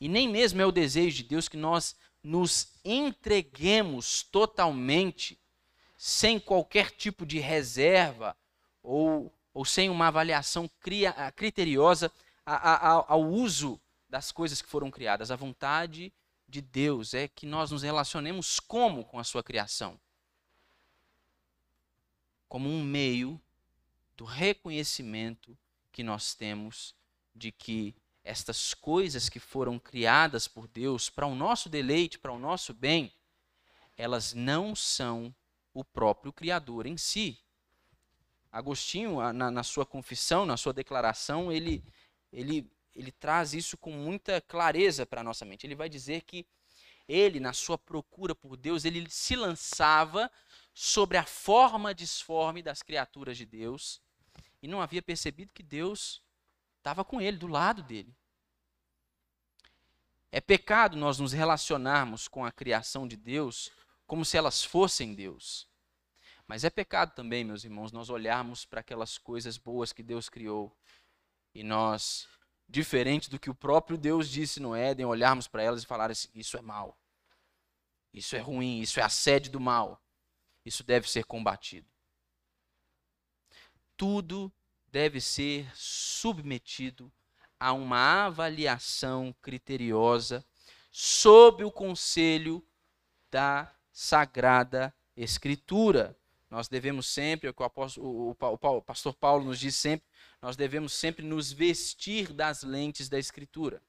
E 0.00 0.08
nem 0.08 0.28
mesmo 0.28 0.60
é 0.60 0.66
o 0.66 0.72
desejo 0.72 1.16
de 1.16 1.22
Deus 1.24 1.48
que 1.48 1.56
nós 1.56 1.96
nos 2.22 2.74
entreguemos 2.84 4.22
totalmente, 4.22 5.40
sem 5.96 6.38
qualquer 6.38 6.90
tipo 6.90 7.24
de 7.24 7.38
reserva 7.38 8.36
ou, 8.82 9.32
ou 9.56 9.64
sem 9.64 9.88
uma 9.88 10.08
avaliação 10.08 10.70
cria, 10.80 11.14
criteriosa 11.34 12.12
a, 12.44 12.56
a, 12.56 12.90
ao 13.08 13.24
uso 13.24 13.80
das 14.06 14.30
coisas 14.30 14.60
que 14.60 14.68
foram 14.68 14.90
criadas. 14.90 15.30
A 15.30 15.36
vontade 15.36 16.12
de 16.46 16.60
Deus 16.60 17.14
é 17.14 17.26
que 17.26 17.46
nós 17.46 17.70
nos 17.70 17.82
relacionemos 17.82 18.60
como 18.60 19.02
com 19.02 19.18
a 19.18 19.24
sua 19.24 19.42
criação? 19.42 19.98
Como 22.46 22.68
um 22.68 22.84
meio 22.84 23.40
do 24.14 24.26
reconhecimento 24.26 25.56
que 25.90 26.02
nós 26.02 26.34
temos 26.34 26.94
de 27.34 27.50
que 27.50 27.96
estas 28.22 28.74
coisas 28.74 29.30
que 29.30 29.40
foram 29.40 29.78
criadas 29.78 30.46
por 30.46 30.68
Deus 30.68 31.08
para 31.08 31.26
o 31.26 31.34
nosso 31.34 31.70
deleite, 31.70 32.18
para 32.18 32.30
o 32.30 32.38
nosso 32.38 32.74
bem, 32.74 33.10
elas 33.96 34.34
não 34.34 34.76
são 34.76 35.34
o 35.72 35.82
próprio 35.82 36.30
Criador 36.30 36.84
em 36.84 36.98
si. 36.98 37.40
Agostinho, 38.56 39.20
na, 39.34 39.50
na 39.50 39.62
sua 39.62 39.84
confissão, 39.84 40.46
na 40.46 40.56
sua 40.56 40.72
declaração, 40.72 41.52
ele, 41.52 41.84
ele, 42.32 42.66
ele 42.94 43.12
traz 43.12 43.52
isso 43.52 43.76
com 43.76 43.92
muita 43.92 44.40
clareza 44.40 45.04
para 45.04 45.20
a 45.20 45.24
nossa 45.24 45.44
mente. 45.44 45.66
Ele 45.66 45.74
vai 45.74 45.90
dizer 45.90 46.22
que 46.22 46.46
ele, 47.06 47.38
na 47.38 47.52
sua 47.52 47.76
procura 47.76 48.34
por 48.34 48.56
Deus, 48.56 48.86
ele 48.86 49.10
se 49.10 49.36
lançava 49.36 50.32
sobre 50.72 51.18
a 51.18 51.24
forma 51.24 51.94
disforme 51.94 52.62
das 52.62 52.82
criaturas 52.82 53.36
de 53.36 53.44
Deus 53.44 54.00
e 54.62 54.66
não 54.66 54.80
havia 54.80 55.02
percebido 55.02 55.52
que 55.52 55.62
Deus 55.62 56.22
estava 56.78 57.04
com 57.04 57.20
ele, 57.20 57.36
do 57.36 57.46
lado 57.46 57.82
dele. 57.82 58.16
É 60.32 60.40
pecado 60.40 60.96
nós 60.96 61.18
nos 61.18 61.34
relacionarmos 61.34 62.26
com 62.26 62.42
a 62.42 62.50
criação 62.50 63.06
de 63.06 63.18
Deus 63.18 63.70
como 64.06 64.24
se 64.24 64.38
elas 64.38 64.64
fossem 64.64 65.14
Deus. 65.14 65.68
Mas 66.46 66.62
é 66.62 66.70
pecado 66.70 67.14
também, 67.14 67.44
meus 67.44 67.64
irmãos, 67.64 67.90
nós 67.90 68.08
olharmos 68.08 68.64
para 68.64 68.80
aquelas 68.80 69.18
coisas 69.18 69.58
boas 69.58 69.92
que 69.92 70.02
Deus 70.02 70.28
criou 70.28 70.72
e 71.54 71.64
nós, 71.64 72.28
diferente 72.68 73.28
do 73.28 73.38
que 73.38 73.50
o 73.50 73.54
próprio 73.54 73.98
Deus 73.98 74.28
disse 74.28 74.60
no 74.60 74.74
Éden, 74.74 75.06
olharmos 75.06 75.48
para 75.48 75.62
elas 75.62 75.82
e 75.82 75.86
falar 75.86 76.10
assim: 76.10 76.28
isso 76.34 76.56
é 76.56 76.60
mal, 76.62 76.96
isso 78.12 78.36
é 78.36 78.38
ruim, 78.38 78.80
isso 78.80 79.00
é 79.00 79.02
a 79.02 79.08
sede 79.08 79.50
do 79.50 79.58
mal, 79.58 80.00
isso 80.64 80.84
deve 80.84 81.10
ser 81.10 81.24
combatido. 81.24 81.88
Tudo 83.96 84.52
deve 84.88 85.20
ser 85.20 85.68
submetido 85.74 87.12
a 87.58 87.72
uma 87.72 88.26
avaliação 88.26 89.34
criteriosa 89.42 90.44
sob 90.90 91.64
o 91.64 91.72
conselho 91.72 92.66
da 93.30 93.74
Sagrada 93.90 94.94
Escritura. 95.16 96.16
Nós 96.56 96.68
devemos 96.68 97.06
sempre, 97.06 97.48
é 97.48 97.50
o 97.50 97.54
que 97.54 97.60
o, 97.60 97.66
apóstolo, 97.66 98.08
o, 98.08 98.30
o, 98.30 98.76
o 98.76 98.80
pastor 98.80 99.14
Paulo 99.14 99.44
nos 99.44 99.60
diz 99.60 99.76
sempre, 99.76 100.06
nós 100.40 100.56
devemos 100.56 100.94
sempre 100.94 101.22
nos 101.22 101.52
vestir 101.52 102.32
das 102.32 102.62
lentes 102.62 103.10
da 103.10 103.18
Escritura 103.18 103.82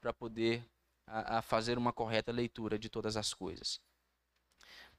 para 0.00 0.12
poder 0.12 0.64
a, 1.04 1.38
a 1.38 1.42
fazer 1.42 1.76
uma 1.76 1.92
correta 1.92 2.30
leitura 2.30 2.78
de 2.78 2.88
todas 2.88 3.16
as 3.16 3.34
coisas. 3.34 3.80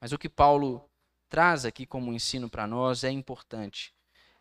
Mas 0.01 0.12
o 0.12 0.18
que 0.18 0.28
Paulo 0.28 0.84
traz 1.30 1.64
aqui 1.64 1.86
como 1.86 2.12
ensino 2.12 2.49
para 2.49 2.68
nós 2.68 3.05
é 3.05 3.10
importante 3.10 3.95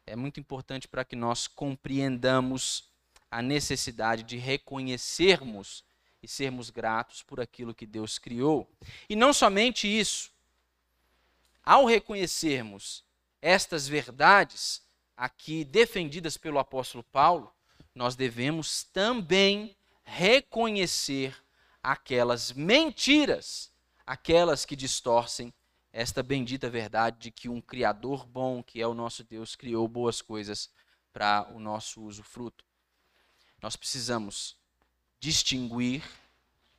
é 0.04 0.16
muito 0.16 0.40
importante 0.40 0.88
para 0.88 1.04
que 1.04 1.14
nós 1.14 1.46
compreendamos 1.46 2.90
a 3.30 3.40
necessidade 3.40 4.24
de 4.24 4.38
reconhecermos 4.38 5.84
e 6.20 6.26
sermos 6.26 6.70
gratos 6.70 7.22
por 7.22 7.40
aquilo 7.40 7.72
que 7.72 7.86
Deus 7.86 8.18
criou. 8.18 8.68
E 9.08 9.14
não 9.14 9.32
somente 9.32 9.86
isso, 9.86 10.32
ao 11.66 11.84
reconhecermos 11.84 13.04
estas 13.42 13.88
verdades 13.88 14.80
aqui 15.16 15.64
defendidas 15.64 16.36
pelo 16.36 16.60
apóstolo 16.60 17.02
Paulo, 17.02 17.52
nós 17.92 18.14
devemos 18.14 18.84
também 18.84 19.76
reconhecer 20.04 21.36
aquelas 21.82 22.52
mentiras, 22.52 23.72
aquelas 24.06 24.64
que 24.64 24.76
distorcem 24.76 25.52
esta 25.92 26.22
bendita 26.22 26.70
verdade 26.70 27.18
de 27.18 27.30
que 27.32 27.48
um 27.48 27.60
Criador 27.60 28.24
bom, 28.26 28.62
que 28.62 28.80
é 28.80 28.86
o 28.86 28.94
nosso 28.94 29.24
Deus, 29.24 29.56
criou 29.56 29.88
boas 29.88 30.22
coisas 30.22 30.70
para 31.12 31.50
o 31.52 31.58
nosso 31.58 32.00
uso 32.02 32.22
fruto. 32.22 32.64
Nós 33.60 33.74
precisamos 33.74 34.56
distinguir 35.18 36.04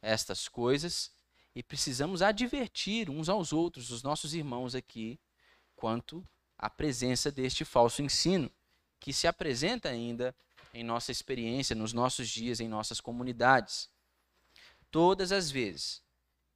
estas 0.02 0.48
coisas 0.48 1.12
e 1.58 1.64
precisamos 1.64 2.22
advertir 2.22 3.10
uns 3.10 3.30
aos 3.30 3.52
outros, 3.52 3.90
os 3.90 4.04
nossos 4.04 4.36
irmãos 4.36 4.76
aqui, 4.76 5.20
quanto 5.76 6.24
à 6.56 6.70
presença 6.70 7.32
deste 7.32 7.66
falso 7.66 8.04
ensino, 8.04 8.52
que 9.00 9.12
se 9.12 9.26
apresenta 9.26 9.90
ainda 9.90 10.36
em 10.72 10.84
nossa 10.84 11.12
experiência, 11.12 11.76
nos 11.76 11.94
nossos 11.94 12.30
dias, 12.30 12.60
em 12.60 12.68
nossas 12.68 13.02
comunidades. 13.02 13.90
Todas 14.92 15.32
as 15.32 15.50
vezes 15.50 16.04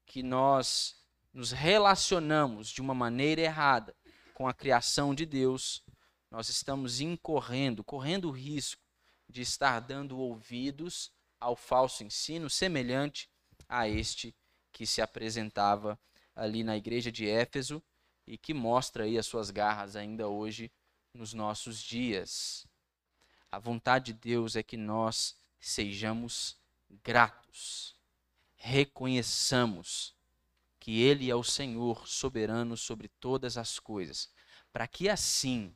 que 0.06 0.22
nós 0.22 1.04
nos 1.34 1.52
relacionamos 1.52 2.70
de 2.70 2.80
uma 2.80 2.94
maneira 2.94 3.42
errada 3.42 3.96
com 4.36 4.48
a 4.48 4.54
criação 4.54 5.16
de 5.16 5.26
Deus, 5.26 5.84
nós 6.30 6.48
estamos 6.48 7.02
incorrendo, 7.02 7.84
correndo 7.84 8.30
o 8.30 8.32
risco 8.32 8.84
de 9.28 9.42
estar 9.42 9.80
dando 9.80 10.20
ouvidos 10.20 11.12
ao 11.40 11.56
falso 11.56 12.04
ensino 12.04 12.52
semelhante 12.52 13.28
a 13.68 13.90
este 13.90 14.36
que 14.72 14.86
se 14.86 15.02
apresentava 15.02 16.00
ali 16.36 16.64
na 16.64 16.78
igreja 16.78 17.12
de 17.12 17.28
Éfeso 17.28 17.84
e 18.26 18.38
que 18.38 18.54
mostra 18.54 19.04
aí 19.04 19.18
as 19.18 19.26
suas 19.26 19.50
garras 19.50 19.96
ainda 19.96 20.28
hoje 20.28 20.72
nos 21.14 21.34
nossos 21.34 21.82
dias. 21.82 22.66
A 23.52 23.60
vontade 23.60 24.14
de 24.14 24.20
Deus 24.20 24.56
é 24.56 24.64
que 24.64 24.78
nós 24.78 25.36
sejamos 25.60 26.58
gratos, 27.04 27.96
reconheçamos 28.56 30.16
que 30.80 31.02
Ele 31.02 31.30
é 31.30 31.36
o 31.36 31.44
Senhor 31.44 32.08
soberano 32.08 32.76
sobre 32.76 33.08
todas 33.08 33.58
as 33.58 33.78
coisas, 33.78 34.32
para 34.72 34.88
que 34.88 35.10
assim 35.10 35.76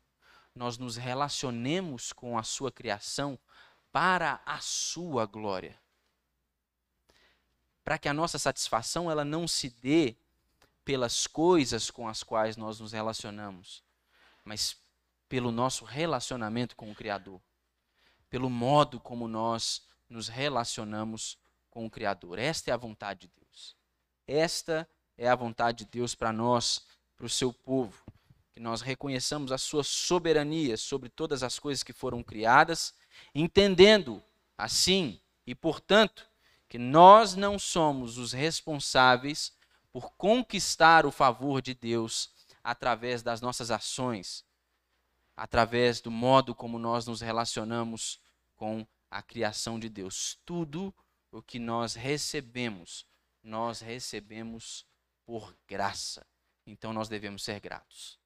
nós 0.55 0.77
nos 0.77 0.95
relacionemos 0.95 2.13
com 2.13 2.37
a 2.37 2.43
Sua 2.43 2.71
criação 2.71 3.37
para 3.91 4.41
a 4.45 4.59
Sua 4.59 5.25
glória. 5.25 5.79
Para 7.85 7.99
que 7.99 8.09
a 8.09 8.13
nossa 8.13 8.39
satisfação 8.39 9.11
ela 9.11 9.23
não 9.23 9.47
se 9.47 9.69
dê 9.69 10.15
pelas 10.83 11.27
coisas 11.27 11.91
com 11.91 12.07
as 12.07 12.23
quais 12.23 12.57
nós 12.57 12.79
nos 12.79 12.91
relacionamos, 12.91 13.83
mas 14.43 14.75
pelo 15.29 15.51
nosso 15.51 15.85
relacionamento 15.85 16.75
com 16.75 16.91
o 16.91 16.95
Criador, 16.95 17.39
pelo 18.27 18.49
modo 18.49 18.99
como 18.99 19.27
nós 19.27 19.83
nos 20.09 20.27
relacionamos 20.27 21.37
com 21.69 21.85
o 21.85 21.89
Criador. 21.89 22.39
Esta 22.39 22.71
é 22.71 22.73
a 22.73 22.77
vontade 22.77 23.21
de 23.21 23.31
Deus. 23.39 23.75
Esta 24.27 24.89
é 25.15 25.27
a 25.27 25.35
vontade 25.35 25.85
de 25.85 25.91
Deus 25.91 26.15
para 26.15 26.33
nós, 26.33 26.85
para 27.15 27.27
o 27.27 27.29
seu 27.29 27.53
povo. 27.53 28.03
Que 28.51 28.59
nós 28.59 28.81
reconheçamos 28.81 29.51
a 29.51 29.57
sua 29.59 29.83
soberania 29.83 30.75
sobre 30.75 31.09
todas 31.09 31.43
as 31.43 31.59
coisas 31.59 31.83
que 31.83 31.93
foram 31.93 32.23
criadas, 32.23 32.95
entendendo 33.33 34.23
assim 34.57 35.19
e, 35.45 35.53
portanto, 35.53 36.27
que 36.75 36.79
nós 36.79 37.37
não 37.37 37.57
somos 37.57 38.17
os 38.17 38.33
responsáveis 38.33 39.53
por 39.93 40.11
conquistar 40.15 41.05
o 41.05 41.11
favor 41.11 41.61
de 41.61 41.73
Deus 41.73 42.29
através 42.61 43.23
das 43.23 43.39
nossas 43.39 43.71
ações, 43.71 44.43
através 45.37 46.01
do 46.01 46.11
modo 46.11 46.53
como 46.53 46.77
nós 46.77 47.07
nos 47.07 47.21
relacionamos 47.21 48.19
com 48.57 48.85
a 49.09 49.21
criação 49.21 49.79
de 49.79 49.87
Deus. 49.87 50.37
Tudo 50.45 50.93
o 51.31 51.41
que 51.41 51.59
nós 51.59 51.95
recebemos, 51.95 53.07
nós 53.41 53.79
recebemos 53.79 54.85
por 55.25 55.55
graça. 55.65 56.27
Então 56.67 56.91
nós 56.91 57.07
devemos 57.07 57.41
ser 57.41 57.61
gratos. 57.61 58.19